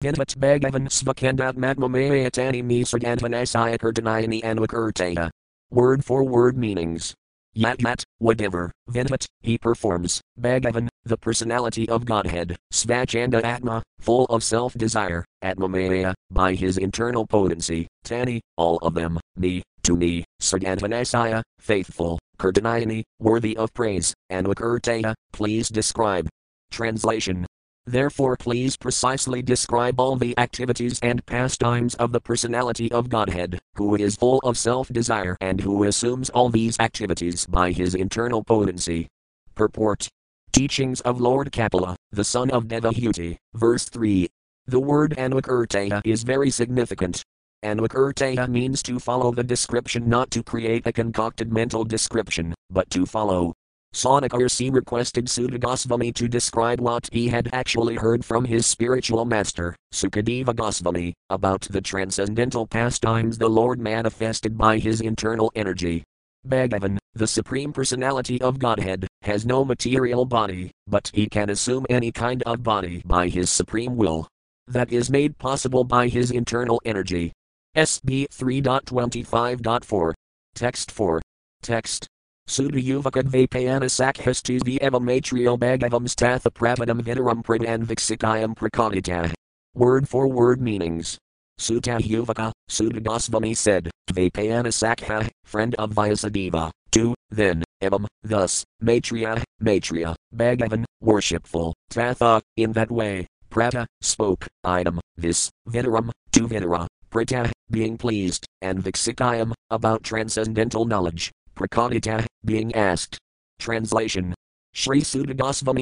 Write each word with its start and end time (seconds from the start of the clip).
Vinvat 0.00 0.36
Bhagavan 0.36 0.86
Svakandat 0.86 1.54
Matmamayatani 1.54 2.62
Misargadvanasaya 2.62 3.76
Kirtanayani 3.78 4.40
Anvakurtaya. 4.44 5.28
Word 5.72 6.04
for 6.04 6.22
word 6.22 6.56
meanings. 6.56 7.16
Yat 7.54 8.04
whatever, 8.18 8.70
Vinvat, 8.88 9.26
he 9.40 9.58
performs, 9.58 10.20
Bhagavan, 10.40 10.86
the 11.04 11.16
personality 11.16 11.88
of 11.88 12.04
Godhead, 12.04 12.56
Svachanda 12.72 13.42
uh, 13.42 13.46
Atma, 13.48 13.82
full 13.98 14.26
of 14.26 14.44
self 14.44 14.74
desire, 14.74 15.24
Atmamaya, 15.42 16.14
by 16.30 16.54
his 16.54 16.78
internal 16.78 17.26
potency, 17.26 17.88
Tani, 18.04 18.40
all 18.56 18.78
of 18.82 18.94
them, 18.94 19.18
me, 19.36 19.64
to 19.82 19.96
me, 19.96 20.24
Sargadvanasaya, 20.40 21.38
uh, 21.38 21.42
faithful, 21.58 22.20
Kirtanayani, 22.38 23.02
worthy 23.18 23.56
of 23.56 23.74
praise, 23.74 24.14
Anvakurtaya, 24.30 25.06
uh, 25.06 25.14
please 25.32 25.68
describe. 25.68 26.28
Translation 26.70 27.44
Therefore, 27.88 28.36
please 28.36 28.76
precisely 28.76 29.40
describe 29.40 29.98
all 29.98 30.16
the 30.16 30.38
activities 30.38 31.00
and 31.00 31.24
pastimes 31.24 31.94
of 31.94 32.12
the 32.12 32.20
personality 32.20 32.92
of 32.92 33.08
Godhead, 33.08 33.58
who 33.76 33.94
is 33.94 34.14
full 34.14 34.40
of 34.40 34.58
self 34.58 34.88
desire 34.88 35.38
and 35.40 35.58
who 35.58 35.84
assumes 35.84 36.28
all 36.28 36.50
these 36.50 36.78
activities 36.80 37.46
by 37.46 37.72
his 37.72 37.94
internal 37.94 38.44
potency. 38.44 39.08
Purport 39.54 40.06
Teachings 40.52 41.00
of 41.00 41.18
Lord 41.18 41.50
Kapila, 41.50 41.96
the 42.12 42.24
son 42.24 42.50
of 42.50 42.64
Devahuti, 42.64 43.38
verse 43.54 43.86
3. 43.86 44.28
The 44.66 44.80
word 44.80 45.14
Anvakurtaya 45.16 46.02
is 46.04 46.24
very 46.24 46.50
significant. 46.50 47.22
Anvakurtaya 47.64 48.46
means 48.50 48.82
to 48.82 48.98
follow 48.98 49.32
the 49.32 49.42
description, 49.42 50.10
not 50.10 50.30
to 50.32 50.42
create 50.42 50.86
a 50.86 50.92
concocted 50.92 51.50
mental 51.50 51.84
description, 51.84 52.54
but 52.68 52.90
to 52.90 53.06
follow. 53.06 53.54
Saunaka 53.94 54.38
Rsi 54.38 54.70
requested 54.70 55.28
Suta 55.28 55.58
Goswami 55.58 56.12
to 56.12 56.28
describe 56.28 56.80
what 56.80 57.08
he 57.10 57.28
had 57.28 57.48
actually 57.52 57.96
heard 57.96 58.24
from 58.24 58.44
his 58.44 58.66
spiritual 58.66 59.24
master, 59.24 59.74
Sukadeva 59.92 60.54
Goswami, 60.54 61.14
about 61.30 61.62
the 61.62 61.80
transcendental 61.80 62.66
pastimes 62.66 63.38
the 63.38 63.48
Lord 63.48 63.80
manifested 63.80 64.56
by 64.58 64.78
his 64.78 65.00
internal 65.00 65.50
energy. 65.54 66.04
Bhagavan, 66.46 66.98
the 67.14 67.26
Supreme 67.26 67.72
Personality 67.72 68.40
of 68.40 68.58
Godhead, 68.58 69.06
has 69.22 69.44
no 69.44 69.64
material 69.64 70.24
body, 70.24 70.70
but 70.86 71.10
he 71.12 71.26
can 71.26 71.50
assume 71.50 71.86
any 71.90 72.12
kind 72.12 72.42
of 72.44 72.62
body 72.62 73.02
by 73.04 73.28
his 73.28 73.50
supreme 73.50 73.96
will. 73.96 74.28
That 74.68 74.92
is 74.92 75.10
made 75.10 75.38
possible 75.38 75.82
by 75.82 76.08
his 76.08 76.30
internal 76.30 76.80
energy. 76.84 77.32
SB 77.76 78.28
3.25.4. 78.28 80.12
Text 80.54 80.90
4. 80.90 81.22
Text. 81.62 82.06
Sudayuvakadvapayana 82.48 83.90
sakhastis 83.92 84.62
evam 84.80 85.04
matrio 85.04 85.58
bhagavam 85.58 86.08
statha 86.08 86.50
prapadam 86.50 87.02
vitaram 87.02 87.44
pradan 87.44 87.84
viksikayam 87.84 88.54
prakadita. 88.54 89.34
Word 89.74 90.08
for 90.08 90.26
word 90.26 90.62
meanings. 90.62 91.18
Sutta 91.60 92.00
Yuvaka, 92.00 92.52
Suta 92.68 93.00
Goswami 93.00 93.52
said, 93.52 93.90
Dvapayana 94.08 95.28
friend 95.44 95.74
of 95.74 95.92
Vyasadeva, 95.92 96.70
2, 96.92 97.14
then, 97.30 97.62
evam, 97.82 98.06
thus, 98.22 98.64
Maitreya, 98.82 99.42
Maitreya, 99.60 100.14
Bhagavan, 100.34 100.84
worshipful, 101.02 101.74
Tatha, 101.90 102.40
in 102.56 102.72
that 102.72 102.90
way, 102.90 103.26
Prata, 103.50 103.86
spoke, 104.00 104.46
item, 104.64 105.00
this, 105.16 105.50
Vitaram, 105.68 106.10
to 106.32 106.48
Vidura, 106.48 106.86
Prata, 107.10 107.52
being 107.70 107.98
pleased, 107.98 108.46
and 108.62 108.82
Viksikayam, 108.82 109.52
about 109.68 110.02
transcendental 110.02 110.84
knowledge, 110.84 111.30
Prakadita, 111.58 112.20
uh, 112.20 112.26
being 112.44 112.72
asked. 112.74 113.18
Translation 113.58 114.32
Sri 114.74 115.00
Suta 115.00 115.34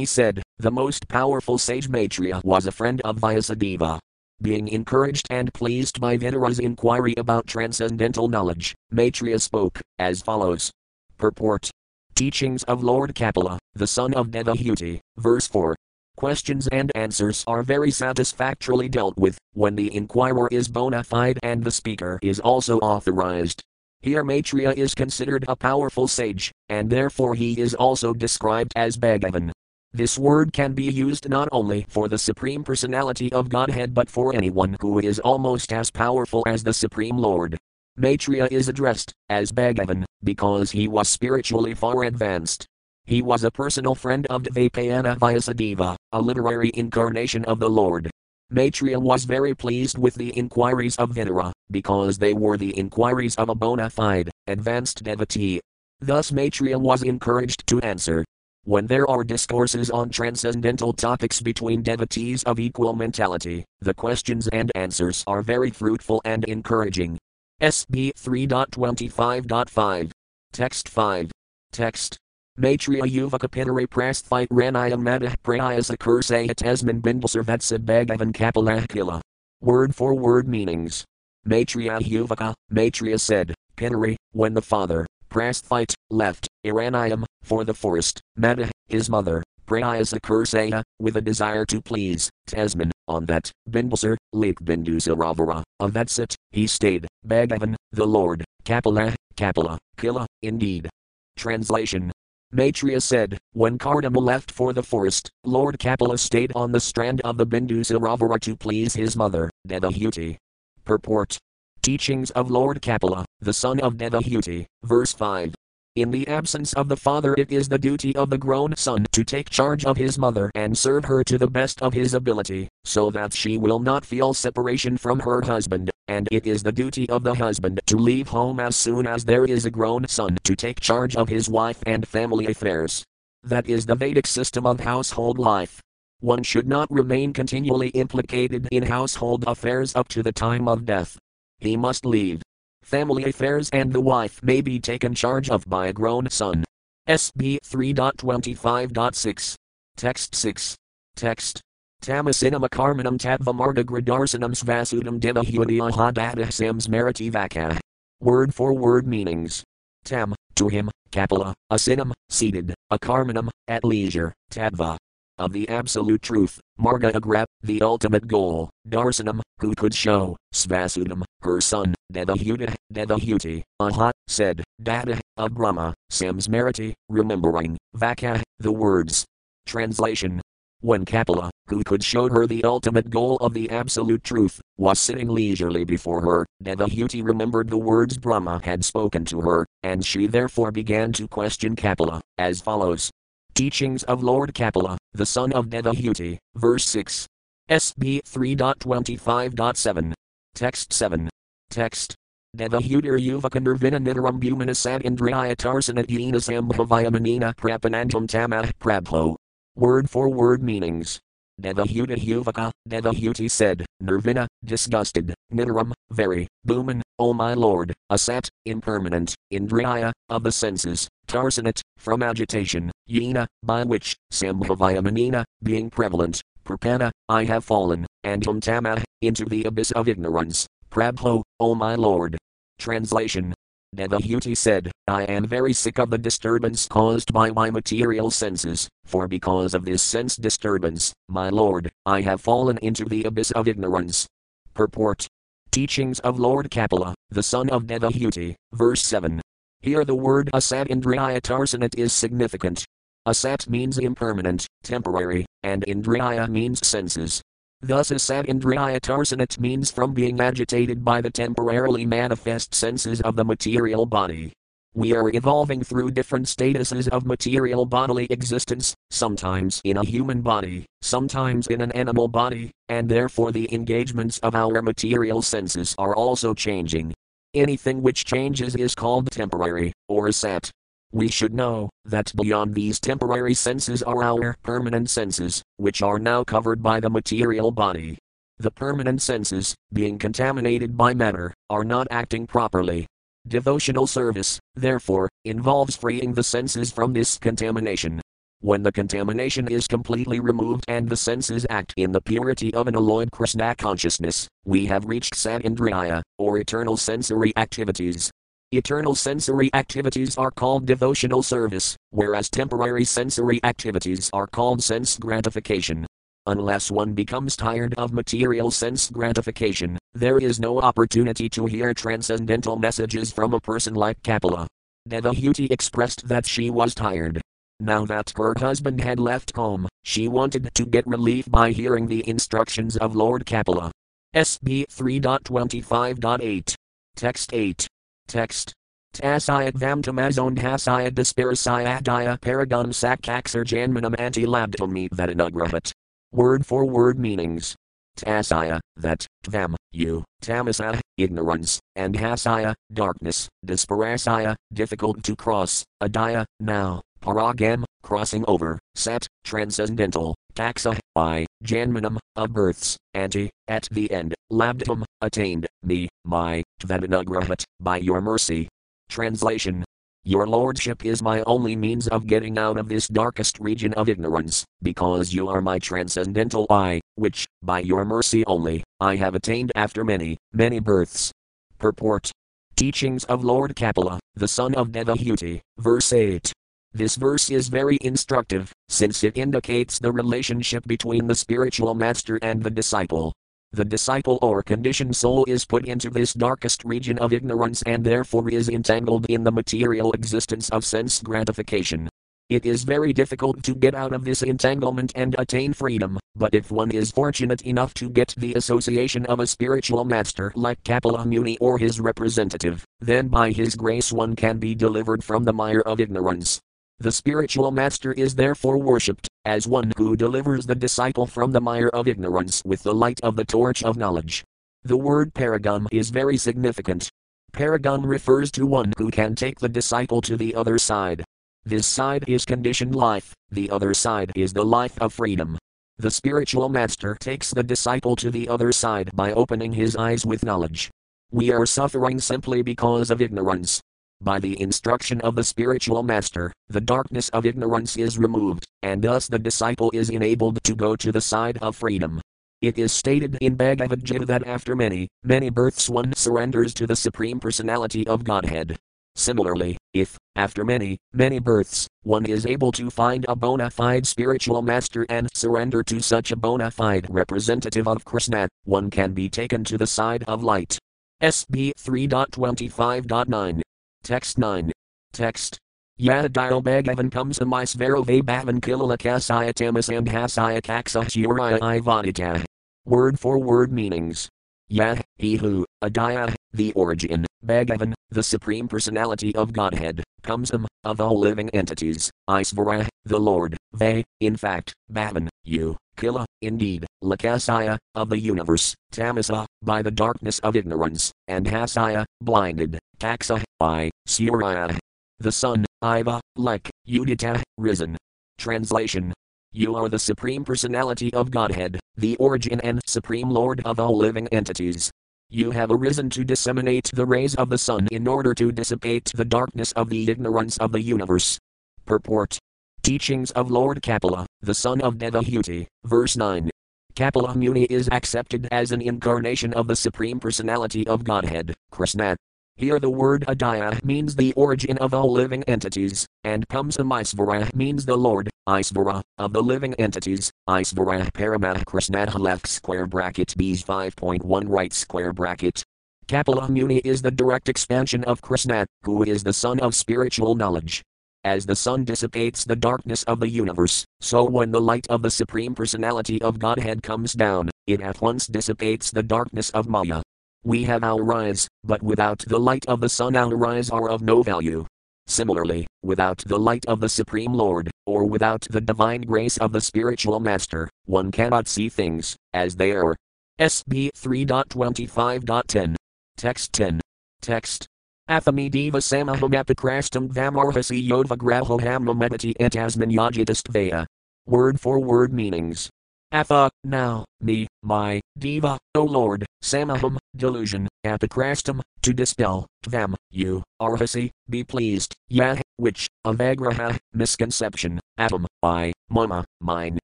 said, 0.07 0.43
The 0.59 0.71
most 0.71 1.07
powerful 1.07 1.59
sage 1.59 1.89
Maitreya 1.89 2.41
was 2.45 2.67
a 2.67 2.73
friend 2.73 3.03
of 3.03 3.19
Vyasadeva. 3.19 3.99
Being 4.41 4.69
encouraged 4.69 5.27
and 5.29 5.53
pleased 5.53 6.01
by 6.01 6.17
Vidura's 6.17 6.59
inquiry 6.59 7.15
about 7.19 7.47
transcendental 7.47 8.29
knowledge, 8.29 8.75
Maitreya 8.91 9.39
spoke, 9.39 9.81
as 9.99 10.23
follows. 10.23 10.71
Purport 11.19 11.71
Teachings 12.15 12.63
of 12.65 12.83
Lord 12.83 13.15
Kapila, 13.15 13.59
the 13.75 13.87
son 13.87 14.15
of 14.15 14.29
Devahuti, 14.29 15.01
verse 15.19 15.47
4. 15.47 15.77
Questions 16.17 16.67
and 16.69 16.91
answers 16.95 17.45
are 17.47 17.63
very 17.63 17.91
satisfactorily 17.91 18.89
dealt 18.89 19.19
with 19.19 19.37
when 19.53 19.75
the 19.75 19.95
inquirer 19.95 20.49
is 20.51 20.69
bona 20.69 21.05
fide 21.05 21.39
and 21.43 21.63
the 21.63 21.71
speaker 21.71 22.19
is 22.23 22.41
also 22.41 22.79
authorized. 22.79 23.63
Here 24.01 24.23
Maitreya 24.23 24.73
is 24.73 24.95
considered 24.95 25.45
a 25.49 25.57
powerful 25.57 26.07
sage, 26.07 26.53
and 26.69 26.89
therefore 26.89 27.35
he 27.35 27.61
is 27.61 27.75
also 27.75 28.13
described 28.13 28.73
as 28.77 28.97
Bhagavan. 28.97 29.51
This 29.93 30.19
word 30.19 30.53
can 30.53 30.75
be 30.75 30.85
used 30.85 31.29
not 31.29 31.49
only 31.53 31.87
for 31.89 32.09
the 32.09 32.19
Supreme 32.19 32.63
Personality 32.63 33.33
of 33.33 33.49
Godhead 33.49 33.95
but 33.95 34.11
for 34.11 34.35
anyone 34.35 34.77
who 34.81 34.99
is 34.99 35.19
almost 35.21 35.73
as 35.73 35.91
powerful 35.91 36.43
as 36.47 36.63
the 36.63 36.75
Supreme 36.75 37.17
Lord. 37.17 37.57
Maitreya 37.97 38.49
is 38.51 38.69
addressed 38.69 39.13
as 39.31 39.53
Bhagavan 39.53 40.05
because 40.23 40.71
he 40.71 40.87
was 40.87 41.09
spiritually 41.09 41.73
far 41.75 42.05
advanced. 42.05 42.67
He 43.07 43.23
was 43.23 43.43
a 43.43 43.51
personal 43.51 43.95
friend 43.95 44.27
of 44.27 44.43
Dvapayana 44.43 45.19
Vyasadeva, 45.19 45.97
a 46.13 46.21
literary 46.21 46.71
incarnation 46.75 47.45
of 47.47 47.59
the 47.59 47.71
Lord. 47.71 48.11
Maitreya 48.51 49.01
was 49.01 49.25
very 49.25 49.55
pleased 49.57 49.99
with 49.99 50.15
the 50.15 50.31
inquiries 50.39 50.95
of 50.97 51.11
Vidura, 51.11 51.51
because 51.71 52.17
they 52.17 52.33
were 52.33 52.57
the 52.57 52.77
inquiries 52.79 53.35
of 53.37 53.49
a 53.49 53.55
bona 53.57 53.91
fide, 53.91 54.31
advanced 54.47 55.03
devotee. 55.03 55.61
Thus 56.01 56.31
Maitreya 56.31 56.79
was 56.79 57.03
encouraged 57.03 57.67
to 57.67 57.81
answer. 57.81 58.25
When 58.63 58.87
there 58.87 59.09
are 59.11 59.25
discourses 59.25 59.91
on 59.91 60.11
transcendental 60.11 60.93
topics 60.93 61.41
between 61.41 61.83
devotees 61.83 62.45
of 62.45 62.61
equal 62.61 62.95
mentality, 62.95 63.65
the 63.81 63.95
questions 63.95 64.47
and 64.49 64.71
answers 64.77 65.25
are 65.27 65.43
very 65.43 65.71
fruitful 65.71 66.23
and 66.25 66.45
encouraging. 66.45 67.19
SB 67.61 68.13
3.25.5. 68.15 70.11
Text 70.53 70.89
5. 70.89 71.33
Text. 71.73 72.19
Maitreya 72.59 73.03
Yuvaka 73.03 73.51
Pinare 73.51 73.87
Prasthvite 73.87 74.49
Ranaya 74.49 74.95
Madah 74.95 75.35
Prayasa 75.45 75.95
Kursaya 75.99 76.55
Tasman 76.55 77.03
Bindasarvatsa 77.03 77.79
Bhagavan 77.79 78.33
Kapilahkila. 78.33 79.21
Word 79.61 79.95
for 79.95 80.15
word 80.15 80.49
meanings. 80.49 81.05
Maitreya 81.47 82.01
Yuvaka, 82.01 82.55
Maitreya 82.73 83.21
said, 83.21 83.55
Pinare, 83.77 84.17
when 84.33 84.55
the 84.55 84.63
father, 84.63 85.07
Prasthvite, 85.29 85.93
left, 86.09 86.49
Iranayam, 86.65 87.27
for 87.43 87.63
the 87.63 87.75
forest, 87.75 88.23
Madah, 88.39 88.71
his 88.89 89.11
mother, 89.11 89.43
Prayasa 89.67 90.19
Kursaya, 90.21 90.83
with 90.99 91.19
a 91.19 91.21
desire 91.21 91.67
to 91.67 91.83
please, 91.83 92.31
Tasman, 92.47 92.91
on 93.07 93.27
that, 93.27 93.53
Bindasar, 93.69 94.17
Lake 94.33 94.61
Bindu-sarovara, 94.61 95.63
of 95.79 95.93
that 95.93 96.09
sit, 96.09 96.35
he 96.53 96.67
stayed, 96.67 97.07
Bhagavan, 97.27 97.75
the 97.93 98.07
Lord, 98.07 98.47
Kapila, 98.65 99.15
Kapila, 99.37 99.77
Kila, 99.99 100.27
indeed. 100.41 100.89
Translation 101.37 102.11
Maitreya 102.53 103.01
said, 103.01 103.39
when 103.53 103.77
Kardama 103.77 104.21
left 104.21 104.53
for 104.53 104.73
the 104.73 104.83
forest, 104.83 105.31
Lord 105.45 105.79
Kapila 105.79 106.17
stayed 106.17 106.53
on 106.55 106.71
the 106.71 106.81
strand 106.81 107.21
of 107.23 107.39
the 107.39 107.47
Bindu-sarovara 107.47 108.41
to 108.41 108.57
please 108.57 108.95
his 108.95 109.17
mother, 109.17 109.51
Devahuti. 109.69 110.37
Purport 110.85 111.39
Teachings 111.83 112.31
of 112.31 112.51
Lord 112.51 112.81
Kapila, 112.81 113.25
the 113.41 113.53
son 113.53 113.81
of 113.81 113.95
Devahuti, 113.95 114.67
verse 114.85 115.13
5. 115.13 115.55
In 115.97 116.11
the 116.11 116.29
absence 116.29 116.75
of 116.75 116.91
the 116.91 116.97
father, 116.97 117.35
it 117.39 117.51
is 117.51 117.71
the 117.71 117.79
duty 117.79 118.15
of 118.17 118.29
the 118.29 118.37
grown 118.37 118.77
son 118.77 119.07
to 119.13 119.25
take 119.25 119.49
charge 119.49 119.87
of 119.87 119.97
his 119.97 120.19
mother 120.19 120.51
and 120.55 120.77
serve 120.77 121.07
her 121.07 121.25
to 121.25 121.39
the 121.39 121.47
best 121.47 121.81
of 121.81 121.95
his 121.95 122.13
ability, 122.13 122.69
so 122.85 123.11
that 123.13 123.33
she 123.33 123.57
will 123.57 123.79
not 123.79 124.05
feel 124.05 124.35
separation 124.35 124.99
from 124.99 125.21
her 125.21 125.41
husband, 125.41 125.91
and 126.07 126.29
it 126.31 126.47
is 126.47 126.63
the 126.63 126.71
duty 126.71 127.09
of 127.09 127.23
the 127.23 127.35
husband 127.35 127.81
to 127.87 127.97
leave 127.97 128.29
home 128.29 128.61
as 128.61 128.77
soon 128.77 129.07
as 129.07 129.25
there 129.25 129.47
is 129.47 129.65
a 129.65 129.71
grown 129.71 130.07
son 130.07 130.37
to 130.45 130.55
take 130.55 130.81
charge 130.81 131.17
of 131.17 131.31
his 131.31 131.49
wife 131.49 131.83
and 131.87 132.07
family 132.07 132.45
affairs. 132.45 133.03
That 133.43 133.67
is 133.67 133.87
the 133.87 133.95
Vedic 133.95 134.27
system 134.27 134.67
of 134.67 134.81
household 134.81 135.39
life. 135.39 135.81
One 136.21 136.43
should 136.43 136.67
not 136.67 136.91
remain 136.91 137.33
continually 137.33 137.89
implicated 137.89 138.69
in 138.71 138.83
household 138.83 139.45
affairs 139.47 139.97
up 139.97 140.09
to 140.09 140.23
the 140.23 140.33
time 140.33 140.69
of 140.69 140.85
death. 140.85 141.17
He 141.59 141.75
must 141.75 142.05
leave 142.05 142.43
family 142.87 143.25
affairs 143.25 143.69
and 143.73 143.93
the 143.93 144.01
wife 144.01 144.41
may 144.45 144.61
be 144.61 144.79
taken 144.79 145.13
charge 145.13 145.51
of 145.51 145.69
by 145.69 145.89
a 145.89 145.93
grown 145.93 146.31
son. 146.31 146.65
SB 147.09 147.59
3.25.6. 147.67 149.57
Text 149.97 150.35
6. 150.35 150.77
Text. 151.17 151.61
Tamasinam 152.03 152.63
akarmanam 152.63 153.19
tadvamarga 153.19 153.85
gradarsanam 153.85 154.55
svasudam 154.55 155.19
devahudiahadadah 155.19 156.53
samsmarati 156.55 157.33
vaka. 157.33 157.81
Word 158.21 158.55
for 158.55 158.73
word 158.73 159.07
meanings. 159.07 159.65
Tam, 160.05 160.35
to 160.55 160.69
him, 160.69 160.89
kapila, 161.11 161.55
asinam, 161.73 162.13
seated, 162.29 162.75
akarmanam, 162.93 163.49
at 163.67 163.83
leisure, 163.83 164.33
tadva, 164.51 164.97
of 165.39 165.53
the 165.53 165.69
absolute 165.69 166.23
truth, 166.23 166.61
Marga 166.81 167.13
Agrap, 167.13 167.47
the 167.63 167.83
ultimate 167.83 168.27
goal, 168.27 168.71
Darsanam, 168.89 169.41
who 169.61 169.75
could 169.75 169.95
show, 169.95 170.37
Svasudam, 170.55 171.23
her 171.41 171.61
son, 171.61 171.95
Devahuta, 172.13 172.75
Devahuti, 172.93 173.63
Aha, 173.81 174.13
said, 174.29 174.63
Dada, 174.83 175.21
of 175.37 175.55
Brahma, 175.55 175.95
Samsmariti, 176.11 176.95
remembering, 177.09 177.77
Vaka, 177.95 178.43
the 178.59 178.73
words. 178.73 179.25
Translation 179.67 180.41
When 180.81 181.05
Kapila, 181.05 181.51
who 181.69 181.83
could 181.83 182.05
show 182.05 182.29
her 182.29 182.47
the 182.47 182.65
ultimate 182.65 183.11
goal 183.11 183.37
of 183.39 183.53
the 183.53 183.69
absolute 183.71 184.23
truth, 184.23 184.61
was 184.77 184.99
sitting 185.01 185.29
leisurely 185.29 185.85
before 185.85 186.21
her, 186.23 186.47
Devahuti 186.63 187.25
remembered 187.25 187.69
the 187.69 187.79
words 187.79 188.17
Brahma 188.19 188.61
had 188.65 188.85
spoken 188.85 189.25
to 189.27 189.41
her, 189.41 189.67
and 189.83 190.05
she 190.05 190.27
therefore 190.27 190.71
began 190.71 191.13
to 191.13 191.27
question 191.27 191.75
Kapila, 191.77 192.21
as 192.39 192.61
follows. 192.61 193.11
Teachings 193.57 194.03
of 194.03 194.23
Lord 194.23 194.53
Kapila, 194.53 194.99
the 195.15 195.25
son 195.25 195.51
of 195.55 195.69
Devahuti, 195.71 196.37
verse 196.57 196.85
6. 196.85 197.27
SB 197.71 198.21
3.25.7. 198.25 200.13
Text 200.55 200.93
7. 200.93 201.31
Text. 201.71 202.15
Devahutir 202.55 203.19
Yuvakandar 203.19 203.79
Nidharam 203.79 204.39
Bumanasad 204.39 205.05
Indriya 205.05 205.57
Tarsanat 205.57 206.05
Yena 206.09 206.35
Sambhavayamanina 206.35 207.57
Prapanantam 207.57 208.27
Tamah 208.27 208.71
Prabho. 208.79 209.37
Word 209.75 210.11
for 210.11 210.29
word 210.29 210.63
meanings. 210.63 211.19
Devahuta 211.59 212.19
Huvaka, 212.19 212.71
Devahuti 212.87 213.51
said, 213.51 213.87
Nirvana, 214.03 214.47
disgusted, 214.67 215.33
Nidharam, 215.51 215.93
very, 216.11 216.47
Bhuman, 216.69 217.01
O 217.19 217.33
my 217.33 217.55
lord, 217.55 217.95
Asat, 218.13 218.51
impermanent, 218.67 219.35
Indriya, 219.51 220.13
of 220.29 220.43
the 220.43 220.53
senses, 220.53 221.09
Tarsanat, 221.27 221.81
from 221.97 222.23
agitation, 222.23 222.93
Yena, 223.09 223.47
by 223.63 223.85
which, 223.85 224.17
Sambhavayamanina, 224.33 225.45
being 225.63 225.91
prevalent, 225.91 226.43
Prapana, 226.65 227.11
I 227.29 227.45
have 227.45 227.65
fallen, 227.65 228.07
and 228.25 228.43
Umtama, 228.43 229.03
into 229.23 229.45
the 229.45 229.65
abyss 229.65 229.93
of 229.93 230.09
ignorance. 230.09 230.67
Prabho, 230.91 231.43
O 231.61 231.75
my 231.75 231.95
lord. 231.95 232.37
Translation 232.79 233.55
Devahuti 233.97 234.57
said, 234.57 234.91
I 235.09 235.23
am 235.25 235.47
very 235.47 235.73
sick 235.73 235.99
of 235.99 236.11
the 236.11 236.19
disturbance 236.19 236.87
caused 236.87 237.33
by 237.33 237.51
my 237.51 237.71
material 237.71 238.31
senses, 238.31 238.89
for 239.05 239.27
because 239.27 239.73
of 239.73 239.85
this 239.85 240.03
sense 240.03 240.37
disturbance, 240.37 241.15
my 241.29 241.49
Lord, 241.49 241.91
I 242.05 242.21
have 242.21 242.41
fallen 242.41 242.79
into 242.79 243.05
the 243.05 243.25
abyss 243.25 243.53
of 243.53 243.69
ignorance. 243.69 244.27
Purport 244.75 245.27
Teachings 245.71 246.21
of 246.21 246.39
Lord 246.39 246.71
Kapila, 246.71 247.15
the 247.31 247.43
son 247.43 247.71
of 247.71 247.85
Devahuti, 247.85 248.55
verse 248.73 249.03
7. 249.03 249.41
Here 249.81 250.05
the 250.05 250.15
word 250.15 250.51
asat 250.53 250.89
indriya 250.89 251.41
tarsanat 251.41 251.95
is 251.97 252.13
significant. 252.13 252.85
Asat 253.27 253.69
means 253.69 253.99
impermanent, 253.99 254.69
temporary, 254.85 255.45
and 255.65 255.83
indriya 255.87 256.49
means 256.49 256.87
senses. 256.87 257.43
Thus 257.81 258.13
asat 258.13 258.47
indriya 258.47 259.01
tarsanat 259.01 259.59
means 259.59 259.91
from 259.91 260.15
being 260.15 260.41
agitated 260.41 261.05
by 261.05 261.21
the 261.21 261.31
temporarily 261.31 262.07
manifest 262.07 262.73
senses 262.73 263.21
of 263.23 263.35
the 263.35 263.45
material 263.45 264.07
body. 264.07 264.53
We 264.95 265.13
are 265.13 265.29
evolving 265.35 265.83
through 265.83 266.13
different 266.13 266.47
statuses 266.47 267.09
of 267.09 267.27
material 267.27 267.85
bodily 267.85 268.29
existence, 268.31 268.95
sometimes 269.11 269.81
in 269.83 269.97
a 269.97 270.05
human 270.05 270.41
body, 270.41 270.87
sometimes 271.03 271.67
in 271.67 271.81
an 271.81 271.91
animal 271.93 272.29
body, 272.29 272.71
and 272.89 273.09
therefore 273.09 273.51
the 273.51 273.69
engagements 273.75 274.39
of 274.39 274.55
our 274.55 274.81
material 274.83 275.43
senses 275.43 275.97
are 275.99 276.15
also 276.15 276.55
changing. 276.55 277.13
Anything 277.55 278.03
which 278.03 278.25
changes 278.25 278.77
is 278.77 278.95
called 278.95 279.33
temporary, 279.33 279.93
or 280.09 280.31
sat. 280.31 280.71
We 281.17 281.29
should 281.29 281.55
know 281.55 281.89
that 282.05 282.31
beyond 282.37 282.75
these 282.75 283.01
temporary 283.01 283.55
senses 283.55 284.03
are 284.03 284.23
our 284.23 284.55
permanent 284.63 285.09
senses, 285.09 285.63
which 285.79 286.03
are 286.03 286.19
now 286.19 286.45
covered 286.45 286.83
by 286.83 287.01
the 287.01 287.09
material 287.09 287.71
body. 287.71 288.19
The 288.59 288.71
permanent 288.71 289.23
senses, 289.23 289.75
being 289.95 290.19
contaminated 290.19 290.95
by 290.95 291.15
matter, 291.15 291.55
are 291.71 291.85
not 291.85 292.07
acting 292.11 292.47
properly. 292.47 293.07
Devotional 293.49 294.07
service, 294.07 294.61
therefore, 294.75 295.31
involves 295.47 295.97
freeing 295.97 296.35
the 296.35 296.43
senses 296.43 296.93
from 296.93 297.15
this 297.15 297.39
contamination. 297.39 298.21
When 298.61 298.83
the 298.83 298.93
contamination 298.93 299.69
is 299.69 299.87
completely 299.87 300.39
removed 300.39 300.85
and 300.87 301.09
the 301.09 301.17
senses 301.17 301.65
act 301.71 301.95
in 301.97 302.13
the 302.13 302.21
purity 302.21 302.75
of 302.75 302.89
an 302.89 302.95
alloyed 302.95 303.31
Krishna 303.31 303.75
consciousness, 303.75 304.49
we 304.67 304.85
have 304.85 305.07
reached 305.07 305.33
Satindriya, 305.33 306.21
or 306.37 306.59
eternal 306.59 306.99
sensory 306.99 307.55
activities. 307.57 308.31
Eternal 308.73 309.15
sensory 309.15 309.71
activities 309.75 310.37
are 310.37 310.51
called 310.51 310.87
devotional 310.87 311.41
service, 311.41 311.97
whereas 312.11 312.51
temporary 312.51 313.05
sensory 313.05 313.61
activities 313.63 314.29
are 314.33 314.49
called 314.49 314.83
sense 314.83 315.17
gratification. 315.19 316.05
Unless 316.47 316.91
one 316.91 317.13
becomes 317.13 317.55
tired 317.55 317.95
of 317.95 318.13
material 318.13 318.73
sense 318.73 319.09
gratification, 319.09 319.97
there 320.15 320.39
is 320.39 320.59
no 320.59 320.81
opportunity 320.81 321.49
to 321.49 321.67
hear 321.67 321.95
transcendental 321.95 322.77
messages 322.77 323.31
from 323.31 323.55
a 323.55 323.61
person 323.61 323.95
like 323.95 324.21
Kapila. 324.25 324.67
Devahuti 325.09 325.71
expressed 325.71 326.27
that 326.27 326.45
she 326.45 326.69
was 326.69 326.93
tired. 326.93 327.41
Now 327.79 328.05
that 328.07 328.33
her 328.37 328.53
husband 328.59 329.01
had 329.01 329.21
left 329.21 329.55
home, 329.55 329.87
she 330.03 330.27
wanted 330.27 330.75
to 330.75 330.87
get 330.87 331.07
relief 331.07 331.49
by 331.49 331.71
hearing 331.71 332.09
the 332.09 332.29
instructions 332.29 332.97
of 332.97 333.15
Lord 333.15 333.47
Kapila. 333.47 333.93
SB 334.35 334.87
3.25.8. 334.89 336.75
Text 337.15 337.53
8. 337.53 337.87
Text. 338.27 338.73
Tasayat 339.15 339.73
vamtamazon 339.73 340.59
hasayat 340.59 341.13
disparasayadaya 341.13 342.41
paragon 342.41 342.91
sakaksar 342.91 343.65
janmanam 343.65 344.19
anti 344.19 344.45
labdami 344.45 345.09
vadanugrahat. 345.09 345.93
Word 346.33 346.67
for 346.67 346.85
word 346.85 347.19
meanings. 347.19 347.77
Tasaya, 348.19 348.81
that, 348.97 349.27
tvam, 349.45 349.75
you, 349.93 350.25
tamasa, 350.43 351.01
ignorance, 351.17 351.81
and 351.95 352.15
hasaya, 352.15 352.75
darkness, 352.93 353.49
disparasaya, 353.65 354.57
difficult 354.73 355.23
to 355.23 355.37
cross, 355.37 355.85
adaya, 356.03 356.45
now, 356.59 357.03
paragam, 357.21 357.85
crossing 358.03 358.45
over, 358.49 358.79
sat, 358.95 359.27
transcendental, 359.45 360.35
taxa, 360.55 360.99
I, 361.15 361.46
janmanam, 361.65 362.19
of 362.37 362.53
births, 362.53 362.97
anti, 363.15 363.51
at 363.69 363.89
the 363.91 364.11
end, 364.11 364.35
labdam, 364.53 365.05
attained, 365.21 365.67
me, 365.83 366.09
my, 366.25 366.63
tvadanugrahat, 366.81 367.65
by 367.81 367.97
your 367.99 368.21
mercy. 368.21 368.69
Translation 369.09 369.85
Your 370.25 370.47
Lordship 370.47 371.05
is 371.05 371.23
my 371.23 371.43
only 371.43 371.77
means 371.77 372.09
of 372.09 372.27
getting 372.27 372.59
out 372.59 372.77
of 372.77 372.89
this 372.89 373.09
darkest 373.09 373.59
region 373.61 373.95
of 373.95 374.09
ignorance, 374.09 374.65
because 374.83 375.33
you 375.33 375.49
are 375.49 375.61
my 375.61 375.79
transcendental 375.79 376.67
eye, 376.69 377.01
which, 377.15 377.47
by 377.63 377.81
your 377.81 378.05
mercy 378.05 378.45
only, 378.47 378.85
I 379.01 379.17
have 379.17 379.35
attained 379.35 379.73
after 379.75 380.05
many, 380.05 380.37
many 380.53 380.81
births. 380.81 381.33
Purport 381.79 382.31
Teachings 382.77 383.25
of 383.25 383.43
Lord 383.43 383.75
Kapila, 383.75 384.21
the 384.35 384.49
son 384.49 384.75
of 384.75 384.89
Devahuti, 384.89 385.61
verse 385.79 386.13
8. 386.13 386.53
This 386.97 387.17
verse 387.17 387.51
is 387.51 387.69
very 387.69 387.99
instructive, 388.01 388.73
since 388.89 389.23
it 389.23 389.37
indicates 389.37 389.99
the 389.99 390.11
relationship 390.11 390.83
between 390.87 391.27
the 391.27 391.35
spiritual 391.35 391.95
master 391.95 392.39
and 392.41 392.63
the 392.63 392.71
disciple. 392.71 393.35
The 393.73 393.85
disciple 393.85 394.39
or 394.41 394.63
conditioned 394.63 395.15
soul 395.15 395.45
is 395.47 395.67
put 395.67 395.85
into 395.85 396.09
this 396.09 396.33
darkest 396.33 396.87
region 396.87 397.19
of 397.19 397.35
ignorance 397.35 397.83
and 397.83 398.03
therefore 398.03 398.49
is 398.49 398.71
entangled 398.71 399.27
in 399.29 399.45
the 399.45 399.53
material 399.53 400.13
existence 400.13 400.71
of 400.71 400.87
sense 400.87 401.21
gratification. 401.21 402.09
It 402.49 402.65
is 402.65 402.85
very 402.85 403.13
difficult 403.13 403.63
to 403.65 403.75
get 403.75 403.95
out 403.95 404.15
of 404.15 404.25
this 404.25 404.41
entanglement 404.41 405.13
and 405.15 405.37
attain 405.39 405.75
freedom, 405.75 406.19
but 406.35 406.55
if 406.55 406.71
one 406.71 406.91
is 406.93 407.11
fortunate 407.11 407.61
enough 407.61 407.93
to 407.95 408.09
get 408.09 408.33
the 408.39 408.55
association 408.55 409.27
of 409.27 409.41
a 409.41 409.47
spiritual 409.47 410.07
master 410.07 410.51
like 410.55 410.83
Kapila 410.83 411.27
Muni 411.27 411.59
or 411.59 411.77
his 411.77 412.01
representative, 412.01 412.87
then 413.03 413.29
by 413.29 413.53
his 413.53 413.75
grace 413.75 414.15
one 414.15 414.35
can 414.35 414.57
be 414.57 414.75
delivered 414.75 415.23
from 415.23 415.45
the 415.45 415.53
mire 415.53 415.83
of 415.83 416.01
ignorance. 416.01 416.59
The 416.99 417.13
spiritual 417.13 417.71
master 417.71 418.13
is 418.13 418.35
therefore 418.35 418.79
worshipped 418.79 419.29
as 419.45 419.69
one 419.69 419.93
who 419.99 420.17
delivers 420.17 420.65
the 420.65 420.75
disciple 420.75 421.27
from 421.27 421.53
the 421.53 421.61
mire 421.61 421.91
of 421.91 422.09
ignorance 422.09 422.63
with 422.65 422.83
the 422.83 422.95
light 422.95 423.21
of 423.23 423.37
the 423.37 423.45
torch 423.45 423.85
of 423.85 423.99
knowledge. 423.99 424.45
The 424.83 424.97
word 424.97 425.35
paragon 425.35 425.87
is 425.93 426.09
very 426.09 426.39
significant. 426.39 427.11
Paragon 427.53 428.03
refers 428.03 428.51
to 428.53 428.67
one 428.67 428.95
who 428.97 429.11
can 429.11 429.35
take 429.35 429.61
the 429.61 429.69
disciple 429.69 430.23
to 430.23 430.37
the 430.39 430.55
other 430.55 430.79
side. 430.79 431.23
This 431.65 431.87
side 431.87 432.25
is 432.29 432.47
conditioned 432.47 432.95
life, 432.95 433.35
the 433.51 433.69
other 433.71 433.93
side 433.93 434.33
is 434.35 434.55
the 434.55 434.65
life 434.65 434.99
of 434.99 435.13
freedom. 435.13 435.59
The 435.99 436.11
spiritual 436.11 436.69
master 436.69 437.17
takes 437.21 437.51
the 437.51 437.63
disciple 437.63 438.17
to 438.17 438.31
the 438.31 438.49
other 438.49 438.73
side 438.73 439.11
by 439.15 439.33
opening 439.33 439.73
his 439.73 439.97
eyes 439.97 440.25
with 440.25 440.45
knowledge. 440.45 440.91
We 441.31 441.53
are 441.53 441.67
suffering 441.67 442.21
simply 442.21 442.63
because 442.63 443.11
of 443.11 443.21
ignorance. 443.21 443.81
By 444.21 444.39
the 444.39 444.59
instruction 444.61 445.21
of 445.21 445.35
the 445.35 445.45
spiritual 445.45 446.03
master, 446.03 446.51
the 446.69 446.81
darkness 446.81 447.29
of 447.31 447.45
ignorance 447.45 447.97
is 447.97 448.19
removed, 448.19 448.67
and 448.83 449.03
thus 449.03 449.29
the 449.29 449.39
disciple 449.39 449.91
is 449.93 450.09
enabled 450.09 450.59
to 450.65 450.75
go 450.75 450.97
to 450.97 451.13
the 451.13 451.21
side 451.21 451.59
of 451.61 451.77
freedom. 451.77 452.21
It 452.63 452.79
is 452.79 452.93
stated 452.93 453.37
in 453.43 453.57
Bhagavad 453.57 454.03
Gita 454.03 454.25
that 454.25 454.47
after 454.47 454.75
many, 454.75 455.09
many 455.23 455.51
births 455.51 455.91
one 455.91 456.15
surrenders 456.15 456.73
to 456.75 456.87
the 456.87 456.97
Supreme 456.97 457.39
Personality 457.39 458.07
of 458.07 458.25
Godhead. 458.25 458.79
Similarly, 459.17 459.77
if, 459.93 460.17
after 460.35 460.65
many, 460.65 460.99
many 461.13 461.39
births, 461.39 461.87
one 462.03 462.25
is 462.25 462.47
able 462.47 462.73
to 462.73 462.91
find 462.91 463.27
a 463.29 463.37
bona 463.37 463.71
fide 463.71 464.07
spiritual 464.07 464.63
master 464.63 465.05
and 465.11 465.29
surrender 465.35 465.83
to 465.85 466.01
such 466.01 466.33
a 466.33 466.37
bona 466.37 466.71
fide 466.71 467.07
representative 467.11 467.87
of 467.87 468.05
Krishna, 468.05 468.49
one 468.65 468.91
can 468.91 469.13
be 469.13 469.29
taken 469.29 469.63
to 469.65 469.77
the 469.77 469.87
side 469.87 470.25
of 470.27 470.43
light. 470.43 470.79
SB 471.23 471.73
3.25.9 471.79 473.63
Text 474.07 474.39
9. 474.39 474.71
Text. 475.13 475.59
Yadadile 476.01 476.63
Bhagavan 476.63 477.11
comes 477.11 477.41
a 477.41 477.45
Mysverove 477.45 478.23
Bhavan 478.23 478.61
Kilala 478.61 478.97
Kasaya 478.97 479.53
Tamas 479.53 479.89
and 479.89 480.07
Hasaya 480.07 480.63
Kaksa 480.63 481.03
Shuraya 481.07 481.59
Ivadita. 481.59 482.45
Word 482.85 483.19
for 483.19 483.37
word 483.41 483.73
meanings. 483.73 484.29
Yah, 484.69 485.01
he 485.17 485.35
who, 485.35 485.67
Adaya, 485.83 486.33
the 486.53 486.73
origin, 486.75 487.27
Bhagavan, 487.45 487.95
the 488.11 488.23
Supreme 488.23 488.69
Personality 488.69 489.35
of 489.35 489.53
Godhead, 489.53 490.05
comes 490.23 490.53
him, 490.53 490.69
of 490.85 491.01
all 491.01 491.19
living 491.19 491.51
entities, 491.51 492.09
Isvara, 492.31 492.87
the 493.05 493.19
Lord, 493.19 493.57
Ve, 493.73 494.05
in 494.21 494.37
fact, 494.37 494.73
Bhavan, 494.89 495.27
you, 495.43 495.77
Killa, 495.97 496.27
indeed, 496.43 496.87
Lakasaya, 497.03 497.79
of 497.95 498.09
the 498.09 498.19
universe, 498.19 498.75
Tamasa, 498.93 499.47
by 499.63 499.83
the 499.83 499.91
darkness 499.91 500.39
of 500.41 500.57
ignorance, 500.57 501.13
and 501.29 501.47
Hasaya, 501.47 502.05
blinded, 502.21 502.79
Taxa, 502.99 503.43
by, 503.59 503.91
Surya, 504.07 504.79
the 505.19 505.33
sun, 505.33 505.65
Iva, 505.83 506.21
like, 506.37 506.71
Udita, 506.89 507.43
risen. 507.57 507.97
Translation 508.39 509.15
You 509.53 509.75
are 509.77 509.89
the 509.89 509.99
Supreme 509.99 510.45
Personality 510.45 511.13
of 511.15 511.31
Godhead, 511.31 511.81
the 511.97 512.17
origin 512.17 512.61
and 512.61 512.81
Supreme 512.87 513.31
Lord 513.31 513.63
of 513.65 513.81
all 513.81 513.97
living 513.97 514.29
entities. 514.29 514.91
You 515.31 515.51
have 515.53 515.71
arisen 515.71 516.11
to 516.11 516.25
disseminate 516.25 516.91
the 516.93 517.07
rays 517.07 517.35
of 517.35 517.49
the 517.49 517.59
sun 517.59 517.89
in 517.91 518.07
order 518.07 518.35
to 518.35 518.53
dissipate 518.53 519.11
the 519.15 519.25
darkness 519.25 519.73
of 519.73 519.89
the 519.89 520.09
ignorance 520.09 520.59
of 520.59 520.73
the 520.73 520.83
universe. 520.83 521.39
Purport 521.85 522.39
Teachings 522.87 523.33
of 523.33 523.51
Lord 523.51 523.83
Kapila, 523.83 524.27
the 524.43 524.55
son 524.55 524.81
of 524.81 524.95
Devahuti, 524.95 525.67
verse 525.85 526.17
9. 526.17 526.49
Kapila 526.95 527.35
Muni 527.35 527.65
is 527.65 527.89
accepted 527.91 528.47
as 528.53 528.71
an 528.71 528.81
incarnation 528.81 529.53
of 529.55 529.67
the 529.67 529.75
Supreme 529.75 530.21
Personality 530.21 530.87
of 530.87 531.03
Godhead, 531.03 531.57
Krishna. 531.73 532.15
Here 532.55 532.79
the 532.79 532.89
word 532.89 533.25
Adaya 533.27 533.85
means 533.85 534.15
the 534.15 534.33
origin 534.35 534.79
of 534.79 534.95
all 534.95 535.11
living 535.11 535.43
entities, 535.49 536.07
and 536.23 536.47
Kamsamisvara 536.47 537.53
means 537.57 537.87
the 537.87 537.97
Lord, 537.97 538.31
Isvara, 538.49 539.03
of 539.19 539.33
the 539.33 539.43
living 539.43 539.75
entities, 539.81 540.31
Isvara 540.49 541.11
Parama 541.11 541.65
Krishna 541.65 542.17
left 542.17 542.47
square 542.47 542.87
bracket 542.87 543.35
B's 543.37 543.65
5.1 543.65 544.45
right 544.47 544.73
square 544.73 545.13
bracket. 545.13 545.65
Kapila 546.07 546.49
Muni 546.49 546.79
is 546.79 547.03
the 547.03 547.11
direct 547.11 547.49
expansion 547.49 548.05
of 548.05 548.23
Krishna, 548.23 548.65
who 548.85 549.03
is 549.03 549.25
the 549.25 549.33
son 549.33 549.59
of 549.59 549.75
spiritual 549.75 550.37
knowledge, 550.37 550.85
as 551.27 551.45
the 551.45 551.57
sun 551.57 551.85
dissipates 551.85 552.45
the 552.45 552.55
darkness 552.55 553.03
of 553.03 553.19
the 553.19 553.29
universe, 553.29 553.85
so 554.01 554.23
when 554.23 554.53
the 554.53 554.61
light 554.61 554.87
of 554.89 555.03
the 555.03 555.11
Supreme 555.11 555.57
Personality 555.57 556.23
of 556.23 556.39
Godhead 556.39 556.85
comes 556.85 557.15
down, 557.15 557.51
it 557.67 557.81
at 557.81 558.01
once 558.01 558.29
dissipates 558.29 558.93
the 558.93 559.03
darkness 559.03 559.51
of 559.51 559.69
Maya. 559.69 560.03
We 560.45 560.63
have 560.65 560.85
our 560.85 561.13
eyes, 561.13 561.49
but 561.65 561.83
without 561.83 562.21
the 562.21 562.39
light 562.39 562.65
of 562.67 562.81
the 562.81 562.89
sun, 562.89 563.17
our 563.17 563.45
eyes 563.45 563.71
are 563.71 563.89
of 563.91 564.03
no 564.03 564.23
value. 564.23 564.67
Similarly, 565.09 565.67
without 565.83 566.19
the 566.19 566.39
light 566.39 566.65
of 566.67 566.79
the 566.79 566.89
Supreme 566.89 567.33
Lord, 567.33 567.73
or 567.87 568.05
without 568.05 568.47
the 568.49 568.61
divine 568.61 569.01
grace 569.01 569.37
of 569.39 569.51
the 569.51 569.61
spiritual 569.61 570.21
Master, 570.21 570.71
one 570.85 571.11
cannot 571.11 571.49
see 571.49 571.69
things 571.69 572.15
as 572.35 572.55
they 572.55 572.71
are. 572.71 572.95
SB 573.41 573.91
3.25.10. 573.97 575.75
Text 576.17 576.53
10. 576.53 576.81
Text 577.21 577.67
Athami 578.09 578.49
diva 578.49 578.79
samahomapakrastam 578.79 580.09
vamarhasi 580.13 580.89
yodva 580.89 581.17
grahohamnamedati 581.17 582.37
etasman 582.37 582.93
yajitastvaya. 582.93 583.85
Word 584.27 584.61
for 584.61 584.79
word 584.79 585.13
meanings. 585.13 585.69
Atha, 586.13 586.49
now, 586.63 587.05
me, 587.21 587.49
my, 587.65 588.01
diva, 588.17 588.59
O 588.77 588.85
Lord, 588.85 589.27
samaham, 589.43 589.99
delusion, 590.15 590.69
apakrastam, 590.87 591.61
to 591.83 591.93
dispel, 591.93 592.47
tvam, 592.65 592.95
you, 593.11 593.43
arhasi, 593.61 594.11
be 594.31 594.45
pleased, 594.45 594.95
yah, 595.09 595.37
which, 595.57 595.89
avagraha, 596.07 596.79
misconception, 596.95 597.81
atom, 597.99 598.25
I, 598.41 598.73
mama, 598.89 599.25
mine, 599.41 599.81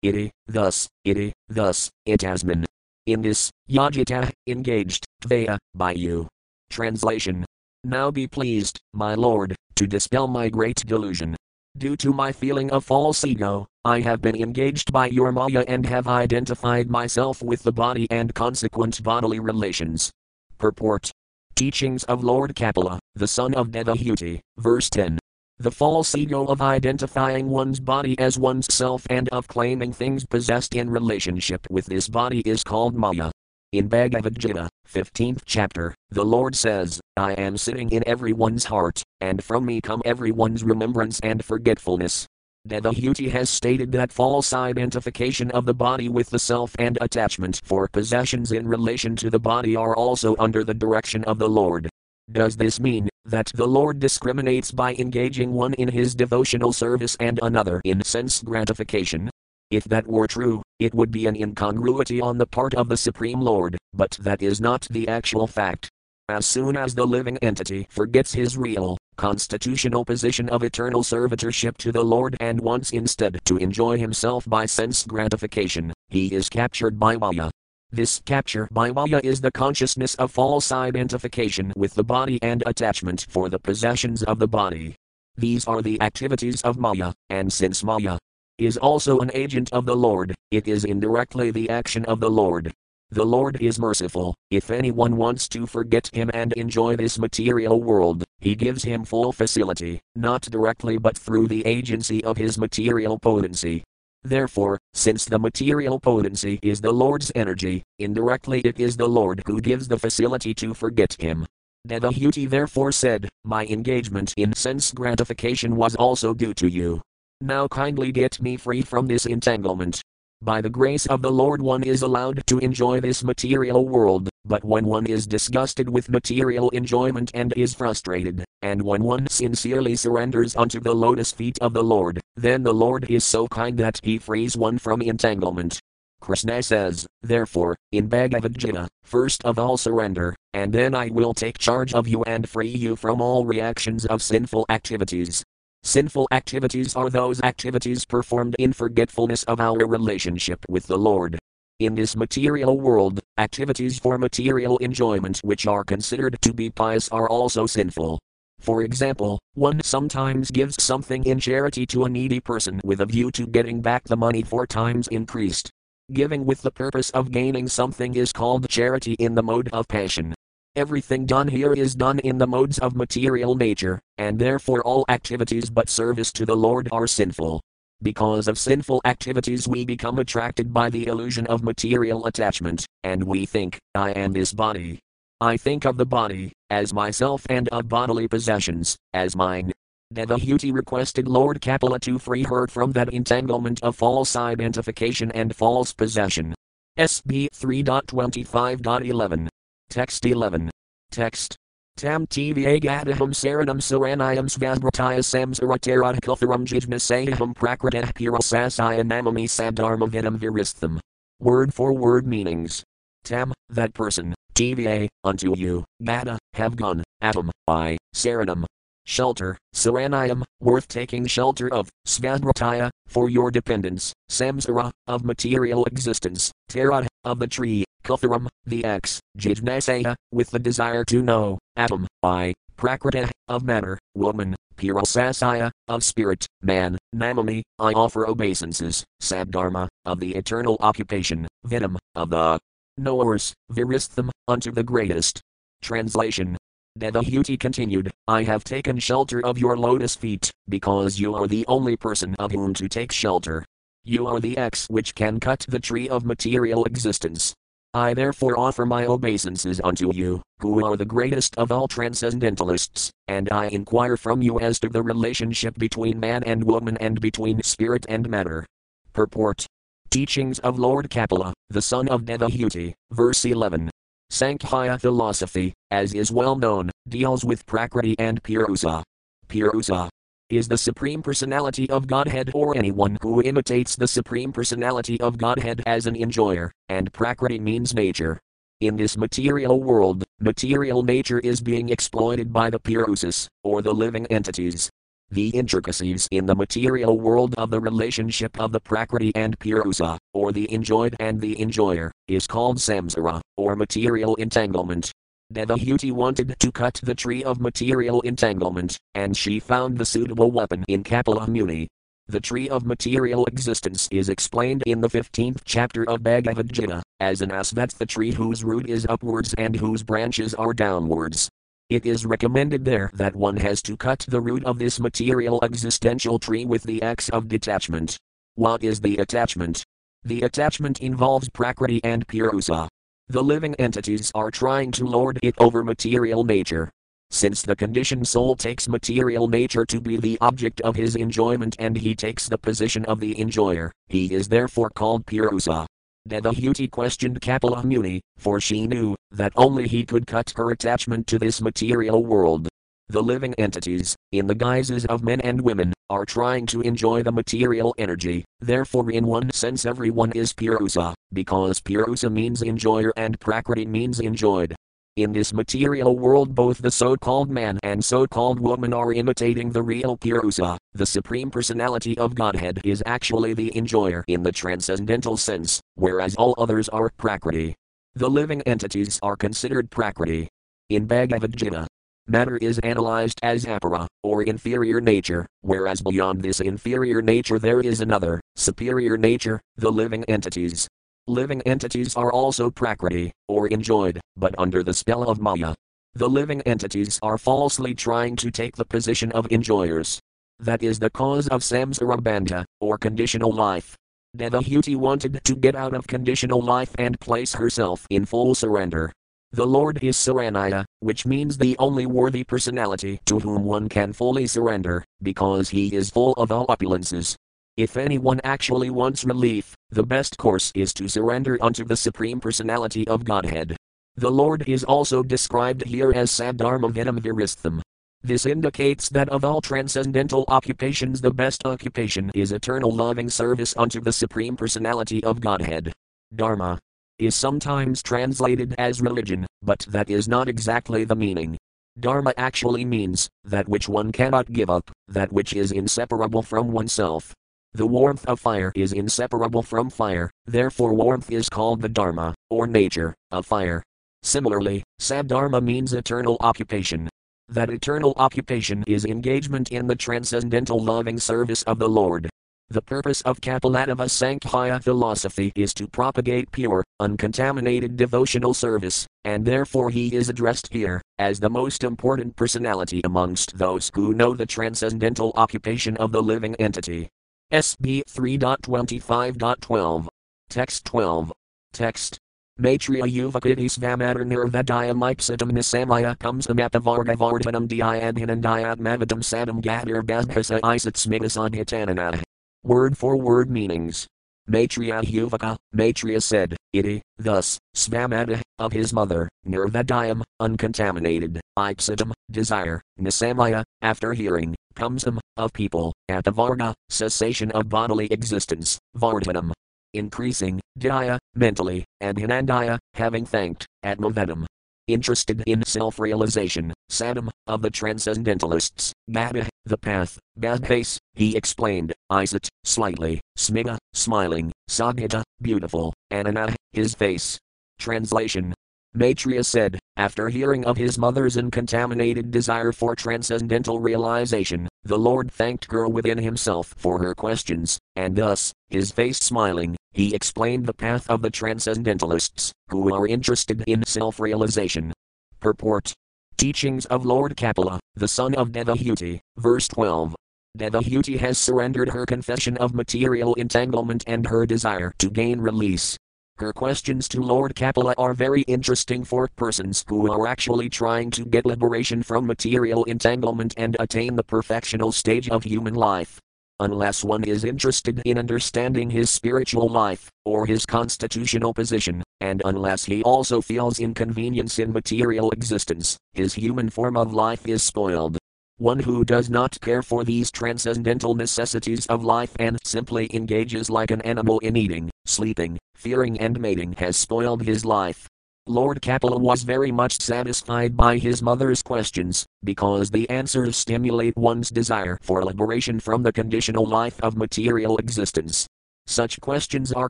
iti, 0.03 0.29
thus, 0.46 0.88
iti, 1.03 1.34
thus, 1.50 1.89
etasman. 2.08 2.63
In 3.08 3.24
this, 3.24 3.50
yajita, 3.67 4.32
engaged, 4.46 5.05
tvaya, 5.24 5.58
by 5.74 5.93
you. 5.93 6.27
Translation 6.70 7.43
now 7.84 8.12
be 8.12 8.28
pleased, 8.28 8.80
my 8.94 9.16
Lord, 9.16 9.56
to 9.75 9.88
dispel 9.88 10.28
my 10.28 10.50
great 10.50 10.86
delusion. 10.86 11.36
Due 11.78 11.96
to 11.98 12.13
my 12.13 12.32
feeling 12.32 12.72
of 12.72 12.86
false 12.86 13.25
ego, 13.25 13.68
I 13.84 14.00
have 14.02 14.22
been 14.22 14.36
engaged 14.36 14.94
by 14.94 15.08
your 15.08 15.32
Maya 15.32 15.66
and 15.68 15.86
have 15.88 16.08
identified 16.08 16.90
myself 16.90 17.42
with 17.42 17.63
the 17.63 17.72
body 17.72 18.08
and 18.12 18.34
consequent 18.34 19.02
bodily 19.04 19.40
relations. 19.40 20.12
Purport 20.58 21.12
Teachings 21.56 22.04
of 22.06 22.24
Lord 22.24 22.56
Kapila, 22.56 23.00
the 23.16 23.28
son 23.28 23.54
of 23.54 23.70
Devahuti, 23.70 24.40
verse 24.58 24.90
10. 24.90 25.20
The 25.60 25.72
false 25.72 26.16
ego 26.16 26.46
of 26.46 26.62
identifying 26.62 27.48
one's 27.48 27.80
body 27.80 28.18
as 28.18 28.40
one's 28.40 28.74
self 28.74 29.06
and 29.10 29.30
of 29.30 29.48
claiming 29.48 29.94
things 29.94 30.25
possessed 30.25 30.75
in 30.75 30.90
relationship 30.90 31.68
with 31.70 31.86
this 31.86 32.10
body 32.10 32.42
is 32.42 32.63
called 32.63 32.96
Maya. 32.96 33.32
In 33.72 33.88
Bhagavad 33.88 34.38
Gita, 34.40 34.70
15th 34.94 35.42
chapter, 35.48 35.96
the 36.12 36.24
Lord 36.24 36.56
says, 36.56 37.02
I 37.18 37.34
am 37.34 37.58
sitting 37.58 37.90
in 37.90 38.08
everyone's 38.08 38.66
heart, 38.66 39.02
and 39.22 39.44
from 39.44 39.66
me 39.66 39.82
come 39.82 40.04
everyone's 40.06 40.64
remembrance 40.64 41.20
and 41.22 41.44
forgetfulness. 41.44 42.28
Devahuti 42.70 43.32
has 43.32 43.50
stated 43.50 43.92
that 43.94 44.14
false 44.14 44.54
identification 44.54 45.50
of 45.50 45.66
the 45.66 45.74
body 45.74 46.10
with 46.10 46.30
the 46.30 46.38
self 46.38 46.76
and 46.78 47.00
attachment 47.02 47.60
for 47.64 47.88
possessions 47.88 48.52
in 48.52 48.68
relation 48.68 49.16
to 49.16 49.32
the 49.32 49.40
body 49.40 49.76
are 49.76 49.96
also 49.96 50.36
under 50.38 50.64
the 50.64 50.76
direction 50.76 51.24
of 51.24 51.40
the 51.40 51.50
Lord. 51.50 51.90
Does 52.32 52.56
this 52.56 52.80
mean 52.80 53.10
that 53.26 53.52
the 53.56 53.68
Lord 53.68 54.00
discriminates 54.00 54.72
by 54.72 54.94
engaging 54.94 55.54
one 55.54 55.74
in 55.74 55.88
his 55.88 56.14
devotional 56.14 56.72
service 56.72 57.18
and 57.20 57.40
another 57.42 57.82
in 57.84 58.04
sense 58.04 58.44
gratification? 58.44 59.32
If 59.74 59.86
that 59.86 60.06
were 60.06 60.27
true, 60.27 60.62
it 60.77 60.94
would 60.94 61.10
be 61.10 61.25
an 61.25 61.36
incongruity 61.36 62.22
on 62.22 62.38
the 62.38 62.46
part 62.46 62.75
of 62.75 62.89
the 62.89 62.96
Supreme 62.96 63.42
Lord, 63.42 63.75
but 63.92 64.12
that 64.22 64.44
is 64.44 64.62
not 64.62 64.88
the 64.92 65.08
actual 65.08 65.48
fact. 65.48 65.89
As 66.30 66.46
soon 66.46 66.77
as 66.77 66.94
the 66.94 67.08
living 67.08 67.39
entity 67.39 67.88
forgets 67.89 68.34
his 68.34 68.56
real, 68.56 69.00
constitutional 69.18 70.06
position 70.06 70.48
of 70.50 70.62
eternal 70.62 71.01
servitorship 71.01 71.75
to 71.77 71.92
the 71.92 72.03
Lord 72.03 72.38
and 72.39 72.62
wants 72.62 72.92
instead 72.92 73.39
to 73.46 73.58
enjoy 73.58 73.98
himself 73.98 74.48
by 74.48 74.68
sense 74.68 75.08
gratification, 75.08 75.92
he 76.08 76.27
is 76.27 76.50
captured 76.50 77.00
by 77.00 77.18
Maya. 77.18 77.50
This 77.92 78.22
capture 78.25 78.68
by 78.70 78.92
Maya 78.92 79.22
is 79.24 79.42
the 79.42 79.51
consciousness 79.51 80.13
of 80.15 80.30
false 80.30 80.72
identification 80.72 81.74
with 81.75 81.96
the 81.96 82.03
body 82.03 82.38
and 82.44 82.62
attachment 82.68 83.25
for 83.27 83.50
the 83.50 83.58
possessions 83.58 84.22
of 84.22 84.38
the 84.38 84.48
body. 84.48 84.96
These 85.36 85.65
are 85.65 85.82
the 85.82 86.00
activities 86.00 86.62
of 86.62 86.77
Maya, 86.77 87.13
and 87.32 87.51
since 87.51 87.84
Maya, 87.84 88.20
is 88.65 88.77
also 88.77 89.20
an 89.20 89.32
agent 89.34 89.72
of 89.74 89.86
the 89.86 89.96
Lord, 89.96 90.34
it 90.51 90.67
is 90.67 90.86
indirectly 90.86 91.51
the 91.51 91.70
action 91.70 92.05
of 92.05 92.20
the 92.20 92.29
Lord. 92.29 92.74
The 93.12 93.24
Lord 93.24 93.62
is 93.62 93.77
merciful, 93.77 94.34
if 94.50 94.72
anyone 94.72 95.17
wants 95.17 95.48
to 95.50 95.67
forget 95.67 96.10
Him 96.13 96.32
and 96.34 96.51
enjoy 96.53 96.96
this 96.96 97.20
material 97.20 97.82
world, 97.82 98.24
He 98.39 98.55
gives 98.55 98.84
him 98.84 99.05
full 99.05 99.32
facility, 99.32 100.01
not 100.15 100.41
directly 100.41 100.98
but 100.98 101.17
through 101.17 101.48
the 101.48 101.65
agency 101.65 102.24
of 102.24 102.38
His 102.38 102.58
material 102.58 103.20
potency. 103.20 103.84
Therefore, 104.24 104.79
since 104.93 105.25
the 105.25 105.38
material 105.38 106.00
potency 106.00 106.58
is 106.63 106.82
the 106.82 106.91
Lord's 106.91 107.32
energy, 107.36 107.84
indirectly 108.00 108.62
it 108.62 108.79
is 108.79 108.98
the 108.98 109.08
Lord 109.08 109.43
who 109.46 109.62
gives 109.62 109.88
the 109.88 110.00
facility 110.00 110.53
to 110.55 110.74
forget 110.74 111.15
Him. 111.20 111.46
Devahuti 111.88 112.50
therefore 112.50 112.93
said, 112.93 113.27
My 113.43 113.65
engagement 113.65 114.34
in 114.38 114.53
sense 114.53 114.91
gratification 114.91 115.75
was 115.75 115.96
also 115.96 116.34
due 116.34 116.53
to 116.55 116.67
you. 116.67 117.01
Now 117.46 117.68
kindly 117.68 118.14
get 118.14 118.42
me 118.42 118.56
free 118.56 118.84
from 118.84 119.06
this 119.06 119.26
entanglement. 119.26 120.00
By 120.42 120.62
the 120.62 120.70
grace 120.70 121.06
of 121.08 121.22
the 121.22 121.30
Lord, 121.30 121.62
one 121.62 121.84
is 121.84 122.02
allowed 122.02 122.48
to 122.48 122.58
enjoy 122.60 123.02
this 123.02 123.22
material 123.22 123.86
world, 123.86 124.30
but 124.46 124.64
when 124.64 124.86
one 124.86 125.06
is 125.08 125.28
disgusted 125.28 125.90
with 125.90 126.08
material 126.08 126.70
enjoyment 126.70 127.32
and 127.34 127.52
is 127.58 127.74
frustrated, 127.74 128.46
and 128.62 128.82
when 128.82 129.04
one 129.04 129.28
sincerely 129.28 129.98
surrenders 129.98 130.56
unto 130.56 130.80
the 130.80 130.96
lotus 130.96 131.34
feet 131.34 131.60
of 131.60 131.74
the 131.74 131.84
Lord, 131.84 132.22
then 132.38 132.64
the 132.64 132.74
Lord 132.74 133.12
is 133.12 133.26
so 133.26 133.50
kind 133.50 133.78
that 133.78 134.00
he 134.02 134.18
frees 134.18 134.56
one 134.56 134.78
from 134.78 135.02
entanglement. 135.02 135.82
Krishna 136.22 136.64
says, 136.64 137.06
therefore, 137.24 137.76
in 137.92 138.08
Bhagavad 138.08 138.58
Gita, 138.58 138.88
first 139.04 139.44
of 139.44 139.60
all 139.60 139.76
surrender, 139.76 140.34
and 140.54 140.72
then 140.72 140.96
I 140.96 141.10
will 141.10 141.34
take 141.34 141.58
charge 141.58 141.94
of 141.94 142.08
you 142.08 142.24
and 142.24 142.48
free 142.48 142.70
you 142.70 142.96
from 142.96 143.22
all 143.22 143.46
reactions 143.46 144.06
of 144.06 144.22
sinful 144.22 144.66
activities. 144.70 145.44
Sinful 145.86 146.30
activities 146.32 146.96
are 146.96 147.10
those 147.10 147.42
activities 147.42 148.06
performed 148.06 148.56
in 148.58 148.72
forgetfulness 148.72 149.44
of 149.44 149.60
our 149.60 149.86
relationship 149.86 150.66
with 150.70 150.88
the 150.88 150.98
Lord. 150.98 151.38
In 151.82 151.94
this 151.94 152.16
material 152.16 152.80
world, 152.80 153.20
activities 153.38 154.00
for 154.00 154.18
material 154.18 154.78
enjoyment 154.78 155.42
which 155.44 155.68
are 155.68 155.84
considered 155.84 156.38
to 156.42 156.54
be 156.54 156.70
pious 156.70 157.10
are 157.10 157.28
also 157.28 157.66
sinful. 157.66 158.18
For 158.62 158.84
example, 158.84 159.40
one 159.56 159.84
sometimes 159.84 160.52
gives 160.52 160.82
something 160.82 161.25
in 161.25 161.38
charity 161.40 161.86
to 161.88 162.06
a 162.06 162.10
needy 162.10 162.40
person 162.40 162.80
with 162.86 163.02
a 163.02 163.06
view 163.06 163.30
to 163.32 163.46
getting 163.46 163.82
back 163.82 164.06
the 164.06 164.16
money 164.16 164.42
four 164.42 164.66
times 164.66 165.10
increased. 165.10 165.70
Giving 166.13 166.46
with 166.46 166.62
the 166.62 166.72
purpose 166.72 167.10
of 167.10 167.32
gaining 167.32 167.68
something 167.68 168.16
is 168.16 168.32
called 168.32 168.70
charity 168.70 169.13
in 169.20 169.36
the 169.36 169.44
mode 169.44 169.70
of 169.74 169.90
passion. 169.90 170.34
Everything 170.75 171.27
done 171.27 171.48
here 171.48 171.74
is 171.74 171.94
done 171.94 172.18
in 172.20 172.39
the 172.39 172.48
modes 172.48 172.80
of 172.80 172.96
material 172.96 173.53
nature, 173.53 174.01
and 174.18 174.39
therefore 174.39 174.82
all 174.82 175.06
activities 175.08 175.70
but 175.70 175.88
service 175.88 176.32
to 176.32 176.48
the 176.48 176.56
Lord 176.56 176.89
are 176.92 177.06
sinful. 177.06 177.62
Because 178.01 178.48
of 178.48 178.58
sinful 178.58 179.00
activities, 179.06 179.68
we 179.68 179.86
become 179.86 180.18
attracted 180.18 180.74
by 180.74 180.89
the 180.89 181.06
illusion 181.06 181.46
of 181.46 181.63
material 181.63 182.25
attachment, 182.25 182.88
and 183.03 183.24
we 183.24 183.46
think, 183.46 183.77
I 183.94 184.13
am 184.13 184.34
this 184.34 184.51
body. 184.51 185.00
I 185.39 185.58
think 185.58 185.86
of 185.86 185.96
the 185.96 186.08
body, 186.08 186.51
as 186.72 186.92
myself, 186.92 187.46
and 187.51 187.70
of 187.70 187.88
bodily 187.88 188.27
possessions, 188.27 188.98
as 189.13 189.36
mine. 189.36 189.72
Devahuti 190.12 190.74
requested 190.74 191.27
Lord 191.27 191.62
Kapila 191.62 192.00
to 192.00 192.18
free 192.18 192.46
her 192.46 192.65
from 192.65 192.94
that 192.94 193.13
entanglement 193.13 193.84
of 193.84 193.96
false 193.96 194.36
identification 194.36 195.30
and 195.34 195.56
false 195.56 195.94
possession. 195.94 196.56
SB 196.98 197.50
3.25.11. 197.53 199.50
Text 199.90 200.25
11. 200.25 200.70
Text. 201.12 201.56
Tam 201.96 202.25
TVA 202.25 202.82
gadaham 202.82 203.32
saranam 203.32 203.80
saranayam 203.80 204.50
svasbrataya 204.50 205.20
samsaratarad 205.20 206.20
kutharam 206.22 206.66
jijnasayaham 206.66 207.54
prakritah 207.54 208.12
pirasasaya 208.13 209.04
namami 209.04 209.46
sabdharma 209.46 210.10
vidam 210.10 210.38
viristham. 210.40 211.00
Word 211.40 211.74
for 211.74 211.94
word 211.94 212.25
meanings. 212.25 212.84
Tam, 213.24 213.54
that 213.70 213.94
person, 213.94 214.34
TVA, 214.56 215.08
unto 215.24 215.56
you, 215.56 215.86
gada, 216.04 216.40
have 216.54 216.75
gone, 216.75 217.04
atom, 217.22 217.52
I, 217.68 217.98
saranam, 218.16 218.66
shelter, 219.06 219.58
saranayam, 219.75 220.44
worth 220.60 220.88
taking 220.88 221.28
shelter 221.28 221.72
of, 221.72 221.90
svasbrataya, 222.08 222.90
for 223.08 223.30
your 223.30 223.52
dependence, 223.52 224.12
samsara, 224.32 224.92
of 225.08 225.24
material 225.24 225.86
existence, 225.86 226.52
tarad, 226.70 227.08
of 227.24 227.40
the 227.40 227.48
tree, 227.48 227.86
Kutharam, 228.03 228.48
the 228.65 228.83
X, 228.83 229.19
Jijnasaya, 229.38 230.15
with 230.31 230.51
the 230.51 230.60
desire 230.60 231.05
to 231.05 231.22
know, 231.22 231.57
atom, 231.75 232.07
I, 232.22 232.53
Prakrita, 232.77 233.29
of 233.48 233.63
matter, 233.63 233.98
woman, 234.13 234.55
Pirasasaya, 234.75 235.72
of 235.88 236.03
spirit, 236.03 236.45
man, 236.62 236.98
Namami, 237.15 237.62
I 237.79 237.93
offer 237.93 238.27
obeisances, 238.27 239.05
Sabdharma, 239.22 239.88
of 240.05 240.19
the 240.19 240.36
eternal 240.36 240.77
occupation, 240.81 241.48
Vidam, 241.65 241.98
of 242.15 242.29
the 242.29 242.60
knowers, 242.98 243.53
Viristham, 243.72 244.29
unto 244.48 244.72
the 244.72 244.83
greatest. 244.83 245.41
Translation 245.81 246.57
Devahuti 247.00 247.60
continued, 247.60 248.12
I 248.27 248.43
have 248.43 248.63
taken 248.63 249.00
shelter 249.00 249.43
of 249.43 249.57
your 249.57 249.77
lotus 249.77 250.15
feet, 250.15 250.51
because 250.69 251.19
you 251.19 251.33
are 251.33 251.48
the 251.48 251.65
only 251.67 251.95
person 251.95 252.36
of 252.38 252.51
whom 252.51 252.74
to 252.75 252.88
take 252.88 253.12
shelter. 253.12 253.65
You 254.03 254.27
are 254.27 254.39
the 254.39 254.57
X 254.57 254.88
which 254.89 255.15
can 255.15 255.39
cut 255.39 255.65
the 255.67 255.79
tree 255.79 256.10
of 256.10 256.25
material 256.25 256.86
existence. 256.86 257.53
I 257.96 258.16
therefore 258.16 258.58
offer 258.58 258.88
my 258.88 259.06
obeisances 259.06 259.80
unto 259.84 260.12
you, 260.12 260.42
who 260.60 260.84
are 260.84 260.98
the 260.98 261.06
greatest 261.06 261.56
of 261.58 261.72
all 261.72 261.88
transcendentalists, 261.88 263.12
and 263.28 263.52
I 263.52 263.68
inquire 263.68 264.18
from 264.18 264.42
you 264.42 264.60
as 264.60 264.80
to 264.80 264.90
the 264.90 265.04
relationship 265.04 265.78
between 265.78 266.20
man 266.20 266.44
and 266.44 266.64
woman 266.64 266.98
and 266.98 267.22
between 267.22 267.62
spirit 267.62 268.08
and 268.10 268.28
matter. 268.28 268.66
Purport 269.14 269.68
Teachings 270.10 270.58
of 270.60 270.80
Lord 270.80 271.10
Kapila, 271.12 271.54
the 271.70 271.82
son 271.82 272.08
of 272.08 272.24
Devahuti, 272.24 272.94
verse 273.12 273.46
11. 273.46 273.92
Sankhya 274.32 274.98
philosophy, 274.98 275.74
as 275.92 276.16
is 276.16 276.32
well 276.32 276.56
known, 276.56 276.90
deals 277.08 277.46
with 277.46 277.66
Prakriti 277.68 278.16
and 278.18 278.42
Purusa. 278.42 279.04
Purusa, 279.48 280.10
is 280.57 280.67
the 280.67 280.77
Supreme 280.77 281.22
Personality 281.22 281.89
of 281.89 282.07
Godhead 282.07 282.51
or 282.53 282.77
anyone 282.77 283.17
who 283.22 283.41
imitates 283.41 283.95
the 283.95 284.07
Supreme 284.07 284.51
Personality 284.51 285.19
of 285.22 285.38
Godhead 285.38 285.81
as 285.86 286.05
an 286.05 286.15
enjoyer, 286.15 286.72
and 286.89 287.12
Prakriti 287.13 287.60
means 287.60 287.93
nature. 287.93 288.39
In 288.81 288.95
this 288.95 289.17
material 289.17 289.81
world, 289.81 290.24
material 290.39 291.03
nature 291.03 291.39
is 291.39 291.62
being 291.62 291.89
exploited 291.89 292.51
by 292.51 292.69
the 292.69 292.79
Purusas, 292.79 293.48
or 293.63 293.81
the 293.81 293.93
living 293.93 294.25
entities. 294.27 294.89
The 295.31 295.50
intricacies 295.50 296.27
in 296.31 296.45
the 296.45 296.53
material 296.53 297.17
world 297.17 297.55
of 297.57 297.72
the 297.72 297.79
relationship 297.79 298.60
of 298.60 298.72
the 298.72 298.79
Prakriti 298.79 299.31
and 299.36 299.57
Purusa, 299.57 300.17
or 300.33 300.51
the 300.51 300.72
enjoyed 300.72 301.15
and 301.19 301.41
the 301.41 301.60
enjoyer, 301.60 302.12
is 302.27 302.45
called 302.45 302.77
samsara, 302.77 303.41
or 303.57 303.75
material 303.75 304.36
entanglement. 304.36 305.12
Devahuti 305.52 306.12
wanted 306.12 306.56
to 306.60 306.72
cut 306.72 307.00
the 307.04 307.16
tree 307.16 307.44
of 307.44 307.60
material 307.60 308.22
entanglement, 308.22 308.98
and 309.14 309.36
she 309.36 309.60
found 309.60 309.98
the 309.98 310.06
suitable 310.06 310.51
weapon 310.51 310.86
in 310.88 311.03
Kapila 311.03 311.48
Muni. 311.48 311.88
The 312.27 312.40
tree 312.40 312.70
of 312.70 312.86
material 312.86 313.46
existence 313.48 314.08
is 314.10 314.29
explained 314.29 314.84
in 314.86 315.01
the 315.01 315.10
15th 315.10 315.62
chapter 315.66 316.10
of 316.10 316.24
Bhagavad 316.24 316.72
Gita, 316.72 317.03
as 317.20 317.42
an 317.42 317.50
asvattha 317.50 318.08
tree 318.08 318.32
whose 318.32 318.64
root 318.64 318.90
is 318.90 319.06
upwards 319.10 319.53
and 319.56 319.75
whose 319.75 320.03
branches 320.03 320.53
are 320.53 320.74
downwards. 320.74 321.50
It 321.90 322.06
is 322.06 322.25
recommended 322.25 322.86
there 322.86 323.12
that 323.14 323.36
one 323.36 323.58
has 323.58 323.82
to 323.84 323.98
cut 323.98 324.25
the 324.27 324.40
root 324.40 324.64
of 324.64 324.79
this 324.79 325.00
material 325.00 325.60
existential 325.64 326.40
tree 326.40 326.66
with 326.66 326.84
the 326.84 327.01
axe 327.01 327.27
of 327.29 327.50
detachment. 327.50 328.18
What 328.56 328.84
is 328.84 329.01
the 329.01 329.18
attachment? 329.18 329.84
The 330.24 330.44
attachment 330.44 331.01
involves 331.01 331.50
Prakriti 331.50 332.01
and 332.03 332.25
Purusa. 332.25 332.88
The 333.33 333.43
living 333.43 333.74
entities 333.79 334.31
are 334.35 334.51
trying 334.51 334.91
to 334.91 335.05
lord 335.05 335.39
it 335.41 335.55
over 335.57 335.83
material 335.83 336.43
nature. 336.43 336.91
Since 337.31 337.63
the 337.63 337.75
conditioned 337.75 338.27
soul 338.27 338.55
takes 338.55 338.87
material 338.87 339.48
nature 339.48 339.87
to 339.87 340.00
be 340.00 340.17
the 340.17 340.37
object 340.39 340.81
of 340.81 340.96
his 340.96 341.15
enjoyment 341.15 341.75
and 341.79 341.98
he 341.98 342.13
takes 342.13 342.48
the 342.48 342.59
position 342.59 343.03
of 343.05 343.19
the 343.19 343.41
enjoyer, 343.41 343.91
he 344.07 344.31
is 344.31 344.50
therefore 344.50 344.91
called 344.91 345.25
Purusa. 345.25 345.87
Devahuti 346.29 346.91
questioned 346.91 347.41
Kapila 347.41 347.83
Muni, 347.83 348.22
for 348.37 348.61
she 348.61 348.85
knew 348.85 349.15
that 349.31 349.51
only 349.55 349.87
he 349.87 350.05
could 350.05 350.27
cut 350.27 350.53
her 350.55 350.69
attachment 350.69 351.25
to 351.25 351.39
this 351.39 351.59
material 351.59 352.24
world. 352.24 352.67
The 353.09 353.22
living 353.22 353.53
entities, 353.55 354.16
in 354.31 354.48
the 354.48 354.55
guises 354.55 355.05
of 355.05 355.24
men 355.24 355.42
and 355.42 355.59
women, 355.59 355.94
are 356.09 356.25
trying 356.25 356.66
to 356.68 356.81
enjoy 356.81 357.22
the 357.22 357.31
material 357.31 357.94
energy, 357.98 358.46
therefore, 358.61 359.11
in 359.11 359.27
one 359.27 359.51
sense, 359.51 359.85
everyone 359.85 360.31
is 360.31 360.53
Purusa, 360.53 361.13
because 361.33 361.81
Purusa 361.81 362.31
means 362.31 362.61
enjoyer 362.61 363.11
and 363.18 363.39
Prakriti 363.39 363.85
means 363.85 364.20
enjoyed. 364.20 364.75
In 365.16 365.31
this 365.31 365.53
material 365.53 366.18
world, 366.18 366.55
both 366.55 366.79
the 366.79 366.89
so 366.89 367.16
called 367.16 367.51
man 367.51 367.77
and 367.83 368.03
so 368.03 368.25
called 368.25 368.59
woman 368.59 368.94
are 368.94 369.13
imitating 369.13 369.72
the 369.72 369.83
real 369.83 370.18
Purusa. 370.18 370.77
The 370.94 371.05
Supreme 371.05 371.51
Personality 371.51 372.18
of 372.18 372.33
Godhead 372.33 372.81
is 372.83 373.03
actually 373.05 373.53
the 373.53 373.77
enjoyer 373.77 374.24
in 374.27 374.42
the 374.42 374.51
transcendental 374.51 375.37
sense, 375.37 375.79
whereas 375.96 376.35
all 376.35 376.55
others 376.57 376.89
are 376.89 377.11
Prakriti. 377.18 377.75
The 378.16 378.29
living 378.29 378.61
entities 378.63 379.20
are 379.22 379.35
considered 379.35 379.92
Prakriti. 379.92 380.50
In 380.89 381.05
Bhagavad 381.05 381.55
Gita, 381.55 381.87
Matter 382.27 382.55
is 382.55 382.79
analyzed 382.79 383.40
as 383.44 383.66
apara, 383.66 384.07
or 384.24 384.44
inferior 384.44 385.01
nature, 385.01 385.46
whereas 385.62 386.01
beyond 386.01 386.42
this 386.42 386.62
inferior 386.62 387.22
nature 387.22 387.59
there 387.59 387.81
is 387.81 388.00
another, 388.00 388.40
superior 388.55 389.18
nature, 389.18 389.59
the 389.75 389.92
living 389.92 390.24
entities. 390.25 390.88
Living 391.27 391.62
entities 391.64 392.16
are 392.16 392.31
also 392.31 392.72
prakriti, 392.72 393.33
or 393.50 393.68
enjoyed, 393.68 394.22
but 394.38 394.55
under 394.57 394.83
the 394.83 394.94
spell 394.94 395.29
of 395.29 395.42
Maya. 395.42 395.74
The 396.16 396.29
living 396.29 396.62
entities 396.62 397.20
are 397.22 397.38
falsely 397.38 397.94
trying 397.94 398.38
to 398.38 398.51
take 398.51 398.77
the 398.77 398.86
position 398.86 399.31
of 399.33 399.51
enjoyers. 399.51 400.22
That 400.59 400.81
is 400.81 401.00
the 401.00 401.09
cause 401.09 401.50
of 401.50 401.62
samsara 401.62 402.22
bandha, 402.22 402.64
or 402.79 402.98
conditional 402.98 403.51
life. 403.51 403.98
Devahuti 404.38 404.96
wanted 404.96 405.44
to 405.44 405.55
get 405.55 405.75
out 405.75 405.94
of 405.94 406.07
conditional 406.07 406.62
life 406.62 406.96
and 406.98 407.20
place 407.20 407.53
herself 407.53 408.07
in 408.09 408.25
full 408.25 408.55
surrender. 408.55 409.12
The 409.53 409.68
Lord 409.68 410.03
is 410.03 410.18
Saranaya, 410.18 410.83
which 411.01 411.27
means 411.27 411.59
the 411.59 411.77
only 411.77 412.07
worthy 412.07 412.44
personality 412.44 413.20
to 413.25 413.37
whom 413.37 413.66
one 413.66 413.87
can 413.87 414.11
fully 414.11 414.48
surrender, 414.48 415.05
because 415.22 415.70
he 415.70 415.94
is 415.94 416.09
full 416.09 416.33
of 416.33 416.51
all 416.51 416.66
opulences. 416.66 417.35
If 417.77 417.96
anyone 417.96 418.42
actually 418.44 418.89
wants 418.89 419.24
relief, 419.24 419.75
the 419.92 420.01
best 420.01 420.39
course 420.39 420.72
is 420.74 420.92
to 420.96 421.07
surrender 421.07 421.59
unto 421.61 421.85
the 421.85 421.96
Supreme 421.96 422.39
Personality 422.39 423.07
of 423.07 423.25
Godhead. 423.25 423.77
The 424.16 424.31
Lord 424.31 424.68
is 424.68 424.83
also 424.83 425.22
described 425.22 425.85
here 425.85 426.11
as 426.13 426.31
Sabdharma 426.31 426.92
Vidam 426.92 427.20
Viristham. 427.20 427.79
This 428.24 428.48
indicates 428.48 429.07
that 429.09 429.29
of 429.29 429.46
all 429.46 429.61
transcendental 429.61 430.46
occupations, 430.48 431.22
the 431.22 431.29
best 431.29 431.63
occupation 431.68 432.31
is 432.33 432.53
eternal 432.53 432.89
loving 432.89 433.29
service 433.29 433.75
unto 433.77 434.01
the 434.01 434.13
Supreme 434.13 434.57
Personality 434.57 435.24
of 435.24 435.42
Godhead. 435.42 435.94
Dharma, 436.33 436.79
is 437.25 437.36
sometimes 437.36 438.03
translated 438.03 438.75
as 438.77 439.01
religion, 439.01 439.46
but 439.62 439.79
that 439.90 440.09
is 440.09 440.27
not 440.27 440.48
exactly 440.48 441.03
the 441.03 441.16
meaning. 441.16 441.57
Dharma 442.00 442.33
actually 442.38 442.86
means 442.86 443.29
that 443.44 443.70
which 443.70 443.88
one 443.88 444.12
cannot 444.12 444.51
give 444.51 444.70
up, 444.70 444.90
that 445.07 445.31
which 445.31 445.53
is 445.53 445.72
inseparable 445.72 446.42
from 446.42 446.72
oneself. 446.72 447.33
The 447.74 447.88
warmth 447.88 448.25
of 448.27 448.40
fire 448.40 448.72
is 448.75 448.94
inseparable 448.94 449.64
from 449.64 449.90
fire, 449.90 450.29
therefore, 450.46 450.94
warmth 450.94 451.31
is 451.31 451.50
called 451.50 451.81
the 451.81 451.90
Dharma, 451.90 452.33
or 452.50 452.68
nature, 452.68 453.16
of 453.31 453.46
fire. 453.46 453.83
Similarly, 454.24 454.83
Sabdharma 455.01 455.62
means 455.62 455.94
eternal 455.94 456.38
occupation. 456.40 457.09
That 457.50 457.70
eternal 457.70 458.14
occupation 458.18 458.83
is 458.88 459.05
engagement 459.05 459.70
in 459.72 459.88
the 459.88 459.96
transcendental 459.96 460.83
loving 460.83 461.20
service 461.20 461.62
of 461.64 461.77
the 461.77 461.90
Lord. 461.90 462.29
The 462.74 462.81
purpose 462.81 463.22
of 463.22 463.40
Kapilannava 463.40 464.09
Sankhya 464.09 464.79
philosophy 464.79 465.51
is 465.55 465.75
to 465.75 465.86
propagate 465.86 466.51
pure, 466.51 466.83
uncontaminated 467.00 467.96
devotional 467.96 468.55
service, 468.55 469.05
and 469.24 469.46
therefore 469.46 469.92
he 469.92 470.16
is 470.16 470.27
addressed 470.27 470.74
here 470.74 471.00
as 471.20 471.40
the 471.40 471.51
most 471.51 471.83
important 471.83 472.36
personality 472.36 473.00
amongst 473.03 473.59
those 473.59 473.92
who 473.94 474.16
know 474.16 474.33
the 474.33 474.48
transcendental 474.48 475.33
occupation 475.36 475.96
of 475.98 476.12
the 476.12 476.24
living 476.24 476.55
entity. 476.55 477.09
SB 477.51 478.01
3.25.12. 478.09 480.07
Text 480.50 480.86
12. 480.86 481.31
Text. 481.74 482.18
Maitreya 482.59 483.03
Yuvakiti 483.03 483.70
Svamatar 483.70 484.25
Nirvadaya 484.25 484.96
Mipsitam 484.98 485.51
Nisamaya 485.51 486.18
Kamsamata 486.18 486.81
Varga 486.81 487.14
Vardhanam 487.14 487.68
Diadhinandayatmavatam 487.68 489.22
Sadam 489.22 489.62
Gadir 489.62 490.01
Bazhasa 490.01 490.59
Isat 490.62 490.96
Smigasadhitanana. 490.98 492.24
Word 492.66 492.98
for 492.98 493.18
word 493.18 493.50
meanings. 493.50 494.08
Maitreya 494.48 495.02
Yuvaka, 495.02 495.58
Maitreya 495.74 496.22
said, 496.22 496.56
Iti, 496.72 497.02
thus, 497.18 497.60
Svamata, 497.76 498.42
of 498.58 498.72
his 498.72 498.94
mother, 498.94 499.28
Nirvadayam, 499.46 500.24
uncontaminated, 500.40 501.42
Ipsitam, 501.60 502.14
desire, 502.32 502.82
Nisamaya, 502.98 503.66
after 503.82 504.14
hearing, 504.14 504.56
Kamsam, 504.76 505.20
of 505.36 505.52
people, 505.52 505.92
Atavarga, 506.10 506.74
cessation 506.88 507.52
of 507.52 507.68
bodily 507.68 508.08
existence, 508.08 508.80
Vardhanam, 508.96 509.52
increasing, 509.94 510.62
Dhyaya, 510.80 511.20
mentally, 511.36 511.84
and 512.00 512.18
Hinandaya, 512.18 512.80
having 512.94 513.26
thanked, 513.26 513.68
Atmavedam, 513.84 514.46
interested 514.87 515.43
in 515.48 515.63
self 515.63 516.00
realization, 516.00 516.74
Sadam, 516.91 517.29
of 517.48 517.61
the 517.61 517.69
Transcendentalists, 517.69 518.93
Gada, 519.11 519.48
the 519.65 519.77
path, 519.77 520.19
Badbase, 520.39 520.98
he 521.13 521.35
explained, 521.35 521.93
Isat, 522.11 522.48
slightly, 522.63 523.22
Smiga, 523.37 523.77
smiling, 523.93 524.51
Sagita, 524.69 525.24
beautiful, 525.41 525.93
Anana, 526.11 526.55
his 526.72 526.96
face. 526.96 527.37
Translation. 527.79 528.53
Maitreya 528.93 529.43
said, 529.43 529.79
after 529.98 530.29
hearing 530.29 530.65
of 530.65 530.77
his 530.77 530.98
mother's 530.98 531.37
uncontaminated 531.37 532.29
desire 532.29 532.72
for 532.72 532.96
transcendental 532.96 533.79
realization, 533.79 534.67
the 534.83 534.98
Lord 534.98 535.31
thanked 535.31 535.72
her 535.72 535.87
within 535.87 536.17
himself 536.17 536.74
for 536.77 537.01
her 537.01 537.15
questions, 537.15 537.79
and 537.96 538.15
thus, 538.15 538.53
his 538.69 538.91
face 538.91 539.17
smiling, 539.17 539.75
he 539.93 540.13
explained 540.13 540.65
the 540.65 540.74
path 540.74 541.09
of 541.09 541.22
the 541.22 541.29
transcendentalists, 541.29 542.51
who 542.69 542.93
are 542.93 543.07
interested 543.07 543.63
in 543.67 543.83
self 543.85 544.19
realization. 544.19 544.93
Purport 545.39 545.93
Teachings 546.37 546.85
of 546.87 547.05
Lord 547.05 547.37
Kapila, 547.37 547.79
the 547.96 548.07
son 548.07 548.35
of 548.35 548.51
Devahuti, 548.51 549.19
verse 549.37 549.67
12. 549.67 550.15
Devahuti 550.57 551.17
has 551.19 551.37
surrendered 551.37 551.89
her 551.89 552.05
confession 552.05 552.57
of 552.57 552.74
material 552.74 553.33
entanglement 553.35 554.03
and 554.07 554.27
her 554.27 554.46
desire 554.46 554.93
to 555.00 555.09
gain 555.09 555.39
release. 555.39 555.98
Her 556.37 556.51
questions 556.51 557.07
to 557.09 557.22
Lord 557.22 557.55
Kapila 557.55 557.93
are 557.96 558.15
very 558.15 558.41
interesting 558.43 559.03
for 559.03 559.27
persons 559.35 559.85
who 559.87 560.11
are 560.11 560.25
actually 560.25 560.67
trying 560.67 561.11
to 561.11 561.25
get 561.25 561.46
liberation 561.46 562.01
from 562.01 562.25
material 562.25 562.83
entanglement 562.85 563.53
and 563.55 563.77
attain 563.79 564.15
the 564.15 564.24
perfectional 564.24 564.91
stage 564.91 565.29
of 565.29 565.43
human 565.43 565.75
life. 565.75 566.19
Unless 566.59 567.03
one 567.03 567.24
is 567.24 567.43
interested 567.43 568.01
in 568.05 568.17
understanding 568.17 568.89
his 568.89 569.11
spiritual 569.11 569.69
life, 569.69 570.09
or 570.25 570.48
his 570.48 570.65
constitutional 570.65 571.53
position, 571.53 572.01
and 572.19 572.41
unless 572.46 572.83
he 572.83 573.03
also 573.03 573.39
feels 573.39 573.79
inconvenience 573.79 574.57
in 574.57 574.74
material 574.74 575.29
existence, 575.31 575.98
his 576.13 576.33
human 576.33 576.67
form 576.67 576.98
of 576.98 577.13
life 577.13 577.48
is 577.48 577.61
spoiled. 577.61 578.17
One 578.59 578.79
who 578.79 579.03
does 579.03 579.31
not 579.31 579.59
care 579.61 579.81
for 579.81 580.03
these 580.03 580.29
transcendental 580.29 581.16
necessities 581.16 581.87
of 581.87 582.03
life 582.03 582.31
and 582.37 582.59
simply 582.63 583.09
engages 583.13 583.68
like 583.68 583.89
an 583.89 584.01
animal 584.01 584.37
in 584.39 584.55
eating, 584.55 584.92
sleeping, 585.05 585.57
fearing, 585.75 586.20
and 586.20 586.39
mating 586.39 586.74
has 586.74 586.96
spoiled 586.96 587.42
his 587.42 587.66
life. 587.66 588.07
Lord 588.46 588.81
Kapila 588.81 589.18
was 589.18 589.42
very 589.42 589.72
much 589.72 590.00
satisfied 590.01 590.77
by 590.77 590.98
his 590.98 591.22
mother's 591.22 591.63
questions, 591.63 592.27
because 592.44 592.92
the 592.92 593.09
answers 593.09 593.57
stimulate 593.57 594.16
one's 594.18 594.50
desire 594.50 595.00
for 595.01 595.24
liberation 595.24 595.79
from 595.79 596.03
the 596.03 596.11
conditional 596.11 596.66
life 596.66 597.01
of 597.01 597.18
material 597.18 597.77
existence. 597.77 598.46
Such 598.85 599.20
questions 599.20 599.72
are 599.72 599.89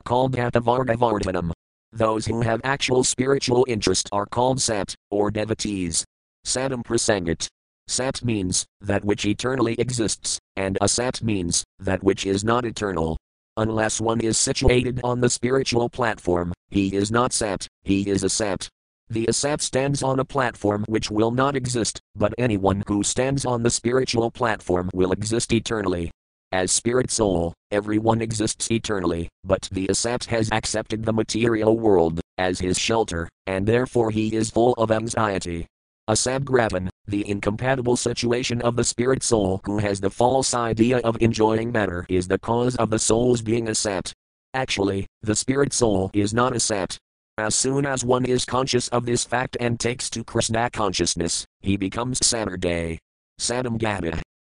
called 0.00 0.36
Atavargavardhanam. 0.36 1.52
Those 1.92 2.24
who 2.26 2.40
have 2.40 2.60
actual 2.64 3.04
spiritual 3.04 3.66
interest 3.68 4.08
are 4.10 4.26
called 4.26 4.62
sat, 4.62 4.94
or 5.10 5.30
devotees. 5.30 6.04
Satam 6.46 6.82
prasangat. 6.82 7.48
Sat 7.86 8.24
means 8.24 8.64
that 8.80 9.04
which 9.04 9.26
eternally 9.26 9.74
exists, 9.74 10.38
and 10.56 10.78
asat 10.80 11.22
means 11.22 11.64
that 11.78 12.02
which 12.02 12.24
is 12.24 12.42
not 12.42 12.64
eternal. 12.64 13.16
Unless 13.56 14.00
one 14.00 14.20
is 14.20 14.38
situated 14.38 15.00
on 15.04 15.20
the 15.20 15.30
spiritual 15.30 15.88
platform, 15.88 16.52
he 16.70 16.94
is 16.94 17.10
not 17.10 17.32
sat, 17.32 17.66
he 17.82 18.08
is 18.08 18.24
asat. 18.24 18.68
The 19.10 19.26
asat 19.26 19.60
stands 19.60 20.02
on 20.02 20.18
a 20.18 20.24
platform 20.24 20.84
which 20.88 21.10
will 21.10 21.30
not 21.30 21.54
exist, 21.54 22.00
but 22.16 22.34
anyone 22.38 22.82
who 22.86 23.02
stands 23.02 23.44
on 23.44 23.62
the 23.62 23.70
spiritual 23.70 24.30
platform 24.30 24.88
will 24.94 25.12
exist 25.12 25.52
eternally. 25.52 26.10
As 26.52 26.72
spirit 26.72 27.10
soul, 27.10 27.52
everyone 27.70 28.22
exists 28.22 28.70
eternally, 28.70 29.28
but 29.44 29.68
the 29.70 29.88
asat 29.88 30.24
has 30.26 30.48
accepted 30.52 31.04
the 31.04 31.12
material 31.12 31.78
world 31.78 32.20
as 32.38 32.60
his 32.60 32.78
shelter, 32.78 33.28
and 33.46 33.66
therefore 33.66 34.10
he 34.10 34.34
is 34.34 34.50
full 34.50 34.72
of 34.74 34.90
anxiety. 34.90 35.66
Asabgravan, 36.08 36.88
the 37.06 37.28
incompatible 37.28 37.96
situation 37.96 38.62
of 38.62 38.76
the 38.76 38.84
spirit 38.84 39.22
soul 39.22 39.60
who 39.64 39.78
has 39.78 40.00
the 40.00 40.10
false 40.10 40.54
idea 40.54 40.98
of 40.98 41.20
enjoying 41.20 41.70
matter 41.70 42.06
is 42.08 42.28
the 42.28 42.38
cause 42.38 42.76
of 42.76 42.90
the 42.90 42.98
soul's 42.98 43.42
being 43.42 43.68
a 43.68 43.74
sat. 43.74 44.12
Actually, 44.54 45.06
the 45.22 45.36
spirit 45.36 45.72
soul 45.72 46.10
is 46.14 46.32
not 46.32 46.56
a 46.56 46.60
sat. 46.60 46.96
As 47.36 47.54
soon 47.54 47.84
as 47.84 48.04
one 48.04 48.24
is 48.24 48.44
conscious 48.44 48.88
of 48.88 49.06
this 49.06 49.24
fact 49.24 49.56
and 49.60 49.78
takes 49.78 50.08
to 50.10 50.24
Krishna 50.24 50.70
consciousness, 50.70 51.44
he 51.60 51.76
becomes 51.76 52.24
Saturday. 52.24 52.98
Sadam 53.40 53.78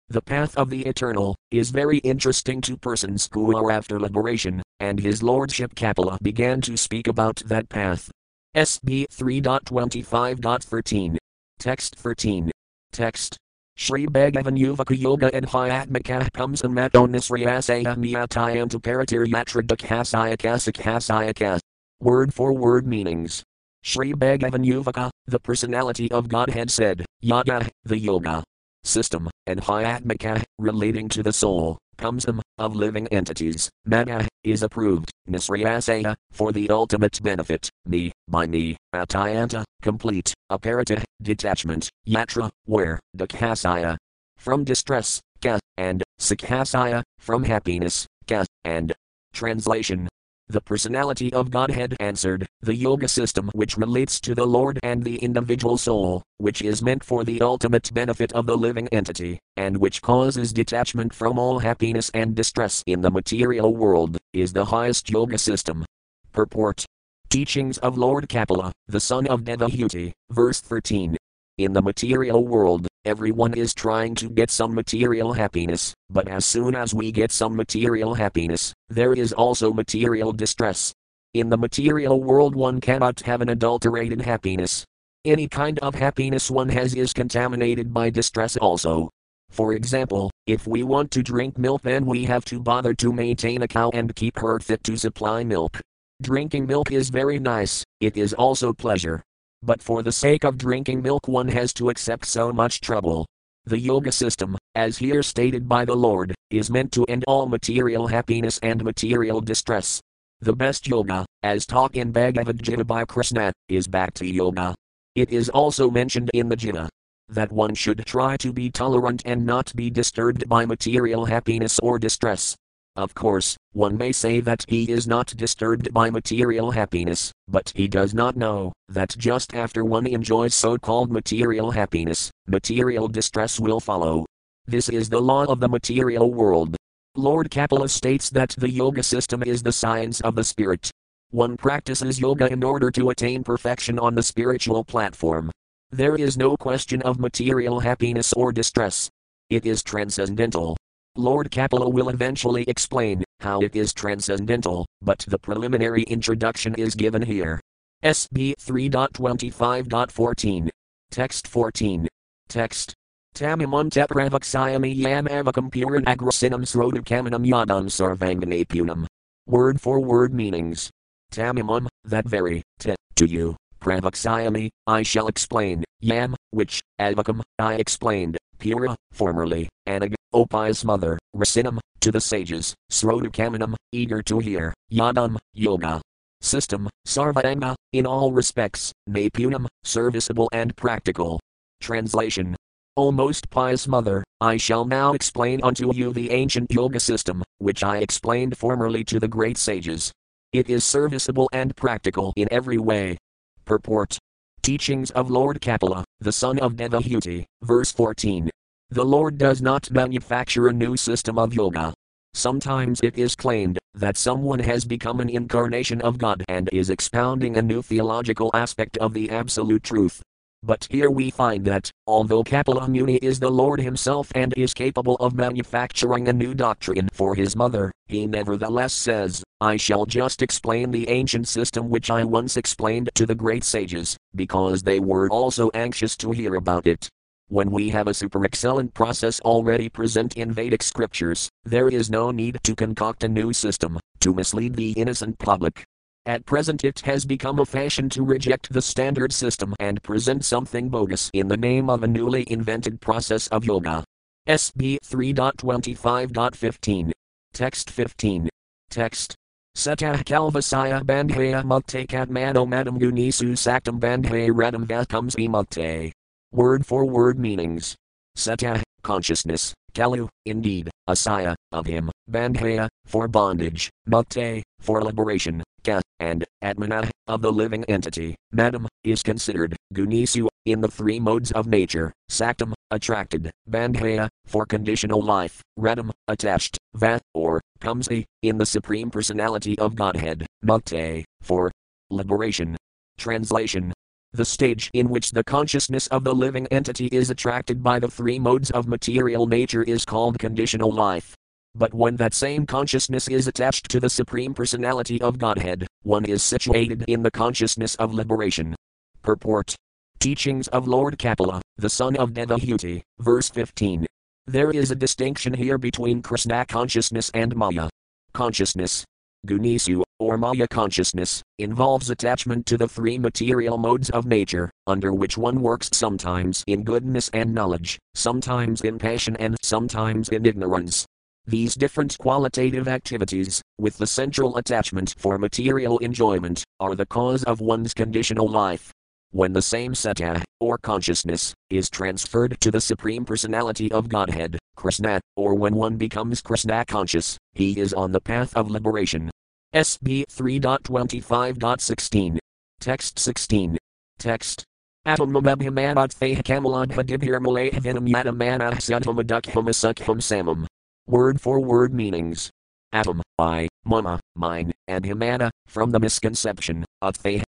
The 0.10 0.22
path 0.22 0.58
of 0.58 0.70
the 0.70 0.86
eternal 0.88 1.36
is 1.52 1.70
very 1.70 2.00
interesting 2.00 2.60
to 2.62 2.76
persons 2.76 3.30
who 3.32 3.56
are 3.56 3.72
after 3.72 4.00
liberation, 4.00 4.64
and 4.80 5.00
his 5.00 5.22
lordship 5.22 5.76
Kapila 5.76 6.18
began 6.22 6.60
to 6.62 6.76
speak 6.76 7.08
about 7.08 7.44
that 7.46 7.70
path. 7.70 8.10
SB 8.56 9.06
3.25.13 9.08 11.18
Text 11.62 11.95
13. 11.97 12.50
Text. 12.91 13.38
Shri 13.78 14.08
Bhagavan 14.08 14.58
Yuvaka 14.58 15.00
Yoga 15.00 15.30
and 15.32 15.45
Hyatmaka 15.45 16.28
Pumsam 16.32 16.74
Matonisriyasaya 16.74 17.95
Miyatayantu 17.97 18.82
Paratir 18.82 19.28
Yatradakhasayakas 19.28 21.60
Word 22.00 22.34
for 22.34 22.54
word 22.54 22.88
meanings. 22.88 23.43
Shri 23.84 24.13
Bhagavan 24.13 24.65
Yuvaka, 24.65 25.12
the 25.28 25.39
personality 25.39 26.12
of 26.12 26.28
Godhead 26.28 26.71
said, 26.71 27.06
Yaga, 27.19 27.69
the 27.84 28.00
yoga 28.00 28.43
system, 28.84 29.30
and 29.45 29.62
Hyatmaka, 29.62 30.41
relating 30.58 31.10
to 31.10 31.21
the 31.21 31.32
soul, 31.32 31.78
Pumsam, 32.00 32.41
of 32.58 32.76
living 32.76 33.08
entities, 33.10 33.69
Mana, 33.86 34.28
is 34.43 34.63
approved, 34.63 35.12
Nisriyasaya, 35.30 36.15
for 36.32 36.52
the 36.52 36.71
ultimate 36.71 37.21
benefit, 37.21 37.69
me, 37.86 38.11
by 38.32 38.48
me, 38.48 38.78
Atayanta, 38.96 39.63
complete, 39.82 40.34
Aparata, 40.52 41.04
detachment, 41.22 41.89
Yatra, 42.08 42.50
where, 42.65 43.00
Dakhasaya, 43.15 43.98
from 44.38 44.63
distress, 44.63 45.22
Ka, 45.41 45.60
and, 45.78 46.02
Sakhasaya, 46.20 47.04
from 47.20 47.44
happiness, 47.44 48.08
Ka, 48.28 48.46
and, 48.63 48.94
translation, 49.34 50.08
the 50.48 50.60
personality 50.60 51.32
of 51.32 51.50
Godhead 51.50 51.96
answered, 52.02 52.46
the 52.60 52.76
yoga 52.76 53.08
system 53.08 53.50
which 53.54 53.78
relates 53.78 54.20
to 54.20 54.36
the 54.36 54.46
Lord 54.46 54.80
and 54.84 55.02
the 55.02 55.15
individual 55.17 55.78
soul, 55.78 56.24
which 56.39 56.62
is 56.62 56.82
meant 56.82 57.06
for 57.06 57.24
the 57.24 57.41
ultimate 57.41 57.94
benefit 57.94 58.34
of 58.34 58.48
the 58.48 58.58
living 58.58 58.89
entity, 58.89 59.39
and 59.56 59.78
which 59.78 60.02
causes 60.02 60.52
detachment 60.52 61.13
from 61.13 61.39
all 61.39 61.60
happiness 61.60 62.12
and 62.13 62.36
distress 62.36 62.84
in 62.86 63.00
the 63.00 63.12
material 63.12 63.74
world, 63.74 64.17
is 64.34 64.52
the 64.52 64.65
highest 64.65 65.10
yoga 65.10 65.38
system. 65.38 65.86
Purport 66.34 66.86
Teachings 67.32 67.78
of 67.78 67.98
Lord 67.98 68.28
Kapila, 68.28 68.74
the 68.89 69.00
son 69.00 69.26
of 69.28 69.46
Devahuti, 69.46 70.12
verse 70.32 70.60
13. 70.60 71.15
In 71.60 71.72
the 71.72 71.82
material 71.82 72.46
world, 72.46 72.88
everyone 73.06 73.54
is 73.54 73.74
trying 73.74 74.15
to 74.15 74.30
get 74.30 74.52
some 74.52 74.76
material 74.76 75.32
happiness, 75.32 75.94
but 76.10 76.28
as 76.28 76.44
soon 76.44 76.76
as 76.76 76.94
we 76.94 77.10
get 77.10 77.32
some 77.32 77.56
material 77.56 78.13
happiness, 78.15 78.74
there 78.89 79.13
is 79.13 79.32
also 79.32 79.72
material 79.72 80.34
distress. 80.34 80.91
In 81.34 81.48
the 81.48 81.56
material 81.56 82.22
world, 82.22 82.54
one 82.54 82.82
cannot 82.82 83.22
have 83.22 83.39
an 83.39 83.48
adulterated 83.48 84.20
happiness. 84.20 84.84
Any 85.24 85.48
kind 85.48 85.80
of 85.80 85.96
happiness 85.96 86.52
one 86.52 86.67
has 86.67 86.94
is 86.96 87.13
contaminated 87.13 87.94
by 87.94 88.10
distress 88.10 88.58
also. 88.58 89.10
For 89.52 89.72
example, 89.72 90.32
if 90.48 90.67
we 90.67 90.84
want 90.84 91.12
to 91.12 91.24
drink 91.24 91.58
milk, 91.58 91.84
then 91.84 92.06
we 92.06 92.26
have 92.26 92.44
to 92.46 92.60
bother 92.60 92.94
to 92.96 93.13
maintain 93.13 93.62
a 93.62 93.70
cow 93.70 93.89
and 93.94 94.13
keep 94.17 94.38
her 94.39 94.60
fit 94.60 94.84
to 94.84 94.98
supply 94.98 95.46
milk. 95.46 95.80
Drinking 96.22 96.68
milk 96.68 96.92
is 96.92 97.10
very 97.10 97.40
nice, 97.40 97.84
it 98.00 98.16
is 98.16 98.32
also 98.34 98.72
pleasure. 98.74 99.24
But 99.64 99.82
for 99.82 100.04
the 100.04 100.12
sake 100.12 100.44
of 100.44 100.56
drinking 100.56 101.02
milk, 101.02 101.28
one 101.28 101.48
has 101.48 101.74
to 101.74 101.90
accept 101.90 102.26
so 102.26 102.54
much 102.54 102.80
trouble. 102.80 103.26
The 103.66 103.80
yoga 103.80 104.12
system, 104.12 104.56
as 104.76 105.00
here 105.00 105.24
stated 105.24 105.68
by 105.68 105.84
the 105.84 105.96
Lord, 105.96 106.36
is 106.52 106.70
meant 106.70 106.92
to 106.92 107.06
end 107.06 107.24
all 107.26 107.48
material 107.48 108.06
happiness 108.06 108.60
and 108.62 108.84
material 108.84 109.42
distress. 109.42 110.00
The 110.42 110.54
best 110.54 110.88
yoga, 110.88 111.26
as 111.42 111.66
taught 111.66 111.96
in 111.96 112.12
Bhagavad 112.12 112.62
Gita 112.62 112.86
by 112.86 113.04
Krishna, 113.06 113.52
is 113.68 113.88
Bhakti 113.88 114.30
Yoga. 114.30 114.76
It 115.16 115.32
is 115.32 115.50
also 115.50 115.90
mentioned 115.90 116.30
in 116.36 116.50
the 116.50 116.56
Gita 116.56 116.88
that 117.30 117.52
one 117.52 117.74
should 117.74 118.06
try 118.06 118.38
to 118.38 118.54
be 118.54 118.70
tolerant 118.70 119.24
and 119.26 119.44
not 119.44 119.76
be 119.76 119.90
disturbed 119.90 120.48
by 120.48 120.68
material 120.68 121.26
happiness 121.26 121.80
or 121.80 121.98
distress. 121.98 122.56
Of 122.97 123.13
course, 123.13 123.56
one 123.71 123.95
may 123.95 124.12
say 124.12 124.41
that 124.41 124.65
he 124.67 124.91
is 124.91 125.08
not 125.08 125.27
disturbed 125.38 125.93
by 125.93 126.10
material 126.10 126.71
happiness, 126.71 127.32
but 127.47 127.71
he 127.73 127.88
does 127.88 128.13
not 128.13 128.36
know 128.36 128.73
that 128.89 129.15
just 129.17 129.54
after 129.54 129.86
one 129.86 130.06
enjoys 130.06 130.54
so 130.54 130.77
called 130.77 131.10
material 131.10 131.71
happiness, 131.71 132.30
material 132.47 133.08
distress 133.08 133.62
will 133.62 133.80
follow. 133.80 134.25
This 134.65 134.89
is 134.89 135.08
the 135.08 135.21
law 135.21 135.45
of 135.45 135.62
the 135.62 135.69
material 135.69 136.34
world. 136.34 136.75
Lord 137.15 137.49
Kapila 137.49 137.88
states 137.88 138.30
that 138.32 138.56
the 138.58 138.69
yoga 138.69 139.04
system 139.04 139.41
is 139.43 139.63
the 139.63 139.71
science 139.71 140.19
of 140.21 140.36
the 140.36 140.43
spirit. 140.43 140.91
One 141.30 141.56
practices 141.56 142.19
yoga 142.19 142.51
in 142.51 142.62
order 142.62 142.91
to 142.91 143.10
attain 143.10 143.41
perfection 143.41 143.99
on 143.99 144.15
the 144.15 144.23
spiritual 144.23 144.84
platform. 144.84 145.49
There 145.91 146.15
is 146.15 146.38
no 146.38 146.58
question 146.58 147.01
of 147.04 147.19
material 147.19 147.80
happiness 147.80 148.34
or 148.34 148.51
distress. 148.51 149.10
It 149.49 149.65
is 149.65 149.82
transcendental. 149.82 150.75
Lord 151.15 151.52
Kapila 151.52 151.89
will 151.89 152.10
eventually 152.10 152.63
explain 152.69 153.24
how 153.41 153.60
it 153.62 153.76
is 153.76 153.93
transcendental, 153.93 154.86
but 155.02 155.19
the 155.28 155.38
preliminary 155.38 156.04
introduction 156.04 156.74
is 156.76 156.95
given 156.95 157.21
here. 157.21 157.60
SB 158.04 158.56
3.25.14. 158.56 160.69
Text 161.10 161.47
14. 161.47 162.08
Text 162.47 162.93
Tamimam 163.36 163.89
tepravaksayami 163.89 164.95
yam 164.95 165.28
avakam 165.28 165.69
puran 165.71 166.06
agrasinam 166.06 166.63
srodakamanam 166.63 167.45
yadam 167.45 167.88
sarvanganapunam. 167.88 169.06
Word 169.47 169.82
for 169.82 170.00
word 170.00 170.34
meanings. 170.34 170.89
Tamimam, 171.32 171.88
that 172.06 172.26
very, 172.26 172.63
te, 172.80 172.95
to 173.15 173.28
you, 173.28 173.58
pravaksayami, 173.82 174.69
I 174.86 175.04
shall 175.04 175.28
explain, 175.28 175.84
yam, 176.02 176.36
which, 176.52 176.82
avakam, 177.00 177.41
I 177.58 177.76
explained, 177.76 178.38
pura, 178.62 178.95
formerly, 179.12 179.67
anag, 179.88 180.13
O 180.32 180.45
mother, 180.86 181.19
rasinam, 181.36 181.80
to 182.00 182.12
the 182.12 182.21
sages, 182.21 182.74
srodakamanam, 182.89 183.76
eager 183.91 184.21
to 184.21 184.39
hear, 184.39 184.74
yadam, 184.93 185.38
yoga. 185.54 186.02
System, 186.41 186.88
sarvanga, 187.06 187.76
in 187.91 188.06
all 188.06 188.32
respects, 188.32 188.93
napunam, 189.10 189.67
serviceable 189.84 190.47
and 190.54 190.76
practical. 190.78 191.39
Translation 191.82 192.56
O 192.97 193.12
most 193.12 193.50
pious 193.50 193.88
mother, 193.88 194.24
I 194.41 194.58
shall 194.58 194.86
now 194.86 195.13
explain 195.13 195.62
unto 195.63 195.93
you 195.93 196.13
the 196.13 196.30
ancient 196.32 196.71
yoga 196.71 197.00
system, 197.00 197.41
which 197.58 197.84
I 197.84 197.97
explained 197.97 198.58
formerly 198.58 199.04
to 199.06 199.19
the 199.19 199.28
great 199.28 199.58
sages. 199.58 200.12
It 200.52 200.69
is 200.69 200.84
serviceable 200.84 201.50
and 201.54 201.76
practical 201.76 202.34
in 202.36 202.47
every 202.52 202.78
way. 202.78 203.17
Purport 203.65 204.17
Teachings 204.63 205.10
of 205.12 205.32
Lord 205.32 205.60
Kapila, 205.60 206.04
the 206.19 206.32
son 206.32 206.60
of 206.60 206.76
Devahuti, 206.76 207.45
verse 207.63 207.91
14. 207.91 208.47
The 208.91 209.04
Lord 209.04 209.39
does 209.39 209.60
not 209.60 209.89
manufacture 209.89 210.67
a 210.67 210.74
new 210.74 210.95
system 210.95 211.39
of 211.39 211.56
yoga. 211.56 211.95
Sometimes 212.36 213.00
it 213.02 213.17
is 213.17 213.36
claimed 213.36 213.80
that 213.95 214.17
someone 214.17 214.60
has 214.60 214.86
become 214.86 215.19
an 215.19 215.30
incarnation 215.30 216.00
of 216.02 216.19
God 216.19 216.43
and 216.47 216.69
is 216.71 216.91
expounding 216.91 217.58
a 217.58 217.62
new 217.63 217.82
theological 217.82 218.52
aspect 218.54 218.97
of 219.00 219.15
the 219.15 219.32
absolute 219.32 219.82
truth. 219.82 220.21
But 220.63 220.88
here 220.91 221.10
we 221.10 221.32
find 221.32 221.65
that, 221.65 221.89
although 222.06 222.43
Kapila 222.43 222.88
Muni 222.88 223.15
is 223.15 223.39
the 223.39 223.50
Lord 223.50 223.82
himself 223.82 224.32
and 224.36 224.54
is 224.56 224.76
capable 224.76 225.15
of 225.15 225.34
manufacturing 225.34 226.28
a 226.28 226.34
new 226.34 226.54
doctrine 226.54 227.10
for 227.12 227.34
his 227.34 227.56
mother, 227.56 227.91
he 228.06 228.28
nevertheless 228.28 228.93
says, 228.93 229.43
I 229.60 229.78
shall 229.78 230.06
just 230.06 230.43
explain 230.43 230.91
the 230.91 231.10
ancient 231.10 231.47
system 231.47 231.89
which 231.89 232.12
I 232.12 232.24
once 232.24 232.58
explained 232.58 233.10
to 233.15 233.26
the 233.26 233.34
great 233.34 233.63
sages, 233.63 234.15
because 234.36 234.84
they 234.84 235.00
were 235.00 235.28
also 235.30 235.71
anxious 235.74 236.15
to 236.17 236.30
hear 236.30 236.54
about 236.54 236.86
it. 236.86 237.10
When 237.47 237.71
we 237.71 237.89
have 237.89 238.08
a 238.08 238.13
super 238.13 238.45
excellent 238.45 238.93
process 238.93 239.39
already 239.39 239.89
present 239.89 240.38
in 240.38 240.52
Vedic 240.52 240.84
scriptures, 240.84 241.50
there 241.65 241.89
is 241.89 242.12
no 242.12 242.30
need 242.30 242.60
to 242.63 242.76
concoct 242.76 243.24
a 243.24 243.28
new 243.28 243.52
system 243.52 244.00
to 244.19 244.34
mislead 244.34 244.76
the 244.76 244.91
innocent 244.91 245.39
public. 245.39 245.86
At 246.28 246.46
present, 246.46 246.84
it 246.84 247.00
has 247.02 247.26
become 247.26 247.58
a 247.58 247.66
fashion 247.66 248.08
to 248.10 248.24
reject 248.24 248.72
the 248.72 248.82
standard 248.82 249.34
system 249.34 249.74
and 249.80 250.04
present 250.04 250.46
something 250.46 250.88
bogus 250.88 251.32
in 251.34 251.48
the 251.48 251.58
name 251.58 251.90
of 251.90 252.04
a 252.04 252.08
newly 252.08 252.46
invented 252.48 253.02
process 253.02 253.48
of 253.48 253.66
yoga. 253.66 254.04
SB 254.48 255.00
3.25.15. 255.04 257.12
Text 257.54 257.90
15. 257.90 258.50
Text. 258.92 259.36
Satah 259.76 260.24
Kalvasaya 260.24 261.02
Bandhaya 261.02 261.64
Mukte 261.64 262.08
Katmano 262.08 262.68
Madam 262.68 263.00
Gunisu 263.00 263.54
Saktam 263.54 264.00
Bandhay 264.00 264.52
Radam 264.52 264.86
Vakams 264.86 265.36
Mukte. 265.36 266.12
Word 266.52 266.86
for 266.86 267.06
word 267.06 267.40
meanings. 267.40 267.96
Satah, 268.38 268.84
consciousness, 269.02 269.74
Kalu, 269.93 270.27
indeed, 270.45 270.89
Asaya, 271.10 271.56
of 271.71 271.86
him, 271.86 272.10
Bandhaya, 272.30 272.88
for 273.06 273.27
bondage, 273.27 273.89
Mukte, 274.08 274.63
for 274.80 275.04
liberation, 275.04 275.63
Ka, 275.84 276.01
and 276.19 276.45
Atmana, 276.63 277.10
of 277.27 277.41
the 277.41 277.51
living 277.51 277.84
entity, 277.86 278.36
Madam, 278.51 278.88
is 279.04 279.23
considered, 279.23 279.75
Gunisu, 279.93 280.47
in 280.65 280.82
the 280.82 280.88
three 280.88 281.19
modes 281.19 281.51
of 281.51 281.67
nature, 281.67 282.13
Saktam, 282.30 282.73
attracted, 282.91 283.51
Bandhaya, 283.69 284.30
for 284.45 284.65
conditional 284.65 285.21
life, 285.21 285.62
Radam, 285.77 286.12
attached, 286.27 286.77
Va, 286.95 287.19
or, 287.34 287.60
Kamsi, 287.80 288.25
in 288.41 288.58
the 288.58 288.65
Supreme 288.65 289.10
Personality 289.10 289.77
of 289.80 289.95
Godhead, 289.95 290.45
Mukte, 290.63 291.23
for 291.41 291.71
liberation. 292.10 292.77
Translation 293.17 293.93
the 294.34 294.46
stage 294.46 294.89
in 294.94 295.10
which 295.10 295.32
the 295.32 295.44
consciousness 295.44 296.08
of 296.08 296.24
the 296.24 296.34
living 296.34 296.67
entity 296.67 297.08
is 297.08 297.30
attracted 297.30 297.84
by 297.84 298.00
the 298.00 298.08
three 298.08 298.39
modes 298.39 298.72
of 298.72 298.88
material 298.88 299.46
nature 299.46 299.84
is 299.84 300.06
called 300.06 300.39
conditional 300.39 300.91
life. 300.91 301.36
But 301.76 301.94
when 301.94 302.15
that 302.17 302.34
same 302.34 302.65
consciousness 302.65 303.28
is 303.28 303.48
attached 303.48 303.89
to 303.89 304.00
the 304.00 304.10
Supreme 304.10 304.54
Personality 304.54 305.22
of 305.22 305.38
Godhead, 305.38 305.88
one 306.04 306.26
is 306.26 306.44
situated 306.44 307.04
in 307.08 307.24
the 307.24 307.32
consciousness 307.32 307.96
of 307.96 308.13
liberation. 308.13 308.76
Purport 309.22 309.76
Teachings 310.20 310.67
of 310.67 310.88
Lord 310.88 311.17
Kapila, 311.17 311.62
the 311.78 311.89
son 311.89 312.15
of 312.15 312.32
Devahuti, 312.32 313.02
verse 313.20 313.50
15. 313.50 314.06
There 314.48 314.72
is 314.72 314.91
a 314.91 314.96
distinction 314.96 315.54
here 315.54 315.78
between 315.78 316.22
Krishna 316.22 316.65
consciousness 316.65 317.32
and 317.34 317.56
Maya. 317.56 317.89
Consciousness, 318.34 319.04
Gunisu, 319.48 320.04
or 320.22 320.38
Maya 320.38 320.68
consciousness, 320.68 321.42
involves 321.58 322.12
attachment 322.12 322.68
to 322.68 322.78
the 322.78 322.88
three 322.88 323.18
material 323.18 323.80
modes 323.80 324.12
of 324.12 324.28
nature, 324.28 324.70
under 324.86 325.12
which 325.12 325.36
one 325.36 325.62
works 325.62 325.90
sometimes 325.92 326.64
in 326.68 326.84
goodness 326.84 327.28
and 327.34 327.52
knowledge, 327.56 327.98
sometimes 328.14 328.82
in 328.82 329.00
passion 329.00 329.36
and 329.38 329.58
sometimes 329.64 330.30
in 330.30 330.46
ignorance. 330.46 331.08
These 331.48 331.74
different 331.74 332.20
qualitative 332.20 332.88
activities, 332.88 333.64
with 333.80 333.98
the 333.98 334.06
central 334.06 334.58
attachment 334.58 335.16
for 335.18 335.40
material 335.40 335.98
enjoyment, 335.98 336.64
are 336.80 336.94
the 336.94 337.08
cause 337.08 337.44
of 337.46 337.60
one's 337.60 337.96
conditional 337.96 338.48
life. 338.48 338.92
When 339.32 339.54
the 339.54 339.62
same 339.62 339.94
sata, 339.94 340.44
or 340.60 340.78
consciousness, 340.78 341.56
is 341.72 341.90
transferred 341.90 342.62
to 342.62 342.70
the 342.70 342.82
Supreme 342.82 343.26
Personality 343.26 343.92
of 343.92 344.08
Godhead, 344.08 344.60
Krishna, 344.76 345.20
or 345.36 345.56
when 345.56 345.74
one 345.74 345.98
becomes 345.98 346.42
Krishna 346.42 346.86
conscious, 346.86 347.40
he 347.54 347.80
is 347.80 347.92
on 347.92 348.12
the 348.12 348.22
path 348.22 348.56
of 348.56 348.70
liberation. 348.70 349.32
SB 349.74 350.26
3.25.16. 350.26 352.38
Text 352.82 353.18
16. 353.18 353.78
Text. 354.20 354.66
Atom 355.06 355.32
mabhimanat 355.32 356.14
fahakamilad 356.14 356.92
hadibhir 356.92 357.40
malayhavinam 357.40 358.06
yadamanah 358.06 358.76
sadhamadukhyam 358.84 359.70
asukhyam 359.70 360.20
samam. 360.20 360.68
Word 361.08 361.40
for 361.40 361.62
word 361.62 361.94
meanings. 361.94 362.52
Atom, 362.92 363.22
I, 363.40 363.70
mama, 363.86 364.20
mine, 364.36 364.74
and 364.90 365.06
himana, 365.06 365.50
from 365.68 365.92
the 365.92 366.02
misconception, 366.02 366.84
of 367.02 367.16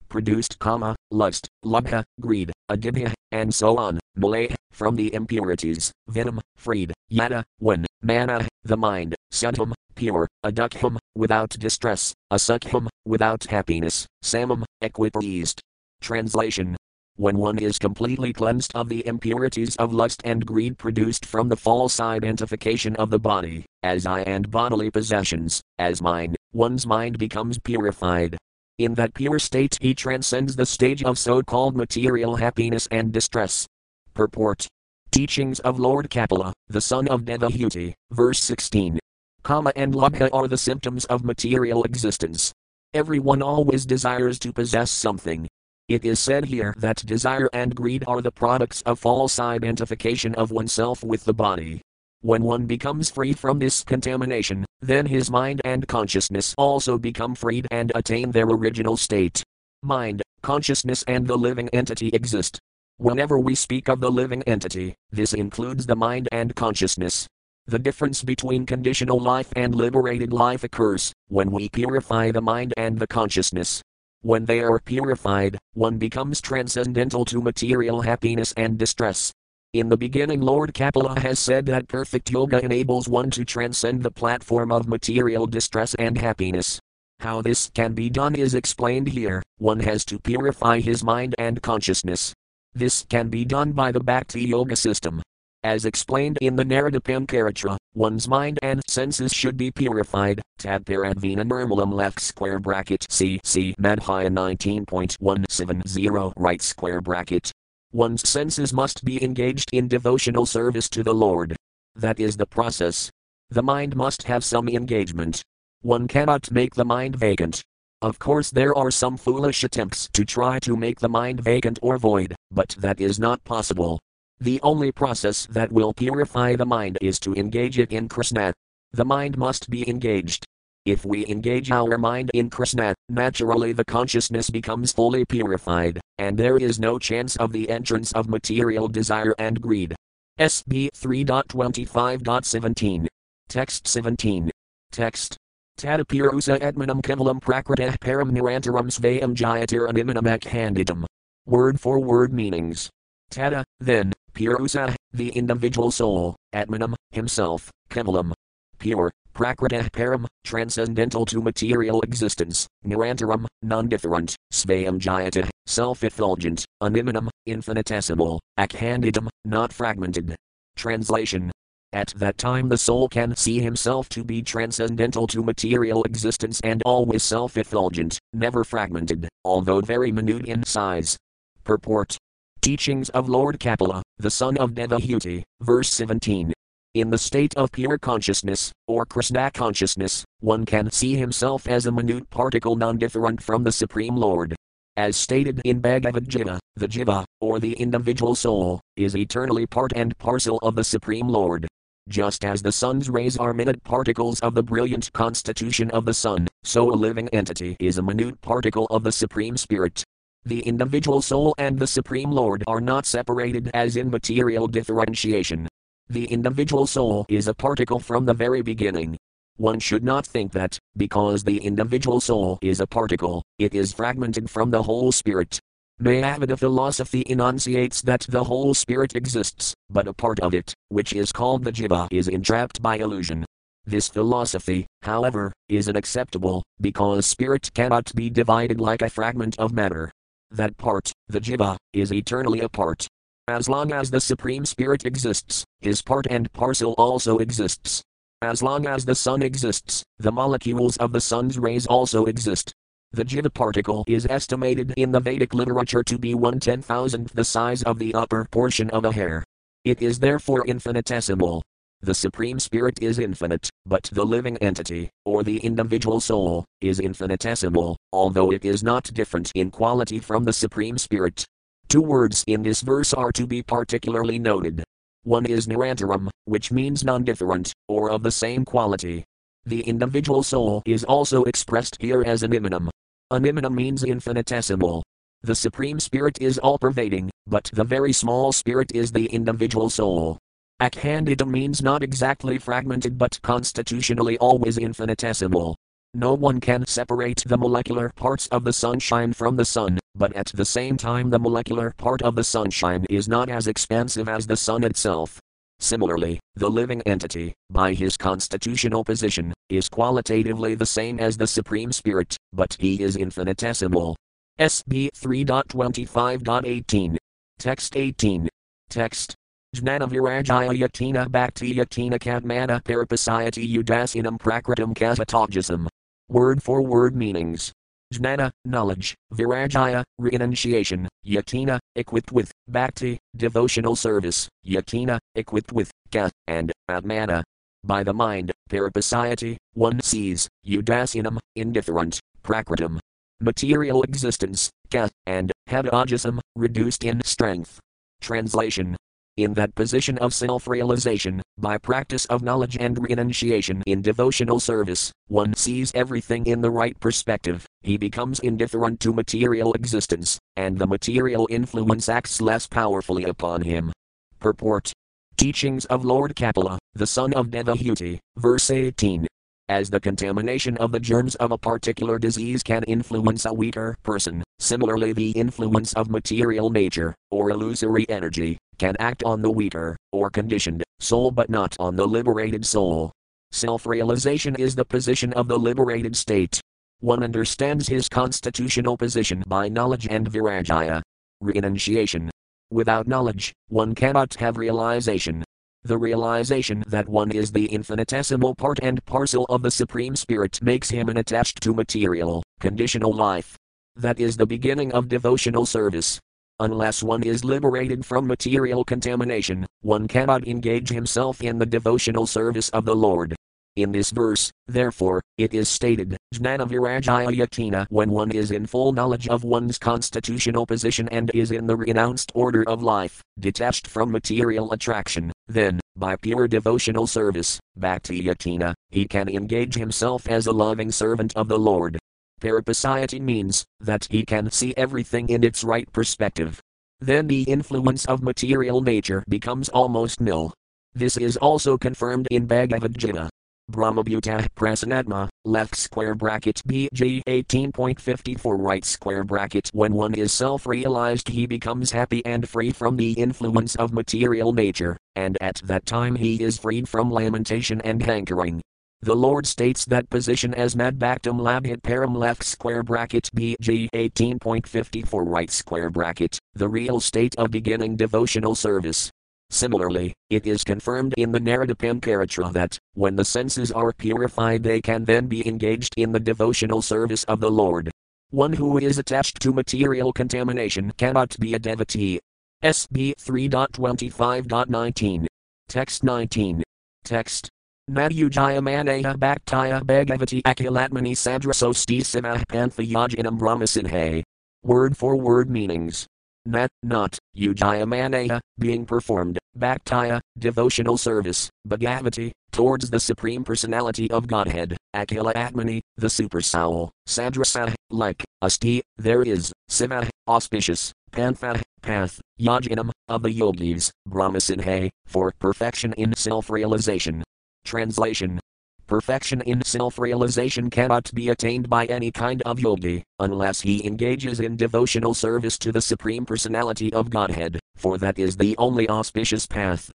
produced 0.08 0.60
kama, 0.60 0.96
lust, 1.10 1.48
lubha, 1.66 2.04
greed, 2.22 2.52
adibha, 2.70 3.12
and 3.32 3.52
so 3.52 3.76
on, 3.78 4.00
malay, 4.16 4.54
from 4.72 4.96
the 4.96 5.12
impurities, 5.16 5.92
venom, 6.08 6.40
freed, 6.56 6.94
yada, 7.10 7.44
when, 7.58 7.88
mana, 8.04 8.48
the 8.64 8.78
mind, 8.78 9.16
sudham, 9.34 9.74
pure, 9.96 10.28
adukham, 10.46 11.00
without 11.16 11.50
distress, 11.50 12.14
asukham, 12.32 12.88
without 13.06 13.44
happiness, 13.46 14.08
samam, 14.24 14.64
equipoised. 14.82 15.60
Translation 16.02 16.76
when 17.18 17.38
one 17.38 17.60
is 17.60 17.78
completely 17.78 18.34
cleansed 18.34 18.72
of 18.74 18.90
the 18.90 19.06
impurities 19.06 19.76
of 19.76 19.94
lust 19.94 20.22
and 20.26 20.44
greed 20.44 20.80
produced 20.80 21.28
from 21.28 21.48
the 21.48 21.56
false 21.56 22.00
identification 22.00 22.96
of 22.96 23.12
the 23.12 23.20
body, 23.20 23.66
as 23.84 24.08
I 24.08 24.22
and 24.22 24.50
bodily 24.50 24.90
possessions, 24.90 25.62
as 25.78 26.02
mine, 26.02 26.36
one's 26.54 26.88
mind 26.88 27.20
becomes 27.20 27.60
purified. 27.60 28.36
In 28.80 28.96
that 28.96 29.14
pure 29.14 29.38
state, 29.38 29.78
he 29.80 29.94
transcends 29.94 30.56
the 30.56 30.66
stage 30.66 31.04
of 31.04 31.20
so 31.20 31.44
called 31.44 31.78
material 31.78 32.36
happiness 32.36 32.88
and 32.90 33.12
distress. 33.12 33.68
Purport 34.16 34.68
Teachings 35.12 35.60
of 35.60 35.80
Lord 35.80 36.10
Kapila, 36.10 36.52
the 36.68 36.82
son 36.82 37.08
of 37.10 37.26
Devahuti, 37.26 37.94
verse 38.10 38.40
16. 38.40 38.98
Kama 39.44 39.74
and 39.76 39.94
Lobha 39.94 40.30
are 40.32 40.48
the 40.48 40.58
symptoms 40.58 41.06
of 41.06 41.24
material 41.24 41.84
existence. 41.84 42.54
Everyone 42.94 43.42
always 43.42 43.86
desires 43.86 44.40
to 44.40 44.54
possess 44.54 44.90
something. 44.90 45.48
It 45.90 46.06
is 46.06 46.20
said 46.20 46.46
here 46.46 46.74
that 46.78 47.06
desire 47.06 47.50
and 47.52 47.76
greed 47.76 48.06
are 48.08 48.22
the 48.22 48.32
products 48.32 48.82
of 48.84 49.00
false 49.00 49.40
identification 49.40 50.34
of 50.36 50.52
oneself 50.52 51.04
with 51.04 51.26
the 51.26 51.34
body. 51.34 51.82
When 52.22 52.44
one 52.44 52.66
becomes 52.66 53.10
free 53.10 53.34
from 53.34 53.60
this 53.60 53.84
contamination, 53.84 54.66
then 54.82 55.06
his 55.06 55.30
mind 55.30 55.62
and 55.66 55.86
consciousness 55.88 56.56
also 56.58 56.98
become 56.98 57.36
freed 57.36 57.68
and 57.70 57.92
attain 57.96 58.32
their 58.32 58.46
original 58.48 58.96
state. 58.96 59.44
Mind, 59.82 60.22
consciousness, 60.42 61.04
and 61.08 61.28
the 61.28 61.38
living 61.38 61.68
entity 61.70 62.08
exist, 62.10 62.60
Whenever 62.98 63.40
we 63.40 63.56
speak 63.56 63.90
of 63.90 64.00
the 64.00 64.12
living 64.12 64.44
entity, 64.44 64.96
this 65.12 65.34
includes 65.34 65.88
the 65.88 65.96
mind 65.96 66.30
and 66.32 66.56
consciousness. 66.56 67.28
The 67.66 67.80
difference 67.80 68.22
between 68.24 68.66
conditional 68.66 69.20
life 69.20 69.48
and 69.56 69.74
liberated 69.74 70.34
life 70.34 70.66
occurs 70.66 71.14
when 71.30 71.50
we 71.50 71.70
purify 71.70 72.30
the 72.30 72.42
mind 72.42 72.74
and 72.76 73.00
the 73.00 73.08
consciousness. 73.08 73.82
When 74.22 74.44
they 74.44 74.60
are 74.60 74.80
purified, 74.80 75.58
one 75.74 75.98
becomes 75.98 76.42
transcendental 76.42 77.24
to 77.26 77.42
material 77.42 78.02
happiness 78.02 78.54
and 78.58 78.78
distress. 78.78 79.32
In 79.72 79.88
the 79.88 79.96
beginning, 79.96 80.42
Lord 80.42 80.74
Kapila 80.74 81.20
has 81.22 81.40
said 81.40 81.66
that 81.68 81.88
perfect 81.88 82.30
yoga 82.30 82.64
enables 82.64 83.08
one 83.08 83.32
to 83.32 83.46
transcend 83.46 84.04
the 84.04 84.12
platform 84.12 84.72
of 84.72 84.90
material 84.90 85.48
distress 85.48 85.96
and 85.96 86.18
happiness. 86.18 86.80
How 87.22 87.42
this 87.42 87.72
can 87.74 87.94
be 87.94 88.10
done 88.10 88.36
is 88.36 88.56
explained 88.56 89.08
here. 89.08 89.42
One 89.58 89.80
has 89.80 90.04
to 90.06 90.20
purify 90.20 90.82
his 90.82 91.02
mind 91.02 91.34
and 91.38 91.62
consciousness. 91.62 92.34
This 92.74 93.06
can 93.08 93.30
be 93.30 93.46
done 93.46 93.72
by 93.72 93.94
the 93.94 94.04
Bhakti 94.04 94.44
Yoga 94.44 94.76
system. 94.76 95.22
As 95.64 95.86
explained 95.86 96.38
in 96.42 96.58
the 96.58 96.66
Narada-pancaratra, 96.66 97.78
one's 97.94 98.28
mind 98.28 98.60
and 98.62 98.82
senses 98.90 99.32
should 99.32 99.56
be 99.56 99.72
purified. 99.72 100.42
Tadparadvina 100.60 101.48
Nirmalam 101.48 101.94
left 101.94 102.20
square 102.20 102.60
bracket 102.60 103.08
C 103.10 103.40
C 103.46 103.74
Madhya 103.80 104.30
19.170 104.30 106.34
right 106.36 106.62
square 106.62 107.00
bracket. 107.00 107.50
One's 107.94 108.28
senses 108.28 108.74
must 108.74 109.06
be 109.06 109.24
engaged 109.24 109.70
in 109.72 109.88
devotional 109.88 110.46
service 110.46 110.90
to 110.90 111.02
the 111.02 111.14
Lord. 111.14 111.56
That 111.96 112.20
is 112.20 112.36
the 112.36 112.46
process. 112.46 113.10
The 113.50 113.64
mind 113.64 113.96
must 113.96 114.24
have 114.24 114.44
some 114.44 114.68
engagement. 114.68 115.42
One 115.82 116.10
cannot 116.10 116.52
make 116.52 116.76
the 116.76 116.84
mind 116.84 117.16
vacant. 117.16 117.64
Of 118.02 118.20
course, 118.20 118.52
there 118.52 118.76
are 118.76 118.92
some 118.92 119.16
foolish 119.16 119.64
attempts 119.64 120.10
to 120.12 120.26
try 120.26 120.60
to 120.60 120.76
make 120.76 121.00
the 121.00 121.08
mind 121.08 121.40
vacant 121.40 121.80
or 121.82 121.98
void, 121.98 122.36
but 122.52 122.76
that 122.80 123.00
is 123.00 123.18
not 123.18 123.42
possible. 123.46 124.02
The 124.40 124.60
only 124.62 124.92
process 124.92 125.46
that 125.48 125.72
will 125.72 125.94
purify 125.94 126.56
the 126.56 126.66
mind 126.66 126.98
is 127.02 127.20
to 127.20 127.34
engage 127.34 127.80
it 127.80 127.92
in 127.92 128.10
Krishna. 128.10 128.54
The 128.92 129.06
mind 129.06 129.38
must 129.38 129.70
be 129.70 129.88
engaged. 129.90 130.46
If 130.86 131.06
we 131.06 131.26
engage 131.28 131.72
our 131.72 131.98
mind 131.98 132.30
in 132.34 132.50
Krishna, 132.50 132.94
naturally 133.08 133.72
the 133.72 133.86
consciousness 133.86 134.50
becomes 134.50 134.92
fully 134.92 135.24
purified, 135.24 136.02
and 136.18 136.38
there 136.38 136.58
is 136.58 136.78
no 136.78 137.00
chance 137.00 137.38
of 137.38 137.54
the 137.54 137.70
entrance 137.70 138.12
of 138.12 138.28
material 138.28 138.90
desire 138.90 139.34
and 139.40 139.62
greed. 139.62 139.96
SB 140.40 140.90
3.25.17. 140.92 143.08
Text 143.48 143.88
17. 143.88 144.52
Text 144.92 145.38
Tadapirusa 145.80 146.60
etmanam 146.60 147.02
kevalam 147.02 147.40
prakritah 147.40 147.98
param 148.00 148.32
nirantaram 148.32 148.92
svayam 148.92 149.34
jayatiranimam 149.34 150.28
akhandidam. 150.38 151.06
Word 151.46 151.80
for 151.80 151.98
word 152.00 152.34
meanings. 152.34 152.90
Tada, 153.32 153.64
then, 153.80 154.12
Purusa, 154.34 154.96
the 155.14 155.30
individual 155.30 155.92
soul, 155.92 156.36
Atmanam, 156.54 156.96
himself, 157.12 157.70
Kevalam, 157.90 158.34
pure, 158.80 159.12
Prakritah 159.36 159.90
Param, 159.92 160.26
transcendental 160.44 161.26
to 161.26 161.42
material 161.42 162.02
existence, 162.02 162.68
Nirantaram, 162.86 163.46
non-different, 163.62 164.36
Svayam 164.52 165.00
Jayata, 165.00 165.50
self-effulgent, 165.66 166.66
Animanam, 166.82 167.30
infinitesimal, 167.46 168.40
Akhandidam, 168.60 169.28
not 169.46 169.72
fragmented. 169.72 170.36
Translation 170.76 171.52
at 171.94 172.08
that 172.18 172.40
time, 172.40 172.70
the 172.70 172.78
soul 172.78 173.08
can 173.08 173.36
see 173.36 173.60
himself 173.60 174.10
to 174.10 174.24
be 174.24 174.42
transcendental 174.42 175.28
to 175.28 175.44
material 175.44 176.04
existence 176.06 176.60
and 176.64 176.82
always 176.88 177.22
self 177.22 177.56
effulgent, 177.56 178.18
never 178.34 178.64
fragmented, 178.64 179.30
although 179.46 179.80
very 179.80 180.12
minute 180.12 180.46
in 180.48 180.64
size. 180.64 181.16
Purport 181.64 182.18
Teachings 182.64 183.10
of 183.10 183.28
Lord 183.28 183.60
Kapila, 183.60 184.02
the 184.20 184.32
son 184.32 184.56
of 184.56 184.72
Devahuti, 184.72 185.44
verse 185.60 185.90
17. 185.90 186.54
In 186.94 187.10
the 187.10 187.18
state 187.18 187.54
of 187.58 187.74
pure 187.74 187.98
consciousness, 187.98 188.72
or 188.88 189.06
Krishna 189.06 189.52
consciousness, 189.52 190.24
one 190.40 190.66
can 190.66 190.90
see 190.90 191.18
himself 191.18 191.68
as 191.68 191.88
a 191.88 191.92
minute 191.92 192.30
particle 192.30 192.78
non 192.78 192.98
different 192.98 193.44
from 193.44 193.66
the 193.66 193.72
Supreme 193.74 194.16
Lord. 194.16 194.56
As 194.96 195.18
stated 195.18 195.60
in 195.66 195.82
Bhagavad 195.82 196.30
Gita, 196.30 196.58
the 196.78 196.88
Jiva, 196.88 197.26
or 197.42 197.60
the 197.60 197.74
individual 197.74 198.34
soul, 198.34 198.80
is 198.96 199.18
eternally 199.18 199.66
part 199.66 199.92
and 199.94 200.18
parcel 200.18 200.58
of 200.60 200.76
the 200.76 200.86
Supreme 200.86 201.28
Lord. 201.28 201.68
Just 202.08 202.46
as 202.46 202.62
the 202.62 202.72
sun's 202.72 203.10
rays 203.10 203.36
are 203.36 203.54
minute 203.54 203.84
particles 203.84 204.40
of 204.40 204.56
the 204.56 204.64
brilliant 204.64 205.12
constitution 205.12 205.92
of 205.92 206.06
the 206.06 206.14
sun, 206.14 206.48
so 206.64 206.90
a 206.90 206.96
living 206.96 207.28
entity 207.34 207.76
is 207.82 207.98
a 207.98 208.02
minute 208.02 208.40
particle 208.40 208.86
of 208.86 209.04
the 209.04 209.12
Supreme 209.12 209.58
Spirit. 209.58 210.06
The 210.46 210.60
individual 210.60 211.22
soul 211.22 211.56
and 211.58 211.80
the 211.80 211.88
Supreme 211.88 212.30
Lord 212.30 212.66
are 212.68 212.82
not 212.82 213.06
separated 213.06 213.72
as 213.74 213.96
in 213.96 214.10
material 214.10 214.68
differentiation. 214.68 215.70
The 216.10 216.26
individual 216.26 216.86
soul 216.86 217.26
is 217.30 217.48
a 217.48 217.54
particle 217.54 218.00
from 218.00 218.26
the 218.26 218.34
very 218.34 218.62
beginning. 218.62 219.16
One 219.56 219.80
should 219.80 220.04
not 220.04 220.26
think 220.26 220.52
that, 220.52 220.78
because 220.98 221.46
the 221.46 221.60
individual 221.60 222.20
soul 222.20 222.60
is 222.62 222.82
a 222.82 222.88
particle, 222.88 223.42
it 223.58 223.74
is 223.74 223.94
fragmented 223.94 224.50
from 224.50 224.70
the 224.70 224.84
whole 224.84 225.14
spirit. 225.14 225.60
Mayavada 226.02 226.60
philosophy 226.60 227.24
enunciates 227.28 228.02
that 228.02 228.26
the 228.28 228.44
whole 228.44 228.74
spirit 228.74 229.16
exists, 229.16 229.74
but 229.90 230.10
a 230.10 230.14
part 230.14 230.42
of 230.42 230.54
it, 230.54 230.74
which 230.90 231.14
is 231.14 231.32
called 231.32 231.64
the 231.64 231.72
jiva, 231.72 232.10
is 232.12 232.28
entrapped 232.28 232.82
by 232.82 232.98
illusion. 232.98 233.46
This 233.86 234.10
philosophy, 234.10 234.88
however, 235.04 235.54
is 235.70 235.88
unacceptable, 235.88 236.64
because 236.82 237.26
spirit 237.26 237.70
cannot 237.74 238.12
be 238.14 238.30
divided 238.30 238.82
like 238.82 239.02
a 239.02 239.10
fragment 239.10 239.58
of 239.58 239.72
matter. 239.72 240.12
That 240.54 240.78
part, 240.78 241.12
the 241.28 241.42
jiva, 241.42 241.78
is 241.94 242.14
eternally 242.14 242.60
apart. 242.60 243.08
As 243.48 243.68
long 243.68 243.92
as 243.92 244.12
the 244.12 244.22
Supreme 244.22 244.66
Spirit 244.66 245.04
exists, 245.04 245.66
his 245.82 246.04
part 246.04 246.28
and 246.30 246.52
parcel 246.54 246.94
also 246.94 247.40
exists. 247.40 248.04
As 248.44 248.62
long 248.62 248.86
as 248.86 249.04
the 249.04 249.16
sun 249.16 249.42
exists, 249.42 250.04
the 250.20 250.32
molecules 250.32 250.96
of 250.98 251.12
the 251.12 251.22
sun's 251.22 251.58
rays 251.58 251.88
also 251.88 252.26
exist. 252.26 252.72
The 253.14 253.26
Jiva 253.26 253.52
particle 253.52 254.04
is 254.08 254.28
estimated 254.30 254.94
in 254.96 255.12
the 255.12 255.20
Vedic 255.20 255.56
literature 255.56 256.04
to 256.04 256.20
be 256.20 256.36
one 256.36 256.60
ten 256.60 256.84
thousandth 256.84 257.34
the 257.34 257.44
size 257.44 257.82
of 257.82 257.98
the 257.98 258.14
upper 258.14 258.46
portion 258.52 258.92
of 258.92 259.06
a 259.06 259.12
hair. 259.12 259.44
It 259.86 260.04
is 260.04 260.20
therefore 260.20 260.68
infinitesimal. 260.68 261.64
The 262.04 262.14
Supreme 262.14 262.60
Spirit 262.60 263.02
is 263.02 263.18
infinite, 263.18 263.70
but 263.86 264.04
the 264.12 264.26
living 264.26 264.58
entity, 264.58 265.10
or 265.24 265.42
the 265.42 265.58
individual 265.60 266.20
soul, 266.20 266.66
is 266.82 267.00
infinitesimal, 267.00 267.96
although 268.12 268.52
it 268.52 268.66
is 268.66 268.84
not 268.84 269.06
different 269.14 269.54
in 269.56 269.72
quality 269.72 270.20
from 270.20 270.44
the 270.44 270.52
Supreme 270.52 270.98
Spirit. 270.98 271.46
Two 271.88 272.02
words 272.02 272.44
in 272.46 272.62
this 272.62 272.82
verse 272.82 273.14
are 273.14 273.32
to 273.32 273.48
be 273.48 273.64
particularly 273.64 274.38
noted. 274.38 274.84
One 275.24 275.46
is 275.46 275.68
Nirantaram, 275.68 276.28
which 276.44 276.74
means 276.74 277.06
non 277.06 277.24
different, 277.24 277.72
or 277.88 278.12
of 278.12 278.22
the 278.22 278.32
same 278.32 278.66
quality. 278.66 279.24
The 279.66 279.80
individual 279.80 280.44
soul 280.44 280.84
is 280.86 281.06
also 281.06 281.46
expressed 281.46 281.96
here 282.02 282.22
as 282.22 282.44
animanam, 282.44 282.90
Animana 283.34 283.74
means 283.74 284.04
infinitesimal. 284.04 285.04
The 285.42 285.56
Supreme 285.56 286.02
Spirit 286.02 286.38
is 286.42 286.60
all 286.60 286.78
pervading, 286.78 287.32
but 287.48 287.72
the 287.74 287.86
very 287.86 288.12
small 288.12 288.52
spirit 288.52 288.92
is 288.94 289.12
the 289.12 289.26
individual 289.28 289.90
soul. 289.90 290.38
Akhandita 290.82 291.48
means 291.48 291.82
not 291.82 292.04
exactly 292.04 292.58
fragmented 292.58 293.18
but 293.18 293.40
constitutionally 293.42 294.38
always 294.40 294.78
infinitesimal. 294.78 295.76
No 296.14 296.34
one 296.34 296.60
can 296.60 296.86
separate 296.86 297.44
the 297.46 297.58
molecular 297.58 298.12
parts 298.16 298.48
of 298.48 298.64
the 298.64 298.74
sunshine 298.74 299.34
from 299.34 299.56
the 299.56 299.66
sun, 299.66 300.00
but 300.16 300.36
at 300.36 300.48
the 300.48 300.66
same 300.66 300.96
time, 300.96 301.32
the 301.32 301.40
molecular 301.40 301.94
part 301.98 302.22
of 302.22 302.36
the 302.36 302.44
sunshine 302.44 303.06
is 303.10 303.28
not 303.28 303.50
as 303.50 303.68
expansive 303.68 304.30
as 304.30 304.46
the 304.46 304.58
sun 304.58 304.84
itself. 304.84 305.40
Similarly, 305.80 306.40
the 306.56 306.70
living 306.70 307.02
entity, 307.02 307.54
by 307.70 307.94
his 307.94 308.16
constitutional 308.16 309.04
position, 309.04 309.54
is 309.70 309.90
qualitatively 309.90 310.76
the 310.76 310.86
same 310.86 311.20
as 311.20 311.36
the 311.36 311.48
Supreme 311.48 311.92
Spirit, 311.92 312.38
but 312.54 312.78
he 312.80 313.02
is 313.02 313.16
infinitesimal. 313.16 314.16
SB 314.60 315.10
3.25.18. 315.16 317.18
Text 317.58 317.96
18. 317.96 318.50
Text. 318.90 319.36
Jnana 319.76 320.08
Virajaya 320.08 320.78
Yatina 320.78 321.30
Bhakti 321.32 321.74
Yatina 321.74 322.20
Kadmana 322.20 322.84
Parapasayati 322.84 323.76
Udasinam 323.76 324.38
Prakritam 324.38 324.94
Kavatagjasam. 324.94 325.88
Word 326.30 326.62
for 326.62 326.84
word 326.84 327.16
meanings. 327.16 327.74
jnana, 328.14 328.52
knowledge, 328.66 329.16
virajaya, 329.34 330.04
renunciation, 330.20 331.08
yatina, 331.26 331.80
equipped 331.96 332.32
with, 332.32 332.52
bhakti, 332.68 333.20
devotional 333.36 333.96
service, 333.96 334.48
yatina, 334.64 335.18
equipped 335.34 335.74
with, 335.74 335.90
ka, 336.12 336.30
and, 336.48 336.72
atmana. 336.88 337.42
By 337.84 338.04
the 338.04 338.14
mind, 338.14 338.52
parapasiety, 338.70 339.58
one 339.74 340.00
sees, 340.02 340.48
udasinam, 340.68 341.40
indifferent, 341.56 342.20
prakritam, 342.44 343.00
material 343.42 344.04
existence, 344.04 344.70
ka, 344.92 345.10
and, 345.26 345.52
hadajasam, 345.68 346.40
reduced 346.56 347.04
in 347.04 347.22
strength. 347.24 347.80
Translation 348.22 348.96
in 349.38 349.54
that 349.56 349.74
position 349.76 350.18
of 350.20 350.34
self 350.34 350.68
realization, 350.68 351.42
by 351.58 351.78
practice 351.78 352.26
of 352.26 352.44
knowledge 352.44 352.78
and 352.80 352.98
renunciation 353.02 353.82
in 353.86 354.02
devotional 354.02 354.60
service, 354.60 355.12
one 355.28 355.56
sees 355.56 355.92
everything 355.96 356.46
in 356.46 356.62
the 356.62 356.70
right 356.70 357.00
perspective, 357.00 357.66
he 357.82 357.98
becomes 357.98 358.40
indifferent 358.40 359.00
to 359.00 359.14
material 359.14 359.74
existence, 359.74 360.40
and 360.56 360.78
the 360.78 360.88
material 360.88 361.48
influence 361.50 362.10
acts 362.10 362.42
less 362.42 362.68
powerfully 362.68 363.24
upon 363.24 363.62
him. 363.62 363.92
Purport 364.40 364.92
Teachings 365.36 365.86
of 365.86 366.06
Lord 366.06 366.36
Kapila, 366.36 366.78
the 366.94 367.08
son 367.08 367.34
of 367.34 367.48
Devahuti, 367.48 368.20
verse 368.38 368.70
18 368.70 369.28
as 369.70 369.90
the 369.90 370.00
contamination 370.00 370.78
of 370.78 370.92
the 370.92 371.00
germs 371.00 371.36
of 371.36 371.52
a 371.52 371.58
particular 371.58 372.20
disease 372.20 372.62
can 372.62 372.84
influence 372.84 373.46
a 373.46 373.54
weaker 373.54 373.96
person, 374.04 374.44
similarly, 374.60 375.14
the 375.14 375.32
influence 375.32 375.94
of 375.94 376.10
material 376.10 376.70
nature, 376.70 377.16
or 377.32 377.50
illusory 377.50 378.06
energy, 378.10 378.58
can 378.78 378.96
act 379.00 379.24
on 379.24 379.42
the 379.42 379.52
weaker, 379.52 379.98
or 380.12 380.30
conditioned, 380.30 380.84
soul 381.00 381.32
but 381.32 381.50
not 381.50 381.76
on 381.80 381.96
the 381.96 382.08
liberated 382.08 382.66
soul. 382.66 383.12
Self 383.52 383.86
realization 383.86 384.56
is 384.56 384.76
the 384.76 384.86
position 384.86 385.32
of 385.34 385.48
the 385.48 385.58
liberated 385.60 386.16
state. 386.16 386.60
One 387.02 387.24
understands 387.24 387.88
his 387.88 388.10
constitutional 388.10 388.98
position 388.98 389.44
by 389.46 389.70
knowledge 389.70 390.08
and 390.10 390.30
virajaya. 390.30 391.02
Renunciation. 391.42 392.32
Without 392.72 393.08
knowledge, 393.08 393.54
one 393.68 393.94
cannot 393.94 394.34
have 394.36 394.58
realization. 394.58 395.44
The 395.84 395.98
realization 395.98 396.84
that 396.88 397.10
one 397.10 397.32
is 397.32 397.52
the 397.52 397.66
infinitesimal 397.66 398.56
part 398.56 398.80
and 398.82 399.04
parcel 399.06 399.46
of 399.50 399.62
the 399.62 399.70
Supreme 399.70 400.16
Spirit 400.16 400.62
makes 400.62 400.90
him 400.90 401.10
unattached 401.10 401.62
to 401.62 401.74
material, 401.74 402.42
conditional 402.62 403.12
life. 403.12 403.58
That 403.98 404.20
is 404.20 404.38
the 404.38 404.46
beginning 404.46 404.94
of 404.94 405.10
devotional 405.10 405.66
service. 405.66 406.20
Unless 406.64 407.04
one 407.04 407.24
is 407.24 407.44
liberated 407.44 408.06
from 408.06 408.26
material 408.26 408.86
contamination, 408.86 409.66
one 409.82 410.08
cannot 410.08 410.48
engage 410.48 410.88
himself 410.88 411.42
in 411.42 411.60
the 411.60 411.66
devotional 411.66 412.26
service 412.26 412.70
of 412.70 412.86
the 412.86 412.96
Lord. 412.96 413.36
In 413.76 413.92
this 413.92 414.12
verse, 414.12 414.50
therefore, 414.66 415.20
it 415.38 415.54
is 415.54 415.68
stated, 415.68 416.16
Jnana 416.34 416.66
Virajaya 416.66 417.86
when 417.90 418.12
one 418.12 418.32
is 418.32 418.52
in 418.52 418.66
full 418.66 418.94
knowledge 418.94 419.28
of 419.28 419.44
one's 419.44 419.78
constitutional 419.78 420.66
position 420.66 421.10
and 421.10 421.30
is 421.34 421.52
in 421.52 421.68
the 421.68 421.76
renounced 421.76 422.32
order 422.34 422.64
of 422.66 422.82
life, 422.82 423.22
detached 423.38 423.86
from 423.86 424.10
material 424.10 424.72
attraction, 424.72 425.34
then, 425.50 425.82
by 425.98 426.16
pure 426.16 426.48
devotional 426.48 427.08
service, 427.08 427.60
Bhakti 427.76 428.24
Yakina, 428.24 428.74
he 428.90 429.06
can 429.06 429.28
engage 429.28 429.76
himself 429.76 430.30
as 430.30 430.48
a 430.48 430.54
loving 430.54 430.92
servant 430.92 431.36
of 431.36 431.50
the 431.50 431.60
Lord. 431.60 432.00
Parapasiety 432.44 433.22
means 433.22 433.64
that 433.80 434.06
he 434.12 434.26
can 434.26 434.52
see 434.52 434.74
everything 434.76 435.30
in 435.30 435.46
its 435.46 435.64
right 435.64 435.90
perspective. 435.94 436.60
Then 437.00 437.28
the 437.28 437.44
influence 437.44 438.04
of 438.04 438.22
material 438.22 438.82
nature 438.82 439.24
becomes 439.30 439.70
almost 439.70 440.20
nil. 440.20 440.54
This 440.94 441.16
is 441.16 441.38
also 441.38 441.78
confirmed 441.78 442.28
in 442.32 442.46
Bhagavad 442.46 442.98
Gita. 442.98 443.30
Brahmabhuta 443.72 444.50
Prasanatma, 444.58 445.30
left 445.46 445.78
square 445.78 446.16
bracket 446.16 446.62
BG 446.68 447.24
18.54 447.24 448.58
right 448.60 448.84
square 448.84 449.24
bracket 449.24 449.70
When 449.72 449.94
one 449.94 450.14
is 450.14 450.34
self 450.34 450.68
realized, 450.68 451.30
he 451.30 451.46
becomes 451.48 451.92
happy 451.92 452.26
and 452.26 452.48
free 452.50 452.72
from 452.72 452.98
the 452.98 453.14
influence 453.14 453.76
of 453.76 453.94
material 453.94 454.52
nature, 454.52 454.98
and 455.16 455.38
at 455.40 455.62
that 455.64 455.86
time 455.86 456.18
he 456.18 456.44
is 456.44 456.58
freed 456.58 456.90
from 456.90 457.10
lamentation 457.10 457.80
and 457.86 458.04
hankering. 458.04 458.62
The 459.04 459.14
Lord 459.14 459.46
states 459.46 459.84
that 459.88 460.10
position 460.10 460.54
as 460.54 460.76
Madbhaktam 460.76 461.38
Labhit 461.38 461.82
Param 461.82 462.16
left 462.16 462.42
square 462.42 462.84
bracket 462.84 463.30
BG 463.36 463.90
18.54 463.94 465.24
right 465.28 465.52
square 465.52 465.90
bracket, 465.90 466.40
the 466.54 466.70
real 466.70 467.02
state 467.02 467.36
of 467.36 467.52
beginning 467.52 467.98
devotional 467.98 468.56
service. 468.56 469.12
Similarly, 469.50 470.14
it 470.30 470.48
is 470.48 470.64
confirmed 470.64 471.16
in 471.18 471.34
the 471.34 471.42
Narada-pancaratra 471.42 472.54
that, 472.54 472.80
when 472.94 473.18
the 473.18 473.26
senses 473.26 473.74
are 473.74 473.92
purified, 473.92 474.64
they 474.64 474.80
can 474.80 475.04
then 475.04 475.28
be 475.28 475.46
engaged 475.46 475.96
in 475.98 476.14
the 476.14 476.20
devotional 476.22 476.82
service 476.82 477.26
of 477.26 477.42
the 477.42 477.52
Lord. 477.52 477.92
One 478.30 478.54
who 478.54 478.78
is 478.78 479.00
attached 479.00 479.42
to 479.42 479.52
material 479.52 480.14
contamination 480.14 480.94
cannot 480.94 481.38
be 481.42 481.56
a 481.56 481.60
devotee. 481.60 482.22
SB 482.64 483.16
3.25.19. 483.16 485.26
Text 485.68 486.06
19. 486.06 486.64
Text. 487.04 487.50
Madhujaya 487.92 488.62
Maneha 488.62 489.16
Bhaktaya 489.18 489.82
Bhagavati 489.84 490.42
Akilatmani 490.44 491.12
Sadrasosti 491.12 492.00
Simah 492.00 492.42
Panthayajinam 492.46 493.38
Brahmasiddhaye. 493.38 494.24
Word 494.64 494.96
for 494.96 495.18
word 495.18 495.50
meanings. 495.50 496.08
Nat, 496.46 496.70
not, 496.82 497.18
Ujayamaneha, 497.38 498.40
being 498.60 498.86
performed, 498.86 499.38
Bhaktaya, 499.58 500.20
devotional 500.38 500.98
service, 500.98 501.50
Bhagavati, 501.68 502.32
towards 502.52 502.90
the 502.90 503.00
Supreme 503.00 503.44
Personality 503.44 504.12
of 504.12 504.28
Godhead, 504.28 504.78
Akila 504.94 505.34
Atmani, 505.34 505.82
the 505.98 506.10
Super 506.10 506.42
Soul, 506.42 506.92
Sadrasa, 507.08 507.74
like, 507.90 508.24
Asti, 508.42 508.82
there 508.98 509.24
is, 509.24 509.54
Siva, 509.70 510.10
auspicious, 510.28 510.92
Pantha, 511.12 511.62
path, 511.82 512.20
Yajinam, 512.40 512.92
of 513.08 513.24
the 513.24 513.32
yogis, 513.32 513.92
Brahmasiddhaye, 514.10 514.90
for 515.06 515.34
perfection 515.40 515.94
in 515.94 516.14
self 516.16 516.50
realization. 516.50 517.24
Translation 517.66 518.40
Perfection 518.88 519.42
in 519.42 519.64
self 519.64 519.98
realization 519.98 520.70
cannot 520.70 521.10
be 521.14 521.30
attained 521.30 521.70
by 521.70 521.86
any 521.86 522.12
kind 522.12 522.42
of 522.44 522.60
yogi, 522.60 523.04
unless 523.20 523.62
he 523.62 523.86
engages 523.88 524.40
in 524.40 524.58
devotional 524.58 525.14
service 525.14 525.58
to 525.60 525.72
the 525.72 525.82
Supreme 525.82 526.26
Personality 526.26 526.94
of 526.94 527.10
Godhead, 527.10 527.60
for 527.76 527.98
that 527.98 528.20
is 528.20 528.36
the 528.36 528.56
only 528.58 528.88
auspicious 528.90 529.48
path. 529.48 529.90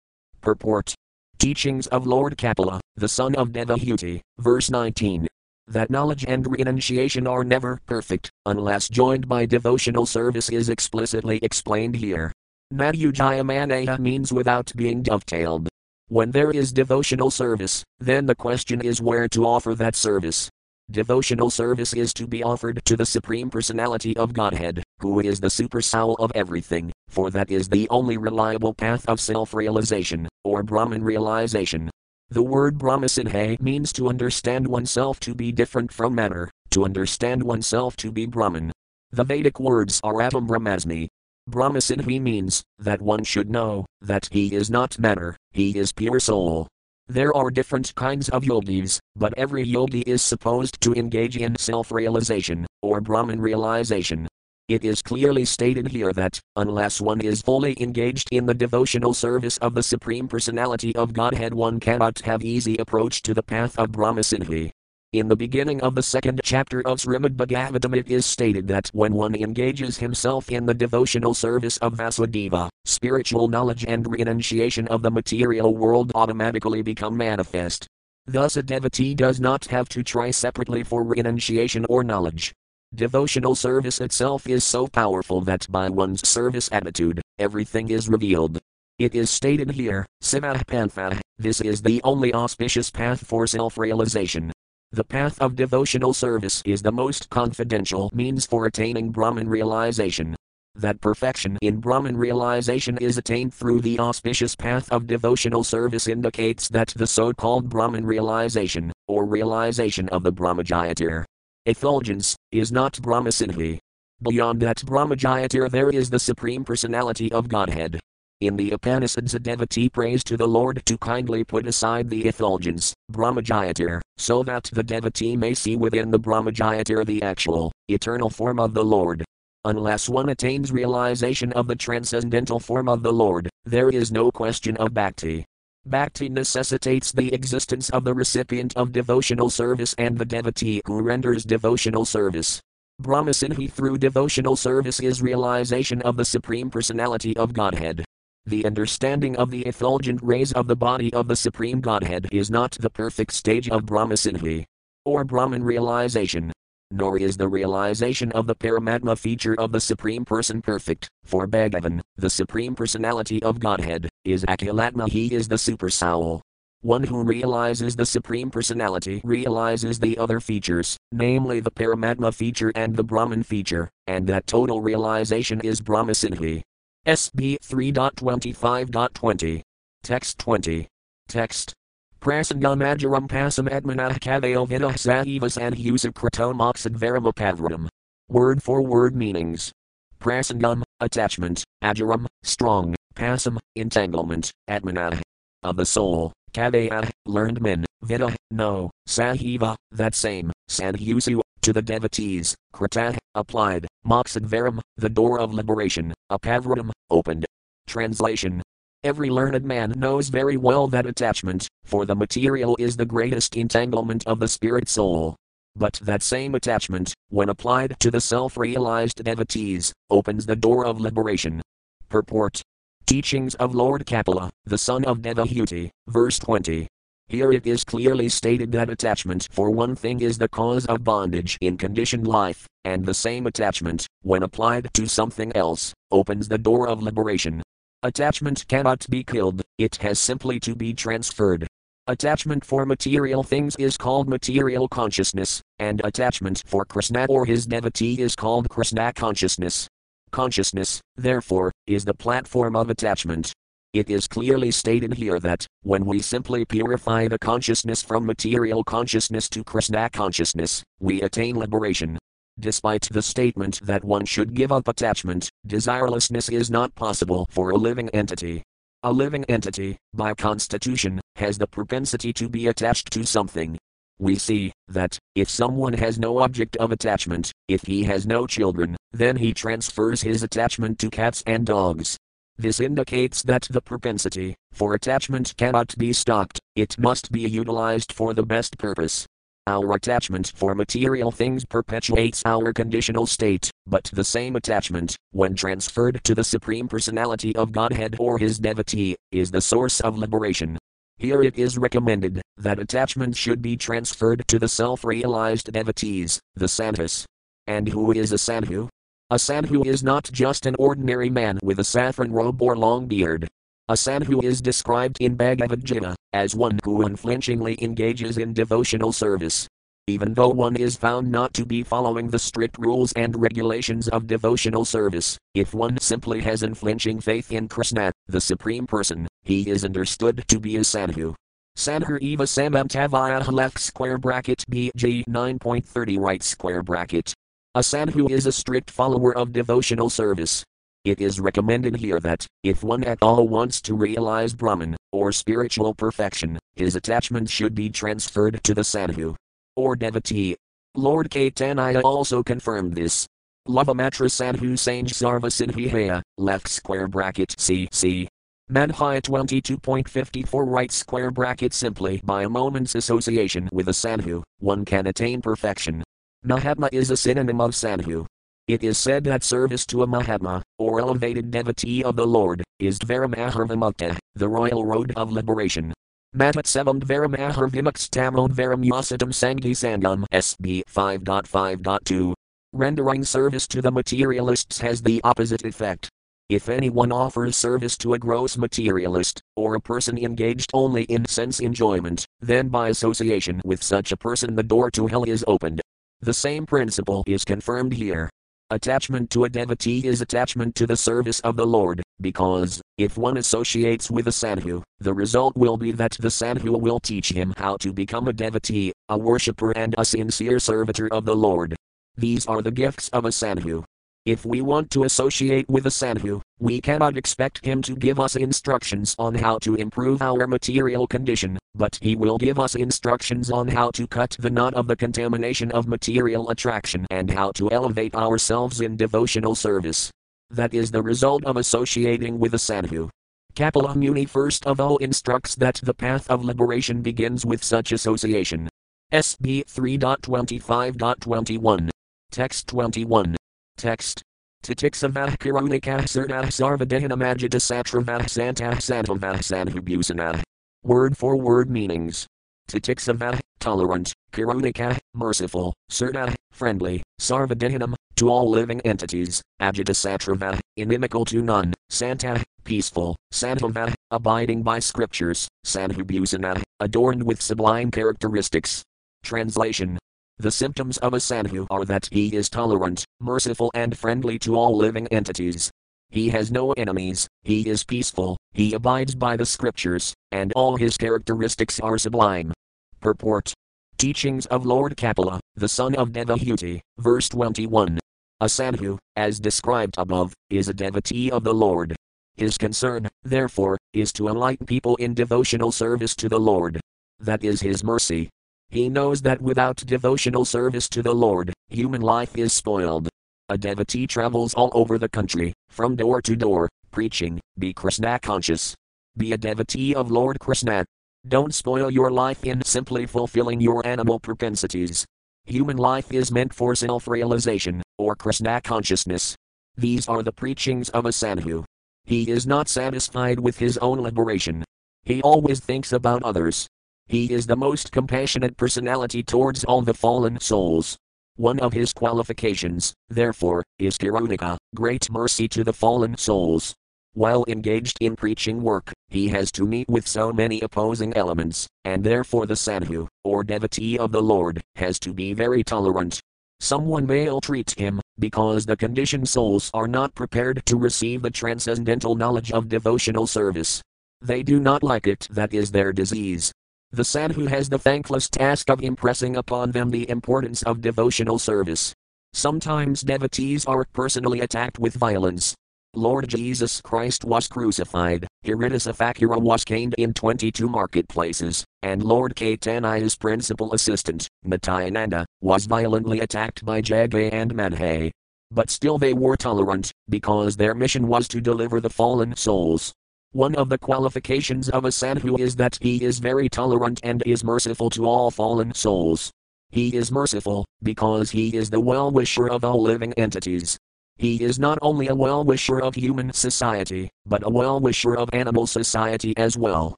Purport 0.42 0.94
Teachings 1.40 1.88
of 1.88 2.08
Lord 2.08 2.38
Kapila, 2.38 2.80
the 2.96 3.10
son 3.10 3.36
of 3.36 3.50
Devahuti, 3.50 4.22
verse 4.38 4.70
19. 4.70 5.28
That 5.68 5.90
knowledge 5.90 6.24
and 6.28 6.50
renunciation 6.50 7.26
are 7.28 7.44
never 7.44 7.82
perfect, 7.88 8.30
unless 8.46 8.88
joined 8.88 9.28
by 9.28 9.46
devotional 9.46 10.06
service 10.06 10.50
is 10.50 10.70
explicitly 10.70 11.40
explained 11.42 11.96
here. 11.96 12.32
Madhujayamaneha 12.74 14.00
means 14.00 14.32
without 14.32 14.72
being 14.76 15.02
dovetailed. 15.02 15.68
When 16.08 16.30
there 16.30 16.52
is 16.52 16.72
devotional 16.72 17.32
service, 17.32 17.84
then 18.00 18.28
the 18.28 18.36
question 18.36 18.80
is 18.80 19.02
where 19.02 19.28
to 19.30 19.48
offer 19.48 19.74
that 19.74 19.96
service. 19.96 20.52
Devotional 20.92 21.50
service 21.50 21.94
is 21.94 22.14
to 22.14 22.28
be 22.28 22.44
offered 22.44 22.80
to 22.86 22.96
the 22.96 23.08
Supreme 23.08 23.50
Personality 23.50 24.16
of 24.16 24.32
Godhead, 24.32 24.84
who 25.00 25.20
is 25.20 25.40
the 25.40 25.50
super 25.50 25.82
soul 25.82 26.14
of 26.18 26.32
everything, 26.36 26.92
for 27.08 27.32
that 27.32 27.50
is 27.50 27.68
the 27.68 27.90
only 27.90 28.18
reliable 28.18 28.72
path 28.72 29.04
of 29.10 29.20
self 29.20 29.52
realization, 29.56 30.30
or 30.44 30.62
Brahman 30.62 31.04
realization. 31.04 31.90
The 32.30 32.44
word 32.44 32.78
Brahmasiddhaye 32.78 33.60
means 33.60 33.92
to 33.94 34.08
understand 34.08 34.68
oneself 34.68 35.20
to 35.22 35.34
be 35.34 35.52
different 35.52 35.92
from 35.92 36.14
matter, 36.14 36.52
to 36.70 36.86
understand 36.86 37.42
oneself 37.42 37.96
to 37.98 38.12
be 38.12 38.28
Brahman. 38.28 38.72
The 39.10 39.24
Vedic 39.24 39.60
words 39.60 40.00
are 40.04 40.14
Aham 40.14 40.48
Brahmasmi, 40.48 41.08
Brahmasiddhi 41.50 42.20
means 42.20 42.64
that 42.80 43.02
one 43.02 43.24
should 43.24 43.50
know 43.50 43.86
that 44.02 44.28
he 44.32 44.56
is 44.56 44.72
not 44.72 44.98
matter, 44.98 45.38
he 45.52 45.78
is 45.78 45.92
pure 45.92 46.20
soul. 46.20 46.68
There 47.08 47.36
are 47.38 47.52
different 47.52 47.94
kinds 47.94 48.30
of 48.30 48.44
yogis, 48.44 49.00
but 49.16 49.38
every 49.38 49.64
yogi 49.64 50.02
is 50.02 50.24
supposed 50.24 50.82
to 50.82 50.94
engage 50.94 51.38
in 51.38 51.56
self 51.58 51.92
realization, 51.92 52.66
or 52.82 53.00
Brahman 53.00 53.40
realization. 53.40 54.28
It 54.68 54.84
is 54.84 55.04
clearly 55.04 55.46
stated 55.46 55.90
here 55.90 56.12
that, 56.14 56.40
unless 56.56 57.00
one 57.00 57.22
is 57.22 57.44
fully 57.44 57.80
engaged 57.80 58.30
in 58.32 58.48
the 58.48 58.56
devotional 58.56 59.14
service 59.14 59.58
of 59.58 59.76
the 59.76 59.84
Supreme 59.84 60.28
Personality 60.28 60.96
of 60.96 61.14
Godhead, 61.14 61.54
one 61.54 61.80
cannot 61.80 62.22
have 62.22 62.44
easy 62.44 62.76
approach 62.78 63.22
to 63.22 63.36
the 63.36 63.44
path 63.44 63.78
of 63.78 63.92
Brahmasiddhi. 63.92 64.72
In 65.16 65.30
the 65.30 65.36
beginning 65.38 65.80
of 65.80 65.96
the 65.96 66.04
second 66.04 66.42
chapter 66.44 66.86
of 66.86 66.98
Srimad 66.98 67.38
Bhagavatam, 67.38 67.96
it 67.96 68.12
is 68.12 68.26
stated 68.26 68.68
that 68.68 68.90
when 68.92 69.14
one 69.14 69.34
engages 69.34 70.00
himself 70.00 70.52
in 70.52 70.66
the 70.66 70.74
devotional 70.74 71.34
service 71.34 71.78
of 71.78 71.94
Vasudeva, 71.94 72.68
spiritual 72.84 73.48
knowledge 73.48 73.86
and 73.88 74.06
renunciation 74.06 74.90
of 74.90 75.04
the 75.04 75.10
material 75.10 75.74
world 75.74 76.12
automatically 76.16 76.82
become 76.82 77.16
manifest. 77.16 77.88
Thus, 78.28 78.58
a 78.58 78.62
devotee 78.62 79.16
does 79.16 79.40
not 79.40 79.64
have 79.68 79.88
to 79.96 80.04
try 80.04 80.32
separately 80.32 80.84
for 80.84 81.02
renunciation 81.02 81.86
or 81.88 82.04
knowledge. 82.04 82.54
Devotional 82.94 83.56
service 83.56 84.02
itself 84.02 84.46
is 84.50 84.66
so 84.66 84.86
powerful 84.86 85.40
that 85.40 85.66
by 85.72 85.88
one's 85.88 86.28
service 86.28 86.68
attitude, 86.74 87.22
everything 87.40 87.90
is 87.90 88.10
revealed. 88.10 88.60
It 89.00 89.16
is 89.16 89.30
stated 89.30 89.72
here, 89.72 90.06
Pantha, 90.22 91.22
this 91.38 91.62
is 91.62 91.82
the 91.82 92.02
only 92.04 92.34
auspicious 92.34 92.92
path 92.92 93.26
for 93.26 93.48
self 93.48 93.78
realization. 93.78 94.52
The 94.96 95.04
path 95.04 95.42
of 95.42 95.58
devotional 95.58 96.14
service 96.14 96.64
is 96.66 96.82
the 96.82 96.90
most 96.94 97.30
confidential 97.30 98.10
means 98.14 98.46
for 98.46 98.66
attaining 98.66 99.12
Brahman 99.12 99.50
realization. 99.50 100.38
That 100.74 101.02
perfection 101.02 101.58
in 101.62 101.82
Brahman 101.82 102.16
realization 102.16 102.98
is 103.00 103.18
attained 103.18 103.54
through 103.54 103.82
the 103.82 104.00
auspicious 104.00 104.56
path 104.56 104.90
of 104.94 105.06
devotional 105.06 105.66
service 105.66 106.08
indicates 106.08 106.70
that 106.70 106.94
the 106.96 107.08
so 107.08 107.34
called 107.34 107.68
Brahman 107.68 108.06
realization, 108.06 108.94
or 109.10 109.26
realization 109.26 110.08
of 110.10 110.24
the 110.24 110.32
Brahmajyotir, 110.32 111.26
effulgence, 111.66 112.38
is 112.54 112.72
not 112.72 112.94
Brahmasiddhi. 112.94 113.80
Beyond 114.22 114.62
that 114.62 114.78
Brahmajyotir 114.78 115.70
there 115.72 115.90
is 115.90 116.10
the 116.10 116.20
Supreme 116.20 116.64
Personality 116.64 117.30
of 117.34 117.50
Godhead. 117.50 118.00
In 118.42 118.58
the 118.58 118.72
Upanishads, 118.72 119.34
a 119.34 119.40
devotee 119.40 119.90
prays 119.90 120.22
to 120.26 120.36
the 120.36 120.48
Lord 120.48 120.86
to 120.86 120.98
kindly 120.98 121.46
put 121.46 121.66
aside 121.66 122.10
the 122.10 122.26
effulgence, 122.26 122.94
Brahmajyotir, 123.10 124.02
so 124.18 124.44
that 124.44 124.66
the 124.74 124.84
devotee 124.84 125.38
may 125.38 125.54
see 125.54 125.78
within 125.78 126.12
the 126.12 126.20
Brahmajyotir 126.20 127.06
the 127.06 127.22
actual, 127.22 127.72
eternal 127.88 128.30
form 128.30 128.60
of 128.60 128.74
the 128.74 128.84
Lord. 128.84 129.24
Unless 129.64 130.10
one 130.10 130.30
attains 130.30 130.72
realization 130.72 131.54
of 131.54 131.68
the 131.68 131.76
transcendental 131.76 132.60
form 132.60 132.90
of 132.90 133.04
the 133.04 133.14
Lord, 133.14 133.50
there 133.66 133.90
is 133.90 134.12
no 134.12 134.32
question 134.32 134.76
of 134.78 134.94
bhakti. 134.94 135.46
Bhakti 135.86 136.30
necessitates 136.30 137.12
the 137.12 137.34
existence 137.34 137.90
of 137.90 138.04
the 138.04 138.14
recipient 138.14 138.76
of 138.76 138.92
devotional 138.92 139.50
service 139.50 139.96
and 139.98 140.18
the 140.18 140.26
devotee 140.26 140.82
who 140.86 141.02
renders 141.02 141.46
devotional 141.46 142.06
service. 142.06 142.60
Brahmasiddhi 143.02 143.72
through 143.72 143.98
devotional 143.98 144.56
service 144.56 145.00
is 145.00 145.22
realization 145.22 146.02
of 146.04 146.16
the 146.16 146.26
Supreme 146.26 146.70
Personality 146.70 147.36
of 147.38 147.52
Godhead. 147.52 148.05
The 148.46 148.66
understanding 148.66 149.36
of 149.38 149.50
the 149.52 149.64
effulgent 149.66 150.22
rays 150.22 150.54
of 150.54 150.68
the 150.68 150.76
body 150.76 151.12
of 151.14 151.28
the 151.28 151.36
Supreme 151.36 151.82
Godhead 151.82 152.28
is 152.32 152.52
not 152.52 152.78
the 152.80 152.90
perfect 152.90 153.34
stage 153.34 153.70
of 153.70 153.84
Brahmasiddhi 153.84 154.66
or 155.04 155.24
Brahman 155.24 155.64
realization 155.64 156.52
nor 156.92 157.18
is 157.18 157.36
the 157.36 157.48
realization 157.48 158.32
of 158.34 158.48
the 158.48 158.56
Paramatma 158.56 159.18
feature 159.18 159.56
of 159.60 159.72
the 159.72 159.80
Supreme 159.80 160.24
Person 160.24 160.62
perfect, 160.62 161.10
for 161.24 161.48
Bhagavan, 161.48 162.02
the 162.16 162.30
Supreme 162.30 162.76
Personality 162.76 163.42
of 163.44 163.60
Godhead, 163.60 164.08
is 164.24 164.46
Akhilatma, 164.46 165.10
he 165.10 165.34
is 165.34 165.48
the 165.48 165.58
Super 165.58 165.90
Soul. 165.90 166.42
One 166.82 167.04
who 167.04 167.24
realizes 167.24 167.96
the 167.96 168.06
Supreme 168.06 168.52
Personality 168.52 169.20
realizes 169.24 170.00
the 170.00 170.18
other 170.20 170.40
features, 170.40 170.96
namely 171.12 171.60
the 171.60 171.72
Paramatma 171.72 172.34
feature 172.34 172.72
and 172.76 172.96
the 172.96 173.04
Brahman 173.04 173.42
feature, 173.42 173.90
and 174.06 174.28
that 174.28 174.46
total 174.46 174.82
realization 174.82 175.60
is 175.62 175.82
Brahmasiddhi. 175.82 176.62
SB 177.06 177.60
3.25.20. 177.60 179.62
Text 180.02 180.40
20. 180.40 180.88
Text 181.28 181.74
Prasangamajaram 182.20 183.28
pasam 183.28 183.70
atmanah 183.70 184.18
kavayo 184.18 184.68
vidah 184.68 184.98
sahivas 184.98 185.62
and 185.62 185.76
usakratom 185.76 186.58
oxidvaram 186.58 187.88
Word 188.28 188.64
for 188.64 188.82
word 188.82 189.16
meanings. 189.16 189.72
Prasangam, 190.20 190.82
attachment, 191.00 191.64
ajaram, 191.84 192.26
strong, 192.42 192.96
pasam, 193.14 193.60
entanglement, 193.76 194.52
atmanah, 194.68 195.22
of 195.62 195.76
the 195.76 195.86
soul, 195.86 196.34
kavaya, 196.54 197.08
learned 197.28 197.62
men, 197.62 197.86
vida, 198.02 198.36
no, 198.50 198.90
sahiva, 199.08 199.76
that 199.92 200.16
same, 200.16 200.52
sandhusu, 200.68 201.40
to 201.62 201.72
the 201.72 201.84
devotees, 201.84 202.56
krita, 202.74 203.16
applied, 203.36 203.88
moxadvaram, 204.08 204.80
the 204.98 205.10
door 205.10 205.40
of 205.40 205.54
liberation, 205.54 206.14
apavram, 206.32 206.92
opened. 207.10 207.46
Translation 207.88 208.62
Every 209.04 209.30
learned 209.30 209.64
man 209.64 209.94
knows 209.96 210.30
very 210.30 210.58
well 210.58 210.88
that 210.88 211.06
attachment 211.06 211.68
for 211.84 212.08
the 212.08 212.16
material 212.16 212.76
is 212.80 212.98
the 212.98 213.06
greatest 213.06 213.56
entanglement 213.56 214.26
of 214.26 214.40
the 214.40 214.48
spirit 214.48 214.90
soul. 214.90 215.36
But 215.76 216.00
that 216.02 216.24
same 216.24 216.56
attachment, 216.56 217.14
when 217.30 217.50
applied 217.50 218.00
to 218.00 218.10
the 218.10 218.20
self 218.20 218.58
realized 218.58 219.24
devotees, 219.24 219.94
opens 220.10 220.48
the 220.48 220.56
door 220.56 220.88
of 220.88 221.00
liberation. 221.00 221.62
Purport 222.10 222.64
Teachings 223.06 223.54
of 223.56 223.76
Lord 223.76 224.08
Kapila, 224.08 224.50
the 224.66 224.80
son 224.80 225.06
of 225.06 225.20
Devahuti, 225.20 225.92
verse 226.08 226.40
20. 226.40 226.88
Here 227.28 227.52
it 227.52 227.66
is 227.66 227.84
clearly 227.84 228.30
stated 228.30 228.72
that 228.74 228.90
attachment 228.90 229.48
for 229.52 229.72
one 229.72 229.96
thing 229.96 230.22
is 230.22 230.38
the 230.38 230.48
cause 230.48 230.86
of 230.86 231.04
bondage 231.04 231.58
in 231.60 231.76
conditioned 231.76 232.28
life, 232.28 232.68
and 232.84 233.04
the 233.04 233.16
same 233.16 233.48
attachment, 233.48 234.06
when 234.22 234.44
applied 234.44 234.94
to 234.94 235.08
something 235.08 235.52
else, 235.56 235.92
opens 236.12 236.48
the 236.48 236.60
door 236.60 236.88
of 236.88 237.02
liberation. 237.02 237.64
Attachment 238.04 238.68
cannot 238.68 239.08
be 239.10 239.24
killed, 239.24 239.64
it 239.80 239.96
has 239.98 240.20
simply 240.20 240.60
to 240.60 240.76
be 240.76 240.94
transferred. 240.94 241.68
Attachment 242.06 242.64
for 242.64 242.86
material 242.86 243.42
things 243.42 243.76
is 243.78 243.98
called 243.98 244.30
material 244.30 244.88
consciousness, 244.88 245.64
and 245.80 246.02
attachment 246.04 246.62
for 246.68 246.86
Krishna 246.86 247.26
or 247.28 247.48
his 247.48 247.66
devotee 247.66 248.22
is 248.22 248.36
called 248.36 248.70
Krishna 248.70 249.12
consciousness. 249.12 249.88
Consciousness, 250.30 251.02
therefore, 251.16 251.72
is 251.88 252.06
the 252.06 252.14
platform 252.14 252.76
of 252.76 252.92
attachment. 252.92 253.52
It 253.96 254.10
is 254.10 254.28
clearly 254.28 254.72
stated 254.72 255.14
here 255.14 255.40
that, 255.40 255.66
when 255.84 256.06
we 256.06 256.20
simply 256.20 256.66
purify 256.66 257.30
the 257.30 257.40
consciousness 257.40 258.04
from 258.04 258.26
material 258.26 258.84
consciousness 258.84 259.48
to 259.52 259.64
Krishna 259.64 260.10
consciousness, 260.10 260.84
we 261.00 261.22
attain 261.22 261.58
liberation. 261.58 262.20
Despite 262.60 263.08
the 263.10 263.22
statement 263.22 263.80
that 263.84 264.04
one 264.04 264.26
should 264.26 264.54
give 264.54 264.74
up 264.74 264.90
attachment, 264.90 265.50
desirelessness 265.66 266.52
is 266.52 266.70
not 266.70 266.94
possible 266.96 267.48
for 267.50 267.70
a 267.70 267.78
living 267.78 268.10
entity. 268.10 268.64
A 269.04 269.14
living 269.14 269.46
entity, 269.46 269.96
by 270.14 270.34
constitution, 270.34 271.22
has 271.38 271.58
the 271.58 271.66
propensity 271.66 272.34
to 272.34 272.50
be 272.50 272.68
attached 272.68 273.14
to 273.14 273.26
something. 273.26 273.78
We 274.20 274.36
see 274.36 274.74
that, 274.90 275.18
if 275.36 275.50
someone 275.50 275.94
has 275.94 276.20
no 276.20 276.40
object 276.40 276.76
of 276.76 276.92
attachment, 276.92 277.50
if 277.70 277.84
he 277.84 278.04
has 278.04 278.28
no 278.28 278.46
children, 278.46 278.98
then 279.14 279.38
he 279.38 279.54
transfers 279.54 280.22
his 280.22 280.44
attachment 280.44 281.00
to 281.00 281.10
cats 281.10 281.42
and 281.48 281.66
dogs. 281.66 282.18
This 282.58 282.80
indicates 282.80 283.44
that 283.44 283.68
the 283.70 283.82
propensity 283.82 284.56
for 284.72 284.94
attachment 284.94 285.54
cannot 285.58 285.98
be 285.98 286.14
stopped, 286.14 286.60
it 286.76 286.98
must 286.98 287.32
be 287.32 287.42
utilized 287.42 288.14
for 288.14 288.34
the 288.34 288.46
best 288.46 288.78
purpose. 288.78 289.26
Our 289.68 289.94
attachment 289.94 290.54
for 290.56 290.76
material 290.76 291.32
things 291.32 291.66
perpetuates 291.66 292.44
our 292.46 292.72
conditional 292.72 293.26
state, 293.26 293.72
but 293.88 294.06
the 294.14 294.24
same 294.24 294.56
attachment, 294.56 295.18
when 295.32 295.56
transferred 295.56 296.24
to 296.24 296.36
the 296.36 296.44
Supreme 296.44 296.88
Personality 296.88 297.56
of 297.56 297.72
Godhead 297.72 298.16
or 298.20 298.38
His 298.38 298.60
devotee, 298.60 299.16
is 299.32 299.52
the 299.52 299.62
source 299.62 300.00
of 300.02 300.18
liberation. 300.18 300.78
Here 301.18 301.42
it 301.42 301.58
is 301.58 301.78
recommended 301.78 302.42
that 302.58 302.80
attachment 302.80 303.36
should 303.36 303.62
be 303.62 303.76
transferred 303.76 304.48
to 304.48 304.60
the 304.60 304.68
self 304.68 305.04
realized 305.04 305.74
devotees, 305.74 306.40
the 306.56 306.68
sadhus. 306.68 307.26
And 307.68 307.90
who 307.90 308.12
is 308.12 308.32
a 308.32 308.38
sadhu? 308.38 308.88
A 309.32 309.40
sadhu 309.40 309.84
is 309.84 310.04
not 310.04 310.30
just 310.32 310.68
an 310.68 310.76
ordinary 310.78 311.32
man 311.32 311.58
with 311.64 311.80
a 311.80 311.84
saffron 311.84 312.32
robe 312.32 312.62
or 312.62 312.78
long 312.78 313.08
beard, 313.08 313.48
a 313.88 313.96
sadhu 313.96 314.42
is 314.42 314.62
described 314.62 315.18
in 315.20 315.36
Bhagavad 315.36 315.86
Gita 315.86 316.16
as 316.34 316.56
one 316.56 316.80
who 316.84 317.04
unflinchingly 317.04 317.78
engages 317.84 318.40
in 318.40 318.52
devotional 318.52 319.12
service. 319.12 319.68
Even 320.08 320.34
though 320.34 320.50
one 320.50 320.76
is 320.76 320.96
found 320.96 321.32
not 321.32 321.54
to 321.54 321.68
be 321.68 321.84
following 321.84 322.28
the 322.28 322.40
strict 322.40 322.80
rules 322.80 323.14
and 323.14 323.40
regulations 323.40 324.08
of 324.08 324.26
devotional 324.26 324.86
service, 324.86 325.38
if 325.54 325.76
one 325.76 326.00
simply 326.00 326.42
has 326.42 326.64
unflinching 326.64 327.20
faith 327.20 327.52
in 327.52 327.68
Krishna, 327.68 328.12
the 328.28 328.42
Supreme 328.42 328.88
Person, 328.88 329.28
he 329.44 329.70
is 329.70 329.86
understood 329.86 330.44
to 330.48 330.60
be 330.60 330.78
a 330.78 330.84
sadhu. 330.84 331.36
Sadhu 331.76 332.18
eva 332.22 332.44
samamtavaya 332.44 333.52
left 333.52 333.80
square 333.80 334.18
bracket 334.18 334.64
BG 334.70 335.28
9.30 335.28 336.20
right 336.20 336.42
square 336.42 336.82
bracket. 336.82 337.36
A 337.76 337.84
sadhu 337.84 338.28
is 338.30 338.46
a 338.46 338.52
strict 338.52 338.90
follower 338.90 339.38
of 339.38 339.54
devotional 339.54 340.10
service, 340.10 340.64
it 341.06 341.22
is 341.22 341.40
recommended 341.40 341.96
here 341.96 342.20
that, 342.22 342.48
if 342.64 342.84
one 342.84 343.04
at 343.04 343.20
all 343.22 343.48
wants 343.48 343.80
to 343.82 343.94
realize 343.94 344.56
Brahman, 344.56 344.98
or 345.12 345.32
spiritual 345.32 345.94
perfection, 345.94 346.58
his 346.74 346.96
attachment 346.96 347.48
should 347.48 347.76
be 347.76 347.92
transferred 347.92 348.60
to 348.64 348.74
the 348.74 348.84
sadhu, 348.84 349.36
or 349.76 349.96
devotee. 349.96 350.56
Lord 350.96 351.30
Caitanya 351.30 352.02
also 352.04 352.42
confirmed 352.42 352.96
this. 352.96 353.28
Lavamatra 353.68 354.32
Sadhu 354.32 354.74
Sanj 354.74 355.10
Sarva 355.10 355.52
Siddhihaya, 355.52 356.24
left 356.40 356.68
square 356.68 357.08
bracket 357.08 357.50
CC. 357.50 358.28
Madhya 358.72 359.22
22.54 359.22 360.48
right 360.68 360.92
square 360.92 361.30
bracket 361.30 361.72
simply 361.72 362.20
by 362.24 362.44
a 362.44 362.50
moment's 362.50 362.96
association 362.96 363.70
with 363.72 363.90
a 363.90 363.94
sadhu, 363.94 364.42
one 364.58 364.86
can 364.86 365.06
attain 365.06 365.40
perfection. 365.40 366.04
Mahatma 366.48 366.90
is 366.92 367.10
a 367.10 367.18
synonym 367.18 367.60
of 367.60 367.74
sadhu. 367.74 368.28
It 368.68 368.84
is 368.84 369.00
said 369.00 369.24
that 369.24 369.44
service 369.44 369.84
to 369.88 370.04
a 370.04 370.08
Mahatma, 370.08 370.62
or 370.78 371.00
elevated 371.00 371.50
devotee 371.50 372.04
of 372.04 372.16
the 372.16 372.28
Lord, 372.28 372.64
is 372.78 373.00
Dvaramahar 373.00 374.20
the 374.36 374.48
royal 374.48 374.86
road 374.86 375.12
of 375.16 375.32
liberation. 375.32 375.92
Matatsevam 376.36 377.00
Dvaramahar 377.00 377.68
Vimukstamon 377.72 378.50
Varam 378.50 378.86
Yasadam 378.86 379.34
Sanghi 379.34 379.72
Sangam 379.72 380.24
SB 380.32 380.84
5.5.2. 380.88 382.36
Rendering 382.74 383.24
service 383.24 383.68
to 383.68 383.82
the 383.82 383.90
materialists 383.90 384.80
has 384.82 385.02
the 385.02 385.22
opposite 385.24 385.66
effect. 385.66 386.10
If 386.50 386.70
anyone 386.70 387.12
offers 387.12 387.56
service 387.56 387.98
to 387.98 388.14
a 388.14 388.20
gross 388.20 388.56
materialist, 388.56 389.42
or 389.56 389.74
a 389.74 389.82
person 389.82 390.20
engaged 390.20 390.70
only 390.76 391.06
in 391.06 391.26
sense 391.26 391.60
enjoyment, 391.60 392.28
then 392.40 392.68
by 392.68 392.90
association 392.90 393.64
with 393.66 393.82
such 393.82 394.12
a 394.12 394.18
person 394.18 394.54
the 394.54 394.62
door 394.62 394.92
to 394.92 395.08
hell 395.08 395.24
is 395.24 395.44
opened. 395.48 395.82
The 396.22 396.34
same 396.34 396.66
principle 396.66 397.24
is 397.28 397.44
confirmed 397.44 397.94
here. 397.94 398.30
Attachment 398.72 399.30
to 399.30 399.44
a 399.44 399.50
devotee 399.50 400.08
is 400.08 400.22
attachment 400.22 400.74
to 400.76 400.88
the 400.88 400.98
service 400.98 401.40
of 401.42 401.56
the 401.56 401.68
Lord, 401.68 402.02
because, 402.20 402.82
if 402.98 403.16
one 403.18 403.38
associates 403.38 404.10
with 404.10 404.28
a 404.28 404.32
sadhu, 404.32 404.82
the 405.00 405.14
result 405.14 405.56
will 405.56 405.78
be 405.78 405.92
that 405.92 406.18
the 406.20 406.32
sadhu 406.32 406.76
will 406.78 407.00
teach 407.00 407.32
him 407.32 407.54
how 407.58 407.78
to 407.78 407.94
become 407.94 408.28
a 408.28 408.34
devotee, 408.34 408.92
a 409.10 409.18
worshipper, 409.18 409.72
and 409.78 409.94
a 409.98 410.06
sincere 410.06 410.58
servitor 410.58 411.08
of 411.14 411.26
the 411.26 411.36
Lord. 411.36 411.76
These 412.18 412.48
are 412.48 412.62
the 412.62 412.72
gifts 412.72 413.10
of 413.10 413.26
a 413.26 413.32
sadhu. 413.32 413.84
If 414.26 414.44
we 414.44 414.62
want 414.62 414.90
to 414.90 415.04
associate 415.04 415.70
with 415.70 415.86
a 415.86 415.92
sadhu, 415.92 416.42
we 416.58 416.82
cannot 416.82 417.16
expect 417.16 417.64
him 417.64 417.84
to 417.84 417.96
give 417.96 418.20
us 418.20 418.36
instructions 418.36 419.16
on 419.20 419.36
how 419.36 419.60
to 419.60 419.76
improve 419.76 420.24
our 420.24 420.48
material 420.48 421.06
condition, 421.06 421.60
but 421.76 422.00
he 422.02 422.16
will 422.16 422.40
give 422.40 422.60
us 422.60 422.74
instructions 422.74 423.52
on 423.52 423.68
how 423.68 423.92
to 423.92 424.08
cut 424.08 424.36
the 424.40 424.50
knot 424.50 424.74
of 424.74 424.88
the 424.88 424.96
contamination 424.96 425.72
of 425.74 425.88
material 425.88 426.50
attraction 426.50 427.06
and 427.12 427.30
how 427.30 427.52
to 427.52 427.72
elevate 427.72 428.16
ourselves 428.16 428.82
in 428.82 428.98
devotional 428.98 429.54
service. 429.54 430.10
That 430.50 430.74
is 430.74 430.90
the 430.90 431.04
result 431.04 431.46
of 431.46 431.56
associating 431.56 432.40
with 432.40 432.56
a 432.56 432.60
sadhu. 432.60 433.12
Kapila 433.54 433.96
Muni 433.96 434.26
first 434.26 434.66
of 434.66 434.80
all 434.80 434.98
instructs 434.98 435.54
that 435.54 435.80
the 435.84 435.94
path 435.94 436.28
of 436.32 436.44
liberation 436.44 437.04
begins 437.04 437.46
with 437.46 437.64
such 437.64 437.92
association. 437.92 438.70
SB 439.14 439.66
3.25.21. 439.66 441.90
Text 442.32 442.68
21. 442.68 443.36
Text. 443.78 444.24
Titiksavah 444.64 445.38
Kironikah 445.38 446.04
Surnah 446.08 446.46
Sarvadehanam 446.46 447.22
Ajita 447.22 447.60
Satravah 447.60 448.28
Santah 448.30 448.78
Sanhubusanah. 448.78 450.42
Word 450.84 451.18
for 451.18 451.36
word 451.36 451.70
meanings. 451.70 452.26
Titiksavah, 452.70 453.40
tolerant, 453.60 454.14
Kironika, 454.32 454.98
merciful, 455.14 455.74
Surnah, 455.92 456.34
friendly, 456.52 457.04
Sarvadehanam, 457.20 457.96
to 458.16 458.30
all 458.30 458.50
living 458.50 458.80
entities, 458.82 459.42
Ajita 459.62 459.94
Satrava, 459.94 460.60
inimical 460.78 461.26
to 461.26 461.42
none, 461.42 461.74
Santa, 461.90 462.44
peaceful, 462.64 463.16
Santavah, 463.34 463.94
abiding 464.10 464.64
by 464.64 464.80
scriptures, 464.80 465.50
Sanhubusana, 465.66 466.64
adorned 466.80 467.22
with 467.22 467.42
sublime 467.42 467.92
characteristics. 467.92 468.84
Translation 469.24 470.00
the 470.38 470.52
symptoms 470.52 470.98
of 470.98 471.14
a 471.14 471.20
sadhu 471.20 471.66
are 471.70 471.86
that 471.86 472.10
he 472.12 472.36
is 472.36 472.50
tolerant, 472.50 473.06
merciful, 473.22 473.72
and 473.74 473.98
friendly 473.98 474.38
to 474.40 474.56
all 474.56 474.76
living 474.76 475.08
entities. 475.08 475.72
He 476.10 476.30
has 476.30 476.52
no 476.52 476.74
enemies, 476.74 477.28
he 477.44 477.70
is 477.70 477.86
peaceful, 477.86 478.38
he 478.54 478.74
abides 478.74 479.16
by 479.16 479.38
the 479.38 479.46
scriptures, 479.46 480.14
and 480.32 480.52
all 480.54 480.76
his 480.76 480.98
characteristics 480.98 481.80
are 481.80 481.98
sublime. 481.98 482.54
Purport 483.00 483.54
Teachings 483.98 484.46
of 484.48 484.66
Lord 484.66 484.98
Kapila, 484.98 485.40
the 485.56 485.70
son 485.70 485.96
of 485.96 486.10
Devahuti, 486.10 486.82
verse 486.98 487.30
21. 487.30 487.98
A 488.42 488.50
sadhu, 488.50 488.98
as 489.16 489.40
described 489.40 489.96
above, 489.98 490.34
is 490.50 490.68
a 490.68 490.74
devotee 490.74 491.32
of 491.32 491.46
the 491.46 491.54
Lord. 491.54 491.96
His 492.36 492.58
concern, 492.58 493.08
therefore, 493.24 493.78
is 493.94 494.12
to 494.14 494.28
enlighten 494.28 494.66
people 494.66 494.98
in 494.98 495.14
devotional 495.14 495.72
service 495.72 496.14
to 496.18 496.28
the 496.28 496.40
Lord. 496.40 496.82
That 497.22 497.46
is 497.46 497.62
his 497.62 497.86
mercy, 497.86 498.30
he 498.70 498.90
knows 498.90 499.22
that 499.22 499.42
without 499.42 499.78
devotional 499.78 500.46
service 500.46 500.90
to 500.90 501.02
the 501.02 501.14
Lord, 501.14 501.54
human 501.70 502.02
life 502.02 502.38
is 502.38 502.54
spoiled. 502.54 503.10
A 503.50 503.58
devotee 503.58 504.08
travels 504.08 504.54
all 504.54 504.72
over 504.74 504.98
the 504.98 505.10
country, 505.10 505.54
from 505.70 505.96
door 505.96 506.22
to 506.24 506.36
door, 506.36 506.68
preaching, 506.92 507.40
be 507.58 507.74
Krishna 507.74 508.20
conscious. 508.20 508.76
Be 509.18 509.34
a 509.34 509.38
devotee 509.38 509.94
of 509.96 510.12
Lord 510.12 510.40
Krishna. 510.40 510.84
Don't 511.28 511.54
spoil 511.54 511.90
your 511.90 512.12
life 512.12 512.44
in 512.44 512.64
simply 512.64 513.06
fulfilling 513.06 513.62
your 513.62 513.86
animal 513.86 514.20
propensities. 514.20 515.06
Human 515.46 515.78
life 515.78 516.12
is 516.12 516.32
meant 516.32 516.54
for 516.54 516.76
self 516.76 517.08
realization, 517.08 517.82
or 517.98 518.16
Krishna 518.16 518.62
consciousness. 518.62 519.36
These 519.78 520.08
are 520.08 520.24
the 520.24 520.32
preachings 520.32 520.90
of 520.90 521.06
a 521.06 521.12
sadhu. 521.12 521.64
He 522.04 522.30
is 522.30 522.46
not 522.48 522.68
satisfied 522.68 523.40
with 523.40 523.58
his 523.58 523.78
own 523.78 524.00
liberation. 524.00 524.64
He 525.04 525.22
always 525.22 525.60
thinks 525.60 525.94
about 525.94 526.24
others. 526.24 526.68
He 527.08 527.32
is 527.32 527.46
the 527.46 527.56
most 527.56 527.92
compassionate 527.92 528.58
personality 528.58 529.22
towards 529.22 529.64
all 529.64 529.84
the 529.84 529.94
fallen 529.94 530.40
souls. 530.40 530.98
One 531.36 531.60
of 531.60 531.72
his 531.72 531.94
qualifications, 531.94 532.96
therefore, 533.10 533.64
is 533.78 533.98
Karunika, 533.98 534.58
great 534.74 535.12
mercy 535.12 535.48
to 535.50 535.64
the 535.64 535.74
fallen 535.74 536.18
souls. 536.18 536.74
While 537.14 537.46
engaged 537.48 537.98
in 538.02 538.16
preaching 538.16 538.64
work, 538.64 538.92
he 539.10 539.28
has 539.28 539.52
to 539.52 539.68
meet 539.68 539.88
with 539.88 540.08
so 540.08 540.34
many 540.34 540.62
opposing 540.62 541.16
elements, 541.16 541.68
and 541.84 542.04
therefore 542.04 542.48
the 542.48 542.56
sadhu, 542.56 543.08
or 543.24 543.44
devotee 543.44 544.00
of 544.00 544.12
the 544.12 544.22
Lord, 544.22 544.62
has 544.76 544.98
to 545.00 545.14
be 545.14 545.34
very 545.34 545.64
tolerant. 545.64 546.20
Someone 546.60 547.06
may 547.06 547.28
ill 547.28 547.40
treat 547.40 547.78
him, 547.78 548.02
because 548.18 548.66
the 548.66 548.76
conditioned 548.76 549.30
souls 549.30 549.70
are 549.76 549.88
not 549.88 550.16
prepared 550.16 550.66
to 550.66 550.76
receive 550.76 551.22
the 551.22 551.30
transcendental 551.30 552.16
knowledge 552.16 552.52
of 552.52 552.68
devotional 552.68 553.28
service. 553.28 553.82
They 554.22 554.42
do 554.42 554.60
not 554.60 554.82
like 554.82 555.06
it, 555.06 555.28
that 555.30 555.54
is 555.54 555.72
their 555.72 555.94
disease, 555.94 556.52
the 556.96 557.04
sadhu 557.04 557.46
has 557.46 557.70
the 557.70 557.78
thankless 557.78 558.30
task 558.30 558.70
of 558.70 558.82
impressing 558.82 559.36
upon 559.36 559.72
them 559.72 559.90
the 559.90 560.10
importance 560.10 560.64
of 560.64 560.82
devotional 560.82 561.38
service. 561.38 561.94
Sometimes 562.34 563.02
devotees 563.02 563.66
are 563.66 563.86
personally 563.94 564.42
attacked 564.42 564.80
with 564.80 564.96
violence. 564.96 565.56
Lord 565.96 566.28
Jesus 566.28 566.82
Christ 566.82 567.24
was 567.24 567.48
crucified, 567.48 568.28
Haridasa 568.46 568.94
Thakura 568.96 569.42
was 569.42 569.64
caned 569.64 569.96
in 569.98 570.14
22 570.14 570.68
marketplaces, 570.68 571.64
and 571.84 572.04
Lord 572.04 572.36
Caitanya's 572.36 573.16
principal 573.16 573.74
assistant, 573.74 574.28
Nityananda, 574.44 575.26
was 575.42 575.66
violently 575.66 576.20
attacked 576.20 576.66
by 576.66 576.82
Jagai 576.82 577.32
and 577.32 577.54
Madhai. 577.54 578.12
But 578.52 578.70
still 578.70 578.98
they 578.98 579.14
were 579.14 579.38
tolerant, 579.38 579.92
because 580.10 580.58
their 580.58 580.76
mission 580.76 581.08
was 581.08 581.28
to 581.30 581.40
deliver 581.40 581.80
the 581.80 581.90
fallen 581.90 582.36
souls. 582.36 582.94
One 583.36 583.56
of 583.56 583.68
the 583.68 583.78
qualifications 583.78 584.70
of 584.70 584.86
a 584.86 584.92
sadhu 584.94 585.36
is 585.38 585.58
that 585.58 585.78
he 585.82 586.02
is 586.02 586.20
very 586.20 586.48
tolerant 586.48 587.02
and 587.04 587.22
is 587.26 587.44
merciful 587.44 587.90
to 587.90 588.06
all 588.06 588.32
fallen 588.32 588.74
souls. 588.74 589.30
He 589.72 589.94
is 589.94 590.10
merciful, 590.10 590.64
because 590.82 591.32
he 591.32 591.54
is 591.54 591.70
the 591.70 591.82
well 591.82 592.12
wisher 592.12 592.50
of 592.50 592.64
all 592.64 592.82
living 592.82 593.12
entities. 593.16 593.78
He 594.16 594.42
is 594.42 594.58
not 594.58 594.80
only 594.82 595.10
a 595.10 595.16
well 595.16 595.44
wisher 595.44 595.82
of 595.82 595.96
human 595.96 596.32
society, 596.32 597.10
but 597.26 597.46
a 597.46 597.50
well 597.50 597.82
wisher 597.82 598.16
of 598.16 598.30
animal 598.32 598.68
society 598.68 599.34
as 599.36 599.58
well. 599.58 599.98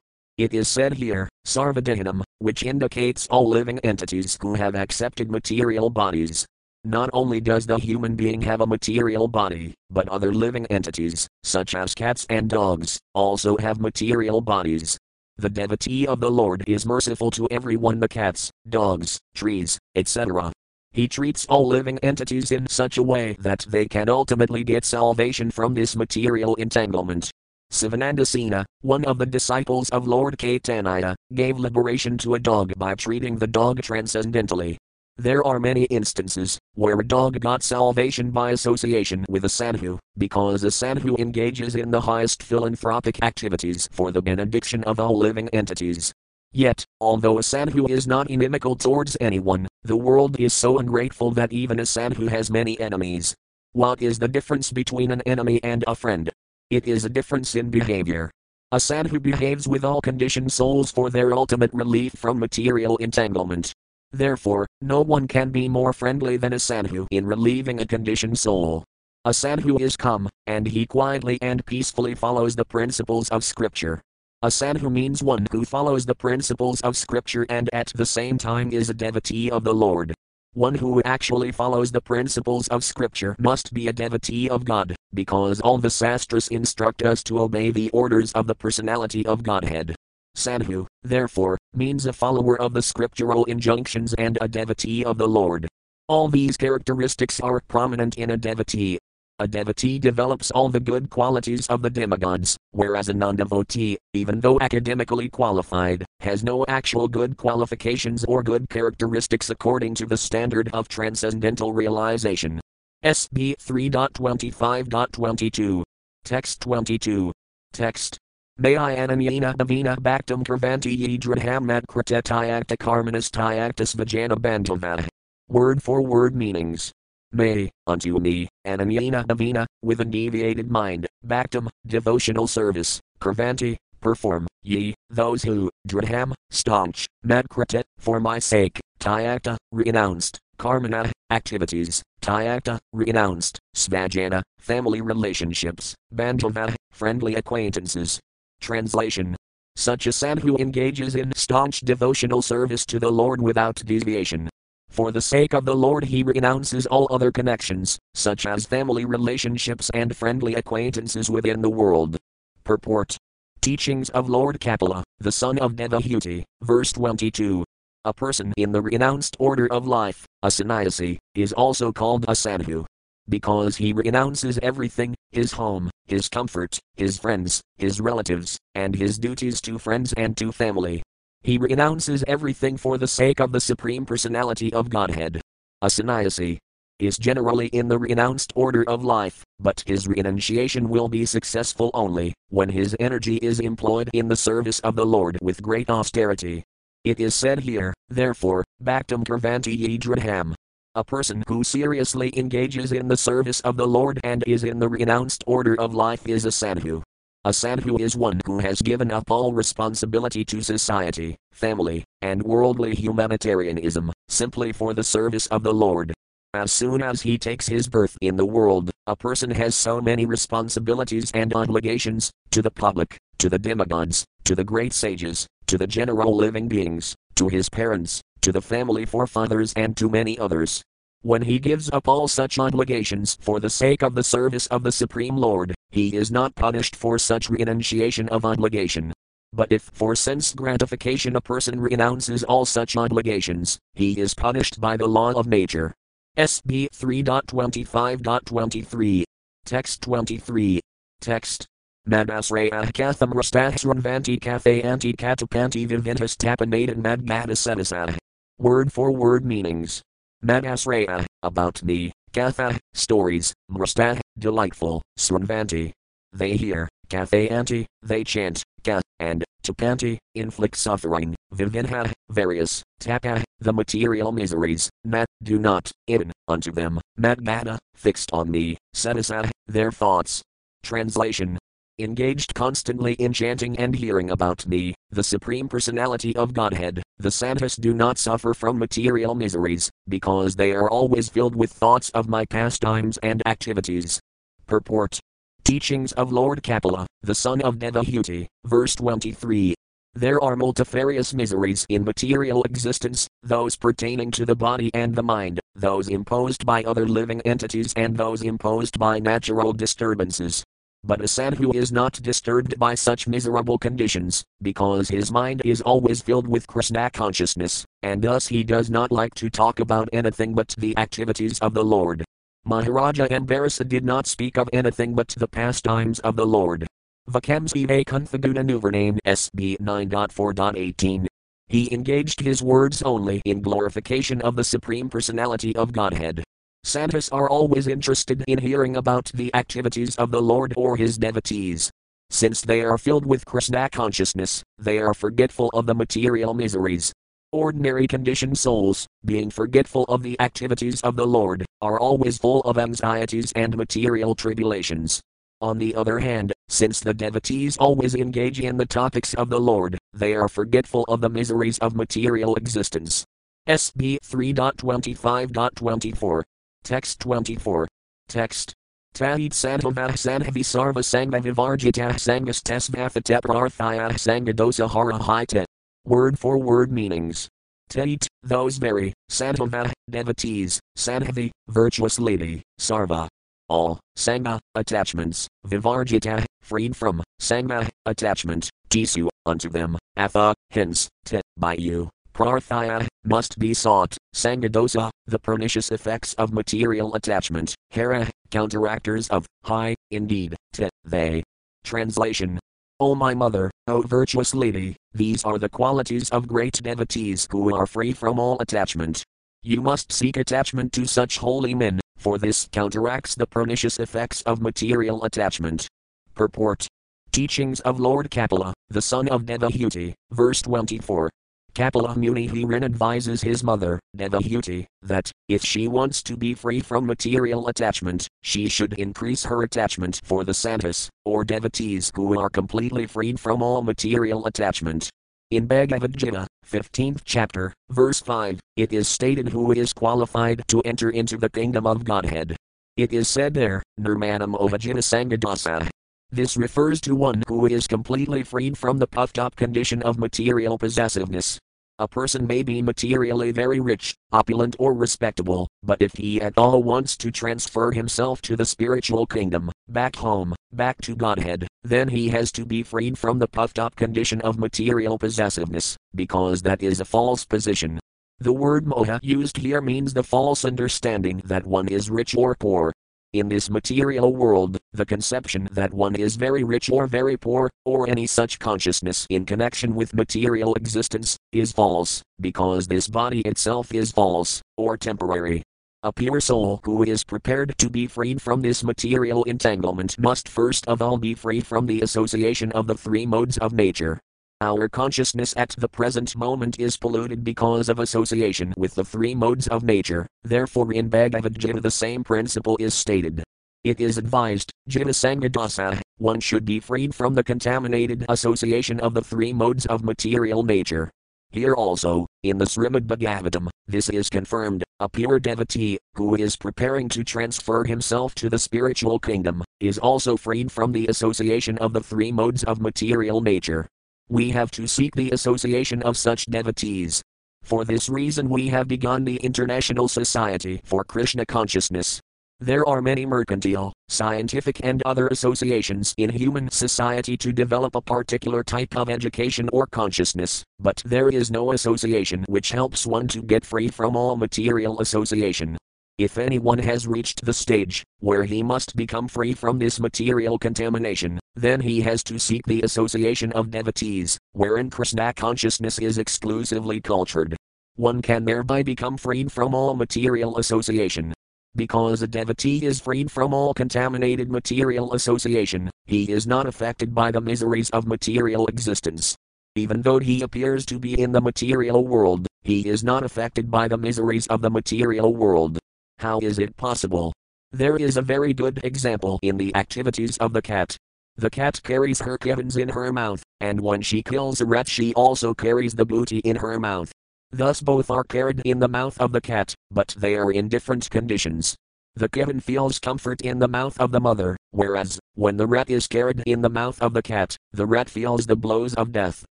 It 0.39 0.55
is 0.55 0.67
said 0.67 0.93
here, 0.93 1.29
Sarvadahanam, 1.45 2.23
which 2.39 2.63
indicates 2.63 3.27
all 3.27 3.47
living 3.47 3.77
entities 3.83 4.35
who 4.41 4.55
have 4.55 4.73
accepted 4.73 5.29
material 5.29 5.91
bodies, 5.91 6.47
not 6.87 7.09
only 7.11 7.41
does 7.41 7.65
the 7.65 7.77
human 7.77 8.15
being 8.15 8.41
have 8.41 8.61
a 8.61 8.65
material 8.65 9.27
body, 9.27 9.73
but 9.89 10.07
other 10.07 10.33
living 10.33 10.65
entities, 10.67 11.27
such 11.43 11.75
as 11.75 11.93
cats 11.93 12.25
and 12.29 12.49
dogs, 12.49 12.97
also 13.13 13.57
have 13.57 13.81
material 13.81 14.39
bodies. 14.39 14.97
The 15.35 15.49
devotee 15.49 16.07
of 16.07 16.21
the 16.21 16.31
Lord 16.31 16.63
is 16.65 16.85
merciful 16.85 17.29
to 17.31 17.47
everyone 17.51 17.99
the 17.99 18.07
cats, 18.07 18.49
dogs, 18.69 19.19
trees, 19.35 19.77
etc. 19.95 20.53
He 20.93 21.07
treats 21.07 21.45
all 21.47 21.67
living 21.67 21.99
entities 21.99 22.51
in 22.51 22.67
such 22.67 22.97
a 22.97 23.03
way 23.03 23.35
that 23.41 23.65
they 23.67 23.85
can 23.85 24.07
ultimately 24.07 24.63
get 24.63 24.85
salvation 24.85 25.51
from 25.51 25.73
this 25.73 25.95
material 25.95 26.55
entanglement. 26.55 27.29
Sivananda 27.71 28.65
one 28.81 29.03
of 29.03 29.17
the 29.17 29.25
disciples 29.25 29.89
of 29.89 30.07
Lord 30.07 30.37
Caitanya, 30.37 31.15
gave 31.33 31.59
liberation 31.59 32.17
to 32.19 32.35
a 32.35 32.39
dog 32.39 32.73
by 32.77 32.95
treating 32.95 33.37
the 33.37 33.47
dog 33.47 33.81
transcendentally. 33.81 34.77
There 35.19 35.43
are 35.43 35.59
many 35.59 35.85
instances 35.85 36.59
where 36.75 36.99
a 36.99 37.03
dog 37.03 37.39
got 37.39 37.63
salvation 37.63 38.29
by 38.29 38.51
association 38.51 39.25
with 39.27 39.45
a 39.45 39.49
sadhu, 39.49 39.97
because 40.15 40.63
a 40.63 40.69
sadhu 40.69 41.15
engages 41.17 41.73
in 41.73 41.89
the 41.89 42.01
highest 42.01 42.43
philanthropic 42.43 43.23
activities 43.23 43.89
for 43.91 44.11
the 44.11 44.21
benediction 44.21 44.83
of 44.83 44.99
all 44.99 45.17
living 45.17 45.49
entities. 45.49 46.13
Yet, 46.51 46.85
although 47.01 47.39
a 47.39 47.43
sadhu 47.43 47.87
is 47.87 48.05
not 48.05 48.29
inimical 48.29 48.75
towards 48.75 49.17
anyone, 49.19 49.67
the 49.83 49.97
world 49.97 50.39
is 50.39 50.53
so 50.53 50.77
ungrateful 50.77 51.31
that 51.31 51.51
even 51.51 51.79
a 51.79 51.85
sadhu 51.87 52.27
has 52.27 52.51
many 52.51 52.79
enemies. 52.79 53.33
What 53.71 54.03
is 54.03 54.19
the 54.19 54.27
difference 54.27 54.71
between 54.71 55.09
an 55.09 55.21
enemy 55.21 55.59
and 55.63 55.83
a 55.87 55.95
friend? 55.95 56.29
It 56.69 56.87
is 56.87 57.05
a 57.05 57.09
difference 57.09 57.55
in 57.55 57.71
behavior. 57.71 58.29
A 58.71 58.79
sadhu 58.79 59.19
behaves 59.19 59.67
with 59.67 59.83
all 59.83 59.99
conditioned 59.99 60.51
souls 60.51 60.91
for 60.91 61.09
their 61.09 61.33
ultimate 61.33 61.73
relief 61.73 62.13
from 62.13 62.37
material 62.37 62.97
entanglement. 62.97 63.73
Therefore, 64.11 64.65
no 64.81 65.01
one 65.01 65.27
can 65.27 65.49
be 65.49 65.67
more 65.67 65.93
friendly 65.93 66.37
than 66.37 66.53
a 66.53 66.59
sadhu 66.59 67.07
in 67.11 67.25
relieving 67.25 67.81
a 67.81 67.85
conditioned 67.85 68.39
soul. 68.39 68.83
A 69.25 69.33
sadhu 69.33 69.77
is 69.77 69.97
come, 69.97 70.29
and 70.45 70.65
he 70.65 70.85
quietly 70.85 71.37
and 71.41 71.65
peacefully 71.65 72.15
follows 72.15 72.55
the 72.55 72.63
principles 72.63 73.27
of 73.29 73.43
scripture. 73.43 74.01
A 74.41 74.51
sadhu 74.51 74.89
means 74.89 75.23
one 75.23 75.47
who 75.51 75.65
follows 75.65 76.05
the 76.05 76.15
principles 76.15 76.79
of 76.81 76.95
scripture 76.95 77.45
and 77.49 77.69
at 77.73 77.91
the 77.95 78.05
same 78.05 78.37
time 78.37 78.71
is 78.71 78.89
a 78.89 78.93
devotee 78.93 79.51
of 79.51 79.63
the 79.63 79.73
Lord. 79.73 80.13
One 80.53 80.75
who 80.75 81.01
actually 81.03 81.51
follows 81.51 81.91
the 81.91 82.01
principles 82.01 82.67
of 82.69 82.83
scripture 82.83 83.35
must 83.37 83.73
be 83.73 83.87
a 83.87 83.93
devotee 83.93 84.49
of 84.49 84.63
God, 84.63 84.95
because 85.13 85.59
all 85.59 85.77
the 85.77 85.89
sastras 85.89 86.47
instruct 86.47 87.03
us 87.03 87.23
to 87.23 87.39
obey 87.39 87.71
the 87.71 87.89
orders 87.89 88.31
of 88.31 88.47
the 88.47 88.55
personality 88.55 89.25
of 89.25 89.43
Godhead. 89.43 89.95
Sadhu, 90.37 90.85
therefore, 91.01 91.57
means 91.73 92.05
a 92.05 92.13
follower 92.13 92.61
of 92.61 92.73
the 92.73 92.81
scriptural 92.81 93.43
injunctions 93.45 94.13
and 94.13 94.37
a 94.39 94.47
devotee 94.47 95.03
of 95.03 95.17
the 95.17 95.27
Lord. 95.27 95.67
All 96.07 96.27
these 96.27 96.55
characteristics 96.55 97.39
are 97.39 97.59
prominent 97.67 98.17
in 98.17 98.29
a 98.29 98.37
devotee. 98.37 98.99
A 99.39 99.47
devotee 99.47 99.99
develops 99.99 100.51
all 100.51 100.69
the 100.69 100.79
good 100.79 101.09
qualities 101.09 101.65
of 101.67 101.81
the 101.81 101.89
demigods, 101.89 102.55
whereas 102.71 103.09
a 103.09 103.13
non 103.13 103.35
devotee, 103.35 103.97
even 104.13 104.39
though 104.39 104.59
academically 104.61 105.27
qualified, 105.27 106.05
has 106.19 106.43
no 106.43 106.63
actual 106.67 107.07
good 107.07 107.35
qualifications 107.37 108.23
or 108.25 108.43
good 108.43 108.69
characteristics 108.69 109.49
according 109.49 109.95
to 109.95 110.05
the 110.05 110.17
standard 110.17 110.69
of 110.71 110.87
transcendental 110.87 111.73
realization. 111.73 112.61
SB 113.03 113.55
3.25.22. 113.57 115.83
Text 116.23 116.61
22. 116.61 117.31
Text 117.73 118.19
Mayanamyena 118.59 119.55
Navina 119.55 119.95
Bhaktam 119.99 120.43
Kurvanti 120.43 120.97
Yidradhamat 120.97 121.85
Kritetayakta 121.85 122.75
Karmanas 122.77 123.29
Tyaktas 123.29 123.95
Vajana 123.95 124.35
Bandhava. 124.35 125.07
Word 125.47 125.83
for 125.83 126.01
word 126.01 126.35
meanings. 126.35 126.91
May, 127.31 127.69
unto 127.85 128.17
me, 128.19 128.49
Anamyena 128.65 129.27
Navina, 129.27 129.67
with 129.83 129.99
a 129.99 130.05
deviated 130.05 130.71
mind, 130.71 131.05
Bhaktam, 131.23 131.67
devotional 131.85 132.47
service, 132.47 132.99
Kurvanti, 133.21 133.75
perform, 134.01 134.47
ye, 134.63 134.95
those 135.11 135.43
who, 135.43 135.69
Dradham, 135.87 136.33
staunch, 136.49 137.05
Madkritet, 137.23 137.83
for 137.99 138.19
my 138.19 138.39
sake, 138.39 138.79
Tyakta, 138.99 139.57
renounced, 139.71 140.39
Karmana, 140.57 141.11
activities, 141.29 142.01
Tyakta, 142.23 142.79
renounced, 142.91 143.59
Svajana, 143.75 144.41
family 144.57 145.01
relationships, 145.01 145.93
Bandhava, 146.11 146.73
friendly 146.91 147.35
acquaintances, 147.35 148.19
Translation 148.61 149.35
Such 149.75 150.07
a 150.07 150.11
sadhu 150.11 150.57
engages 150.57 151.15
in 151.15 151.31
staunch 151.35 151.81
devotional 151.81 152.41
service 152.41 152.85
to 152.87 152.99
the 152.99 153.09
Lord 153.09 153.41
without 153.41 153.75
deviation. 153.75 154.49
For 154.89 155.11
the 155.11 155.21
sake 155.21 155.53
of 155.53 155.65
the 155.65 155.75
Lord, 155.75 156.05
he 156.05 156.23
renounces 156.23 156.85
all 156.85 157.07
other 157.11 157.31
connections, 157.31 157.99
such 158.13 158.45
as 158.45 158.65
family 158.65 159.05
relationships 159.05 159.89
and 159.93 160.15
friendly 160.15 160.55
acquaintances 160.55 161.29
within 161.29 161.61
the 161.61 161.69
world. 161.69 162.17
Purport 162.63 163.15
Teachings 163.61 164.09
of 164.09 164.29
Lord 164.29 164.59
Kapila, 164.59 165.03
the 165.19 165.31
son 165.31 165.59
of 165.59 165.75
Devahuti, 165.75 166.43
verse 166.61 166.91
22. 166.93 167.63
A 168.05 168.13
person 168.13 168.53
in 168.57 168.71
the 168.71 168.81
renounced 168.81 169.35
order 169.39 169.71
of 169.71 169.87
life, 169.87 170.25
a 170.41 170.49
sannyasi, 170.49 171.19
is 171.35 171.53
also 171.53 171.91
called 171.91 172.25
a 172.27 172.35
sadhu 172.35 172.85
because 173.29 173.75
he 173.77 173.93
renounces 173.93 174.59
everything 174.61 175.15
his 175.31 175.51
home, 175.51 175.89
his 176.05 176.29
comfort, 176.29 176.79
his 176.95 177.17
friends, 177.17 177.61
his 177.77 177.99
relatives, 177.99 178.57
and 178.75 178.95
his 178.95 179.17
duties 179.19 179.61
to 179.61 179.77
friends 179.77 180.13
and 180.13 180.37
to 180.37 180.51
family. 180.51 181.03
He 181.41 181.57
renounces 181.57 182.23
everything 182.27 182.77
for 182.77 182.97
the 182.97 183.07
sake 183.07 183.39
of 183.39 183.51
the 183.51 183.59
Supreme 183.59 184.05
Personality 184.05 184.73
of 184.73 184.89
Godhead. 184.89 185.41
A 185.81 185.89
sannyasi 185.89 186.59
is 186.99 187.17
generally 187.17 187.67
in 187.67 187.87
the 187.87 187.99
renounced 187.99 188.51
order 188.55 188.83
of 188.89 189.03
life, 189.03 189.43
but 189.59 189.83
his 189.85 190.07
renunciation 190.07 190.89
will 190.89 191.07
be 191.07 191.25
successful 191.25 191.91
only 191.93 192.33
when 192.49 192.69
his 192.69 192.95
energy 192.99 193.37
is 193.37 193.59
employed 193.59 194.09
in 194.13 194.27
the 194.27 194.35
service 194.35 194.79
of 194.79 194.95
the 194.95 195.05
Lord 195.05 195.37
with 195.41 195.61
great 195.61 195.89
austerity. 195.89 196.63
It 197.03 197.19
is 197.19 197.35
said 197.35 197.59
here, 197.59 197.93
therefore, 198.09 198.63
Bhaktam 198.83 199.23
Kurvanti 199.23 199.77
Yidradham, 199.77 200.55
a 200.97 201.03
person 201.03 201.43
who 201.47 201.63
seriously 201.63 202.35
engages 202.35 202.91
in 202.91 203.07
the 203.07 203.15
service 203.15 203.59
of 203.59 203.77
the 203.77 203.85
Lord 203.85 204.19
and 204.23 204.43
is 204.47 204.63
in 204.63 204.79
the 204.79 204.89
renounced 204.89 205.43
order 205.45 205.79
of 205.79 205.93
life 205.93 206.27
is 206.27 206.43
a 206.43 206.51
sadhu. 206.51 207.03
A 207.45 207.53
sadhu 207.53 207.97
is 207.99 208.17
one 208.17 208.41
who 208.47 208.57
has 208.57 208.81
given 208.81 209.11
up 209.11 209.29
all 209.29 209.53
responsibility 209.53 210.43
to 210.45 210.63
society, 210.63 211.35
family, 211.51 212.03
and 212.23 212.41
worldly 212.41 212.95
humanitarianism, 212.95 214.11
simply 214.27 214.73
for 214.73 214.95
the 214.95 215.03
service 215.03 215.45
of 215.47 215.61
the 215.61 215.71
Lord. 215.71 216.15
As 216.55 216.71
soon 216.71 217.03
as 217.03 217.21
he 217.21 217.37
takes 217.37 217.67
his 217.67 217.87
birth 217.87 218.17
in 218.21 218.35
the 218.35 218.45
world, 218.45 218.89
a 219.05 219.15
person 219.15 219.51
has 219.51 219.75
so 219.75 220.01
many 220.01 220.25
responsibilities 220.25 221.29
and 221.35 221.53
obligations 221.53 222.31
to 222.49 222.63
the 222.63 222.71
public, 222.71 223.17
to 223.37 223.49
the 223.49 223.59
demigods, 223.59 224.25
to 224.45 224.55
the 224.55 224.63
great 224.63 224.93
sages, 224.93 225.45
to 225.67 225.77
the 225.77 225.85
general 225.85 226.35
living 226.35 226.67
beings, 226.67 227.13
to 227.35 227.49
his 227.49 227.69
parents, 227.69 228.19
to 228.47 228.51
the 228.53 228.61
family 228.61 229.05
forefathers, 229.05 229.73
and 229.73 229.97
to 229.97 230.07
many 230.07 230.39
others. 230.39 230.81
When 231.21 231.41
he 231.41 231.59
gives 231.59 231.89
up 231.91 232.07
all 232.07 232.29
such 232.29 232.57
obligations 232.57 233.37
for 233.41 233.59
the 233.59 233.69
sake 233.69 234.01
of 234.01 234.15
the 234.15 234.23
service 234.23 234.67
of 234.67 234.83
the 234.83 234.91
Supreme 234.93 235.35
Lord, 235.35 235.75
he 235.89 236.15
is 236.15 236.31
not 236.31 236.55
punished 236.55 236.95
for 236.95 237.19
such 237.19 237.49
renunciation 237.49 238.29
of 238.29 238.45
obligation. 238.45 239.11
But 239.51 239.69
if 239.69 239.81
for 239.81 240.15
sense 240.15 240.53
gratification 240.53 241.35
a 241.35 241.41
person 241.41 241.77
renounces 241.77 242.45
all 242.45 242.63
such 242.63 242.95
obligations, 242.95 243.77
he 243.95 244.17
is 244.17 244.33
punished 244.33 244.79
by 244.79 244.95
the 244.95 245.07
law 245.07 245.33
of 245.33 245.45
nature. 245.45 245.93
SB 246.37 246.87
3.25.23. 246.91 249.25
Text 249.65 250.01
23. 250.03 250.79
Text. 251.19 251.67
Madasraya 252.07 252.69
ah 252.71 252.85
katham 252.93 253.33
rastahsranvanti 253.33 254.39
kathe 254.39 254.85
anti 254.85 255.11
katapanti 255.11 255.85
vivintas 255.85 256.37
tapanadan 256.37 257.01
madgadasadasa. 257.01 258.17
Word 258.59 258.91
for 258.91 259.11
word 259.11 259.45
meanings. 259.45 260.01
Manasraya, 260.43 261.27
about 261.43 261.83
me, 261.83 262.11
Katha, 262.33 262.79
stories, 262.95 263.53
Mrasta, 263.71 264.19
delightful, 264.39 265.03
Sranvanti. 265.19 265.91
They 266.33 266.57
hear, 266.57 266.89
Kathayanti, 267.07 267.85
they 268.01 268.23
chant, 268.23 268.63
Ka, 268.83 269.01
and, 269.19 269.43
Tapanti, 269.61 270.17
inflict 270.33 270.75
suffering, 270.75 271.35
Vivinha, 271.53 272.11
various, 272.31 272.81
Taka, 272.99 273.43
the 273.59 273.73
material 273.73 274.31
miseries, 274.31 274.89
Nat, 275.05 275.27
do 275.43 275.59
not, 275.59 275.91
in, 276.07 276.31
unto 276.47 276.71
them, 276.71 276.99
Madgada, 277.19 277.77
fixed 277.93 278.31
on 278.33 278.49
me, 278.49 278.75
Sadasa, 278.95 279.51
their 279.67 279.91
thoughts. 279.91 280.41
Translation 280.81 281.59
engaged 281.99 282.53
constantly 282.53 283.13
in 283.13 283.33
chanting 283.33 283.77
and 283.77 283.95
hearing 283.95 284.29
about 284.29 284.67
me, 284.67 284.93
the 285.09 285.23
Supreme 285.23 285.67
Personality 285.67 286.35
of 286.35 286.53
Godhead, 286.53 287.01
the 287.17 287.31
sadhus 287.31 287.75
do 287.75 287.93
not 287.93 288.17
suffer 288.17 288.53
from 288.53 288.77
material 288.77 289.33
miseries, 289.33 289.89
because 290.07 290.55
they 290.55 290.73
are 290.73 290.89
always 290.89 291.29
filled 291.29 291.55
with 291.55 291.71
thoughts 291.71 292.09
of 292.11 292.29
my 292.29 292.45
pastimes 292.45 293.17
and 293.23 293.41
activities. 293.47 294.19
Purport 294.67 295.19
Teachings 295.63 296.11
of 296.13 296.31
Lord 296.31 296.61
Kapila, 296.63 297.07
the 297.23 297.35
son 297.35 297.61
of 297.61 297.77
Devahuti, 297.77 298.47
verse 298.65 298.95
23. 298.95 299.73
There 300.13 300.41
are 300.41 300.55
multifarious 300.55 301.33
miseries 301.33 301.85
in 301.89 302.03
material 302.03 302.63
existence, 302.63 303.27
those 303.43 303.75
pertaining 303.75 304.31
to 304.31 304.45
the 304.45 304.55
body 304.55 304.89
and 304.93 305.13
the 305.13 305.23
mind, 305.23 305.59
those 305.75 306.07
imposed 306.07 306.65
by 306.65 306.83
other 306.83 307.07
living 307.07 307.41
entities, 307.41 307.93
and 307.95 308.15
those 308.15 308.43
imposed 308.43 308.97
by 308.97 309.19
natural 309.19 309.73
disturbances. 309.73 310.63
But 311.07 311.21
a 311.21 311.27
sadhu 311.27 311.71
is 311.71 311.89
not 311.89 312.21
disturbed 312.21 312.77
by 312.77 312.93
such 312.93 313.29
miserable 313.29 313.77
conditions, 313.77 314.43
because 314.61 315.07
his 315.07 315.31
mind 315.31 315.61
is 315.63 315.81
always 315.81 316.21
filled 316.21 316.49
with 316.49 316.67
Krishna 316.67 317.09
consciousness, 317.09 317.85
and 318.03 318.21
thus 318.21 318.47
he 318.47 318.61
does 318.61 318.89
not 318.89 319.09
like 319.09 319.33
to 319.35 319.49
talk 319.49 319.79
about 319.79 320.09
anything 320.11 320.53
but 320.53 320.75
the 320.77 320.97
activities 320.97 321.59
of 321.59 321.73
the 321.73 321.83
Lord. 321.83 322.25
Maharaja 322.65 323.25
and 323.31 323.47
Ambarisa 323.47 323.87
did 323.87 324.03
not 324.03 324.27
speak 324.27 324.57
of 324.57 324.69
anything 324.73 325.15
but 325.15 325.29
the 325.29 325.47
pastimes 325.47 326.19
of 326.19 326.35
the 326.35 326.45
Lord. 326.45 326.85
Vakamsi 327.29 327.87
Vakunthaguda 327.87 328.65
Nuvername 328.65 329.17
SB 329.25 329.77
9.4.18. 329.79 331.25
He 331.69 331.93
engaged 331.93 332.41
his 332.41 332.61
words 332.61 333.01
only 333.01 333.41
in 333.45 333.61
glorification 333.61 334.41
of 334.41 334.57
the 334.57 334.63
Supreme 334.65 335.07
Personality 335.07 335.73
of 335.73 335.93
Godhead. 335.93 336.43
Sadhus 336.87 337.27
are 337.33 337.49
always 337.49 337.85
interested 337.85 338.45
in 338.47 338.59
hearing 338.59 338.95
about 338.95 339.29
the 339.33 339.53
activities 339.53 340.15
of 340.15 340.31
the 340.31 340.41
Lord 340.41 340.73
or 340.77 340.95
his 340.95 341.17
devotees. 341.17 341.91
Since 342.29 342.61
they 342.61 342.81
are 342.81 342.97
filled 342.97 343.25
with 343.25 343.45
Krishna 343.45 343.89
consciousness, 343.89 344.63
they 344.77 344.99
are 344.99 345.13
forgetful 345.13 345.69
of 345.73 345.85
the 345.85 345.93
material 345.93 346.53
miseries. 346.53 347.11
Ordinary 347.51 348.07
conditioned 348.07 348.57
souls, 348.57 349.05
being 349.25 349.49
forgetful 349.49 350.05
of 350.05 350.23
the 350.23 350.39
activities 350.39 351.01
of 351.01 351.17
the 351.17 351.27
Lord, 351.27 351.65
are 351.81 351.99
always 351.99 352.37
full 352.37 352.61
of 352.61 352.77
anxieties 352.77 353.51
and 353.51 353.75
material 353.75 354.33
tribulations. 354.33 355.19
On 355.59 355.79
the 355.79 355.93
other 355.93 356.19
hand, 356.19 356.53
since 356.69 357.01
the 357.01 357.13
devotees 357.13 357.75
always 357.75 358.15
engage 358.15 358.61
in 358.61 358.77
the 358.77 358.85
topics 358.85 359.33
of 359.33 359.49
the 359.49 359.59
Lord, 359.59 359.97
they 360.13 360.35
are 360.35 360.47
forgetful 360.47 361.03
of 361.09 361.19
the 361.19 361.29
miseries 361.29 361.79
of 361.79 361.95
material 361.95 362.55
existence. 362.55 363.25
SB 363.67 364.19
3.25.24 364.21 366.43
Text 366.87 367.19
24. 367.19 367.85
Text. 368.29 368.73
Tahit 369.13 369.51
Santavah 369.51 370.13
Sanhavi 370.13 370.63
Sarva 370.63 371.03
Sangha 371.03 371.41
Vivarjitah 371.43 372.13
Sangas 372.13 372.61
Tesvatha 372.63 373.21
Teprarthayah 373.21 374.13
Sangha 374.13 374.53
Dosa 374.53 374.89
Hara 374.89 375.17
Hite. 375.17 375.65
Word 376.05 376.39
for 376.39 376.57
word 376.57 376.89
meanings. 376.89 377.49
Tate, 377.89 378.25
those 378.41 378.77
very, 378.77 379.11
Sandhava, 379.29 379.91
devotees, 380.09 380.79
Sandhavi, 380.97 381.51
virtuous 381.67 382.19
lady, 382.19 382.63
Sarva. 382.79 383.27
All, 383.67 383.99
Sangha, 384.17 384.57
attachments, 384.73 385.45
Vivarjita, 385.67 386.45
freed 386.61 386.95
from, 386.95 387.21
Sangha, 387.41 387.89
attachment, 388.05 388.69
Tisu, 388.89 389.27
unto 389.45 389.67
them, 389.67 389.97
Atha, 390.15 390.53
hence, 390.71 391.09
te, 391.25 391.41
by 391.57 391.73
you, 391.73 392.09
Prarthaya, 392.33 393.05
must 393.25 393.59
be 393.59 393.73
sought, 393.73 394.15
Sangadosa, 394.33 395.09
the 395.27 395.39
pernicious 395.39 395.91
effects 395.91 396.33
of 396.35 396.53
material 396.53 397.13
attachment, 397.15 397.75
Hera, 397.89 398.29
counteractors 398.49 399.29
of, 399.29 399.45
high, 399.63 399.95
indeed, 400.09 400.55
te, 400.73 400.89
they. 401.03 401.43
Translation 401.83 402.59
O 402.99 403.13
my 403.13 403.35
mother, 403.35 403.69
O 403.87 404.01
virtuous 404.01 404.55
lady, 404.55 404.95
these 405.13 405.43
are 405.43 405.59
the 405.59 405.69
qualities 405.69 406.29
of 406.31 406.47
great 406.47 406.81
devotees 406.81 407.47
who 407.51 407.75
are 407.75 407.85
free 407.85 408.11
from 408.11 408.39
all 408.39 408.59
attachment. 408.59 409.23
You 409.61 409.81
must 409.81 410.11
seek 410.11 410.37
attachment 410.37 410.93
to 410.93 411.05
such 411.05 411.37
holy 411.37 411.75
men, 411.75 411.99
for 412.17 412.39
this 412.39 412.67
counteracts 412.71 413.35
the 413.35 413.45
pernicious 413.45 413.99
effects 413.99 414.41
of 414.43 414.61
material 414.61 415.23
attachment. 415.25 415.87
Purport 416.33 416.87
Teachings 417.31 417.81
of 417.81 417.99
Lord 417.99 418.31
Kapila, 418.31 418.73
the 418.89 419.01
son 419.01 419.27
of 419.27 419.43
Devahuti, 419.43 420.13
verse 420.31 420.63
24. 420.63 421.29
Kapila 421.77 422.15
Muni 422.15 422.47
herein 422.47 422.83
advises 422.83 423.43
his 423.43 423.63
mother, 423.63 423.99
Devahuti, 424.17 424.87
that, 425.03 425.31
if 425.47 425.63
she 425.63 425.87
wants 425.87 426.23
to 426.23 426.35
be 426.35 426.55
free 426.55 426.79
from 426.79 427.05
material 427.05 427.67
attachment, 427.67 428.27
she 428.41 428.67
should 428.67 428.93
increase 428.93 429.45
her 429.45 429.61
attachment 429.61 430.19
for 430.23 430.43
the 430.43 430.55
santas, 430.55 431.07
or 431.23 431.43
devotees 431.43 432.11
who 432.15 432.39
are 432.39 432.49
completely 432.49 433.05
freed 433.05 433.39
from 433.39 433.61
all 433.61 433.83
material 433.83 434.47
attachment. 434.47 435.11
In 435.51 435.67
Bhagavad 435.67 436.17
Gita, 436.17 436.47
15th 436.65 437.21
chapter, 437.23 437.71
verse 437.91 438.21
5, 438.21 438.59
it 438.75 438.91
is 438.91 439.07
stated 439.07 439.49
who 439.49 439.71
is 439.71 439.93
qualified 439.93 440.63
to 440.69 440.81
enter 440.81 441.11
into 441.11 441.37
the 441.37 441.51
kingdom 441.51 441.85
of 441.85 442.03
Godhead. 442.03 442.55
It 442.95 443.13
is 443.13 443.27
said 443.27 443.53
there, 443.53 443.83
Nirmanam 443.99 444.59
Ovajita 444.59 445.03
Sangadasa. 445.03 445.87
This 446.31 446.57
refers 446.57 446.99
to 447.01 447.13
one 447.13 447.43
who 447.47 447.67
is 447.67 447.85
completely 447.85 448.41
freed 448.41 448.79
from 448.79 448.97
the 448.97 449.07
puffed 449.07 449.37
up 449.37 449.55
condition 449.55 450.01
of 450.01 450.17
material 450.17 450.79
possessiveness. 450.79 451.59
A 451.99 452.07
person 452.07 452.45
may 452.45 452.61
be 452.61 452.83
materially 452.83 453.49
very 453.51 453.79
rich, 453.79 454.13
opulent, 454.31 454.75
or 454.77 454.93
respectable, 454.93 455.67
but 455.81 455.99
if 455.99 456.13
he 456.13 456.39
at 456.39 456.55
all 456.55 456.83
wants 456.83 457.17
to 457.17 457.31
transfer 457.31 457.91
himself 457.91 458.39
to 458.43 458.55
the 458.55 458.65
spiritual 458.65 459.25
kingdom, 459.25 459.71
back 459.87 460.15
home, 460.15 460.53
back 460.71 461.01
to 461.01 461.15
Godhead, 461.15 461.67
then 461.83 462.09
he 462.09 462.29
has 462.29 462.51
to 462.51 462.67
be 462.67 462.83
freed 462.83 463.17
from 463.17 463.39
the 463.39 463.47
puffed 463.47 463.79
up 463.79 463.95
condition 463.95 464.39
of 464.41 464.59
material 464.59 465.17
possessiveness, 465.17 465.97
because 466.13 466.61
that 466.61 466.83
is 466.83 466.99
a 466.99 467.05
false 467.05 467.43
position. 467.45 467.99
The 468.37 468.53
word 468.53 468.85
moha 468.85 469.19
used 469.23 469.57
here 469.57 469.81
means 469.81 470.13
the 470.13 470.21
false 470.21 470.65
understanding 470.65 471.41
that 471.45 471.65
one 471.65 471.87
is 471.87 472.11
rich 472.11 472.35
or 472.37 472.53
poor, 472.53 472.93
in 473.39 473.49
this 473.49 473.69
material 473.69 474.33
world, 474.33 474.77
the 474.93 475.05
conception 475.05 475.67
that 475.71 475.93
one 475.93 476.15
is 476.15 476.35
very 476.35 476.63
rich 476.63 476.89
or 476.89 477.07
very 477.07 477.37
poor, 477.37 477.69
or 477.85 478.09
any 478.09 478.27
such 478.27 478.59
consciousness 478.59 479.25
in 479.29 479.45
connection 479.45 479.95
with 479.95 480.13
material 480.13 480.73
existence, 480.75 481.37
is 481.51 481.71
false, 481.71 482.21
because 482.39 482.87
this 482.87 483.07
body 483.07 483.41
itself 483.41 483.93
is 483.93 484.11
false, 484.11 484.61
or 484.77 484.97
temporary. 484.97 485.63
A 486.03 486.13
pure 486.13 486.39
soul 486.39 486.79
who 486.83 487.03
is 487.03 487.23
prepared 487.23 487.75
to 487.79 487.89
be 487.89 488.07
freed 488.07 488.41
from 488.41 488.61
this 488.61 488.83
material 488.83 489.43
entanglement 489.45 490.17
must 490.19 490.47
first 490.47 490.87
of 490.87 491.01
all 491.01 491.17
be 491.17 491.33
free 491.33 491.59
from 491.59 491.87
the 491.87 492.01
association 492.01 492.71
of 492.73 492.87
the 492.87 492.95
three 492.95 493.25
modes 493.25 493.57
of 493.57 493.73
nature. 493.73 494.19
Our 494.59 494.89
consciousness 494.89 495.53
at 495.55 495.69
the 495.77 495.87
present 495.87 496.35
moment 496.35 496.79
is 496.79 496.97
polluted 496.97 497.43
because 497.43 497.89
of 497.89 497.99
association 497.99 498.73
with 498.75 498.95
the 498.95 499.05
three 499.05 499.35
modes 499.35 499.67
of 499.67 499.83
nature, 499.83 500.25
therefore, 500.43 500.91
in 500.93 501.09
Bhagavad 501.09 501.59
Gita, 501.59 501.79
the 501.79 501.91
same 501.91 502.23
principle 502.23 502.75
is 502.79 502.95
stated. 502.95 503.43
It 503.83 504.01
is 504.01 504.17
advised, 504.17 504.71
Jita 504.89 505.13
Sangadasa, 505.13 506.01
one 506.17 506.39
should 506.39 506.65
be 506.65 506.79
freed 506.79 507.13
from 507.13 507.35
the 507.35 507.43
contaminated 507.43 508.25
association 508.29 508.99
of 508.99 509.13
the 509.13 509.21
three 509.21 509.53
modes 509.53 509.85
of 509.85 510.03
material 510.03 510.63
nature. 510.63 511.11
Here 511.51 511.75
also, 511.75 512.25
in 512.41 512.57
the 512.57 512.65
Srimad 512.65 513.05
Bhagavatam, 513.05 513.69
this 513.85 514.09
is 514.09 514.27
confirmed 514.27 514.83
a 514.99 515.07
pure 515.07 515.39
devotee, 515.39 515.99
who 516.15 516.33
is 516.33 516.55
preparing 516.55 517.09
to 517.09 517.23
transfer 517.23 517.83
himself 517.83 518.33
to 518.33 518.49
the 518.49 518.57
spiritual 518.57 519.19
kingdom, 519.19 519.63
is 519.79 519.99
also 519.99 520.35
freed 520.35 520.71
from 520.71 520.93
the 520.93 521.05
association 521.05 521.77
of 521.77 521.93
the 521.93 522.01
three 522.01 522.31
modes 522.31 522.63
of 522.63 522.81
material 522.81 523.39
nature. 523.39 523.87
We 524.29 524.49
have 524.51 524.71
to 524.71 524.87
seek 524.87 525.15
the 525.15 525.31
association 525.31 526.01
of 526.03 526.17
such 526.17 526.47
devotees. 526.47 527.21
For 527.63 527.85
this 527.85 528.09
reason, 528.09 528.49
we 528.49 528.67
have 528.67 528.89
begun 528.89 529.23
the 529.23 529.37
International 529.37 530.09
Society 530.09 530.81
for 530.83 531.05
Krishna 531.05 531.45
Consciousness. 531.45 532.19
There 532.59 532.85
are 532.85 533.01
many 533.01 533.25
mercantile, 533.25 533.93
scientific, 534.09 534.83
and 534.83 535.01
other 535.03 535.27
associations 535.27 536.13
in 536.17 536.29
human 536.29 536.69
society 536.71 537.37
to 537.37 537.53
develop 537.53 537.95
a 537.95 538.01
particular 538.01 538.65
type 538.65 538.97
of 538.97 539.09
education 539.09 539.69
or 539.71 539.87
consciousness, 539.87 540.63
but 540.79 541.01
there 541.05 541.29
is 541.29 541.49
no 541.49 541.71
association 541.71 542.43
which 542.49 542.71
helps 542.71 543.07
one 543.07 543.27
to 543.29 543.41
get 543.41 543.63
free 543.63 543.87
from 543.87 544.17
all 544.17 544.35
material 544.35 544.99
association. 544.99 545.77
If 546.17 546.37
anyone 546.37 546.79
has 546.79 547.07
reached 547.07 547.45
the 547.45 547.53
stage 547.53 548.03
where 548.19 548.43
he 548.43 548.63
must 548.63 548.95
become 548.95 549.27
free 549.27 549.53
from 549.53 549.77
this 549.77 549.99
material 549.99 550.57
contamination, 550.57 551.39
then 551.57 551.81
he 551.81 552.01
has 552.01 552.23
to 552.23 552.37
seek 552.37 552.61
the 552.65 552.83
association 552.83 553.51
of 553.53 553.71
devotees, 553.71 554.37
wherein 554.53 554.89
Krishna 554.89 555.33
consciousness 555.33 555.97
is 555.99 556.17
exclusively 556.17 557.01
cultured. 557.01 557.55
One 557.95 558.21
can 558.21 558.45
thereby 558.45 558.83
become 558.83 559.17
freed 559.17 559.51
from 559.51 559.73
all 559.73 559.95
material 559.95 560.59
association. 560.59 561.33
Because 561.75 562.21
a 562.21 562.27
devotee 562.27 562.85
is 562.85 562.99
freed 562.99 563.31
from 563.31 563.53
all 563.53 563.73
contaminated 563.73 564.51
material 564.51 565.13
association, 565.13 565.89
he 566.05 566.31
is 566.31 566.45
not 566.45 566.67
affected 566.67 567.13
by 567.13 567.31
the 567.31 567.41
miseries 567.41 567.89
of 567.89 568.07
material 568.07 568.67
existence. 568.67 569.35
Even 569.75 570.01
though 570.01 570.19
he 570.19 570.41
appears 570.41 570.85
to 570.87 570.99
be 570.99 571.19
in 571.19 571.31
the 571.31 571.41
material 571.41 572.05
world, 572.05 572.47
he 572.61 572.87
is 572.87 573.03
not 573.03 573.23
affected 573.23 573.69
by 573.69 573.87
the 573.87 573.97
miseries 573.97 574.47
of 574.47 574.61
the 574.61 574.69
material 574.69 575.33
world. 575.33 575.79
How 576.19 576.39
is 576.39 576.59
it 576.59 576.75
possible? 576.77 577.33
There 577.71 577.95
is 577.95 578.17
a 578.17 578.21
very 578.21 578.53
good 578.53 578.79
example 578.83 579.39
in 579.41 579.57
the 579.57 579.75
activities 579.75 580.37
of 580.37 580.53
the 580.53 580.61
cat. 580.61 580.97
The 581.39 581.51
cat 581.51 581.79
carries 581.83 582.21
her 582.21 582.35
kittens 582.39 582.77
in 582.77 582.89
her 582.89 583.13
mouth, 583.13 583.43
and 583.59 583.79
when 583.79 584.01
she 584.01 584.23
kills 584.23 584.59
a 584.59 584.65
rat, 584.65 584.87
she 584.87 585.13
also 585.13 585.53
carries 585.53 585.93
the 585.93 586.05
booty 586.05 586.39
in 586.39 586.55
her 586.55 586.79
mouth. 586.79 587.11
Thus, 587.51 587.79
both 587.79 588.09
are 588.09 588.23
carried 588.23 588.61
in 588.65 588.79
the 588.79 588.87
mouth 588.87 589.21
of 589.21 589.31
the 589.31 589.41
cat, 589.41 589.75
but 589.91 590.15
they 590.17 590.35
are 590.35 590.51
in 590.51 590.67
different 590.67 591.07
conditions. 591.11 591.75
The 592.15 592.27
kitten 592.27 592.59
feels 592.59 592.97
comfort 592.97 593.41
in 593.41 593.59
the 593.59 593.67
mouth 593.67 593.99
of 593.99 594.11
the 594.11 594.19
mother, 594.19 594.57
whereas, 594.71 595.19
when 595.35 595.57
the 595.57 595.67
rat 595.67 595.91
is 595.91 596.07
carried 596.07 596.41
in 596.47 596.63
the 596.63 596.71
mouth 596.71 596.99
of 597.03 597.13
the 597.13 597.21
cat, 597.21 597.55
the 597.71 597.85
rat 597.85 598.09
feels 598.09 598.47
the 598.47 598.55
blows 598.55 598.95
of 598.95 599.11
death. 599.11 599.45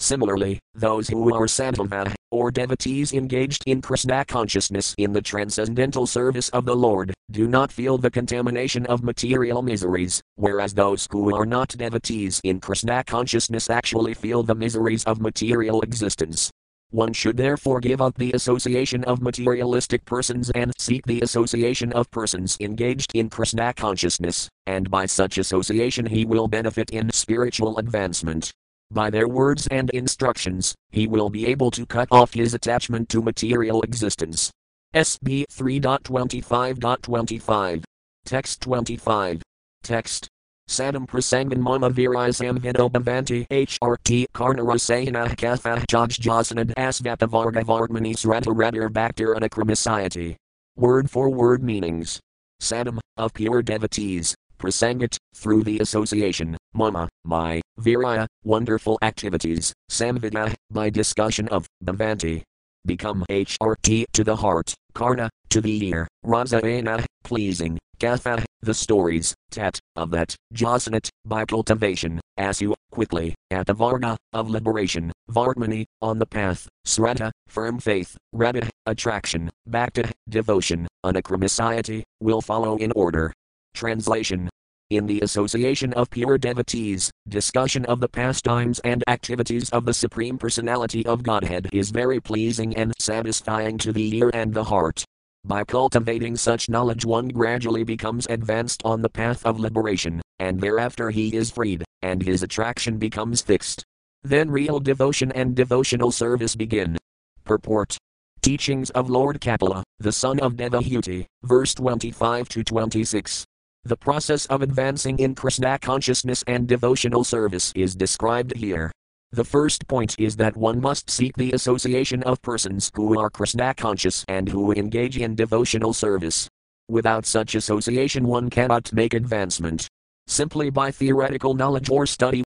Similarly, 0.00 0.58
those 0.74 1.08
who 1.08 1.34
are 1.34 1.46
sadhava, 1.46 2.14
or 2.30 2.50
devotees 2.50 3.12
engaged 3.12 3.62
in 3.66 3.82
Krishna 3.82 4.24
consciousness 4.24 4.94
in 4.96 5.12
the 5.12 5.20
transcendental 5.20 6.06
service 6.06 6.48
of 6.48 6.64
the 6.64 6.74
Lord, 6.74 7.12
do 7.30 7.46
not 7.46 7.70
feel 7.70 7.98
the 7.98 8.10
contamination 8.10 8.86
of 8.86 9.04
material 9.04 9.60
miseries, 9.60 10.22
whereas 10.36 10.72
those 10.72 11.06
who 11.10 11.36
are 11.36 11.44
not 11.44 11.68
devotees 11.68 12.40
in 12.44 12.60
Krishna 12.60 13.04
consciousness 13.04 13.68
actually 13.68 14.14
feel 14.14 14.42
the 14.42 14.54
miseries 14.54 15.04
of 15.04 15.20
material 15.20 15.82
existence. 15.82 16.50
One 16.88 17.12
should 17.12 17.36
therefore 17.36 17.80
give 17.80 18.00
up 18.00 18.16
the 18.16 18.32
association 18.32 19.04
of 19.04 19.20
materialistic 19.20 20.06
persons 20.06 20.50
and 20.54 20.72
seek 20.78 21.04
the 21.04 21.20
association 21.20 21.92
of 21.92 22.10
persons 22.10 22.56
engaged 22.58 23.12
in 23.14 23.28
Krishna 23.28 23.74
consciousness, 23.74 24.48
and 24.66 24.90
by 24.90 25.04
such 25.04 25.36
association 25.36 26.06
he 26.06 26.24
will 26.24 26.48
benefit 26.48 26.88
in 26.88 27.12
spiritual 27.12 27.76
advancement. 27.76 28.50
By 28.92 29.10
their 29.10 29.28
words 29.28 29.68
and 29.68 29.88
instructions, 29.90 30.74
he 30.90 31.06
will 31.06 31.30
be 31.30 31.46
able 31.46 31.70
to 31.72 31.84
cut 31.86 32.08
off 32.10 32.34
his 32.34 32.54
attachment 32.54 33.08
to 33.10 33.22
material 33.22 33.82
existence. 33.82 34.50
SB 34.94 35.44
3.25.25. 35.52 37.84
Text 38.24 38.60
25. 38.60 39.42
Text. 39.84 40.26
Sadam 40.68 41.06
prasangan 41.06 41.58
mama 41.58 41.90
virisam 41.90 42.58
vidobhavanti 42.58 43.46
HRT 43.48 44.26
karnarasayana 44.34 45.36
katha 45.36 45.84
jajjasanad 45.86 46.74
asvatavarga 46.74 47.62
vargmani 47.64 48.14
srata 48.14 48.52
radar 48.56 48.88
bhaktir 48.88 49.36
anakramisayati. 49.36 50.34
Word 50.76 51.10
for 51.10 51.28
word 51.28 51.62
meanings. 51.62 52.18
Sadam, 52.60 52.98
of 53.16 53.32
pure 53.34 53.62
devotees, 53.62 54.34
prasangat, 54.60 55.16
through 55.34 55.64
the 55.64 55.78
association, 55.78 56.56
mama, 56.74 57.08
my, 57.24 57.60
viraya, 57.80 58.26
wonderful 58.44 58.98
activities, 59.02 59.72
samvida, 59.90 60.54
by 60.70 60.90
discussion 60.90 61.48
of, 61.48 61.66
bhavanti. 61.82 62.42
Become 62.86 63.24
HRT 63.30 64.04
to 64.12 64.24
the 64.24 64.36
heart, 64.36 64.74
karna, 64.94 65.28
to 65.50 65.60
the 65.60 65.86
ear, 65.86 66.08
rasaena, 66.24 67.04
pleasing, 67.24 67.78
katha, 67.98 68.44
the 68.62 68.74
stories, 68.74 69.34
tat, 69.50 69.78
of 69.96 70.10
that, 70.10 70.34
jasanat, 70.54 71.08
by 71.24 71.44
cultivation, 71.44 72.20
asu, 72.38 72.74
quickly, 72.90 73.34
at 73.50 73.66
the 73.66 73.74
Varga, 73.74 74.16
of 74.32 74.48
liberation, 74.50 75.12
Vartmani, 75.30 75.84
on 76.00 76.18
the 76.18 76.26
path, 76.26 76.68
Sraddha, 76.86 77.30
firm 77.48 77.78
faith, 77.78 78.16
Radha, 78.32 78.68
attraction, 78.86 79.50
Bhakti, 79.66 80.04
devotion, 80.28 80.88
Anakramiciety, 81.04 82.02
will 82.20 82.40
follow 82.40 82.76
in 82.76 82.92
order. 82.92 83.32
Translation 83.74 84.50
in 84.90 85.06
the 85.06 85.20
association 85.20 85.92
of 85.92 86.10
pure 86.10 86.36
devotees, 86.36 87.12
discussion 87.28 87.84
of 87.86 88.00
the 88.00 88.08
pastimes 88.08 88.80
and 88.80 89.04
activities 89.06 89.70
of 89.70 89.84
the 89.84 89.94
Supreme 89.94 90.36
Personality 90.36 91.06
of 91.06 91.22
Godhead 91.22 91.68
is 91.72 91.90
very 91.90 92.20
pleasing 92.20 92.76
and 92.76 92.92
satisfying 92.98 93.78
to 93.78 93.92
the 93.92 94.16
ear 94.16 94.30
and 94.34 94.52
the 94.52 94.64
heart. 94.64 95.04
By 95.44 95.62
cultivating 95.62 96.36
such 96.36 96.68
knowledge, 96.68 97.04
one 97.04 97.28
gradually 97.28 97.84
becomes 97.84 98.26
advanced 98.28 98.82
on 98.84 99.00
the 99.00 99.08
path 99.08 99.46
of 99.46 99.60
liberation, 99.60 100.20
and 100.40 100.60
thereafter 100.60 101.10
he 101.10 101.34
is 101.36 101.52
freed, 101.52 101.84
and 102.02 102.20
his 102.20 102.42
attraction 102.42 102.98
becomes 102.98 103.40
fixed. 103.40 103.84
Then 104.24 104.50
real 104.50 104.80
devotion 104.80 105.30
and 105.32 105.54
devotional 105.54 106.10
service 106.10 106.56
begin. 106.56 106.98
Purport 107.44 107.96
Teachings 108.42 108.90
of 108.90 109.08
Lord 109.08 109.40
Kapila, 109.40 109.84
the 109.98 110.12
son 110.12 110.40
of 110.40 110.54
Devahuti, 110.54 111.26
verse 111.44 111.74
25 111.74 112.48
to 112.48 112.64
26. 112.64 113.44
The 113.84 113.96
process 113.96 114.44
of 114.46 114.60
advancing 114.60 115.18
in 115.18 115.34
Krishna 115.34 115.78
consciousness 115.78 116.44
and 116.46 116.68
devotional 116.68 117.24
service 117.24 117.72
is 117.74 117.94
described 117.94 118.54
here. 118.54 118.92
The 119.32 119.44
first 119.44 119.88
point 119.88 120.14
is 120.18 120.36
that 120.36 120.54
one 120.54 120.82
must 120.82 121.08
seek 121.08 121.34
the 121.36 121.52
association 121.52 122.22
of 122.24 122.42
persons 122.42 122.90
who 122.94 123.18
are 123.18 123.30
Krishna 123.30 123.72
conscious 123.72 124.22
and 124.28 124.46
who 124.46 124.72
engage 124.72 125.16
in 125.16 125.34
devotional 125.34 125.94
service. 125.94 126.46
Without 126.90 127.24
such 127.24 127.54
association, 127.54 128.24
one 128.24 128.50
cannot 128.50 128.92
make 128.92 129.14
advancement. 129.14 129.88
Simply 130.26 130.68
by 130.68 130.90
theoretical 130.90 131.54
knowledge 131.54 131.88
or 131.88 132.04
study. 132.04 132.44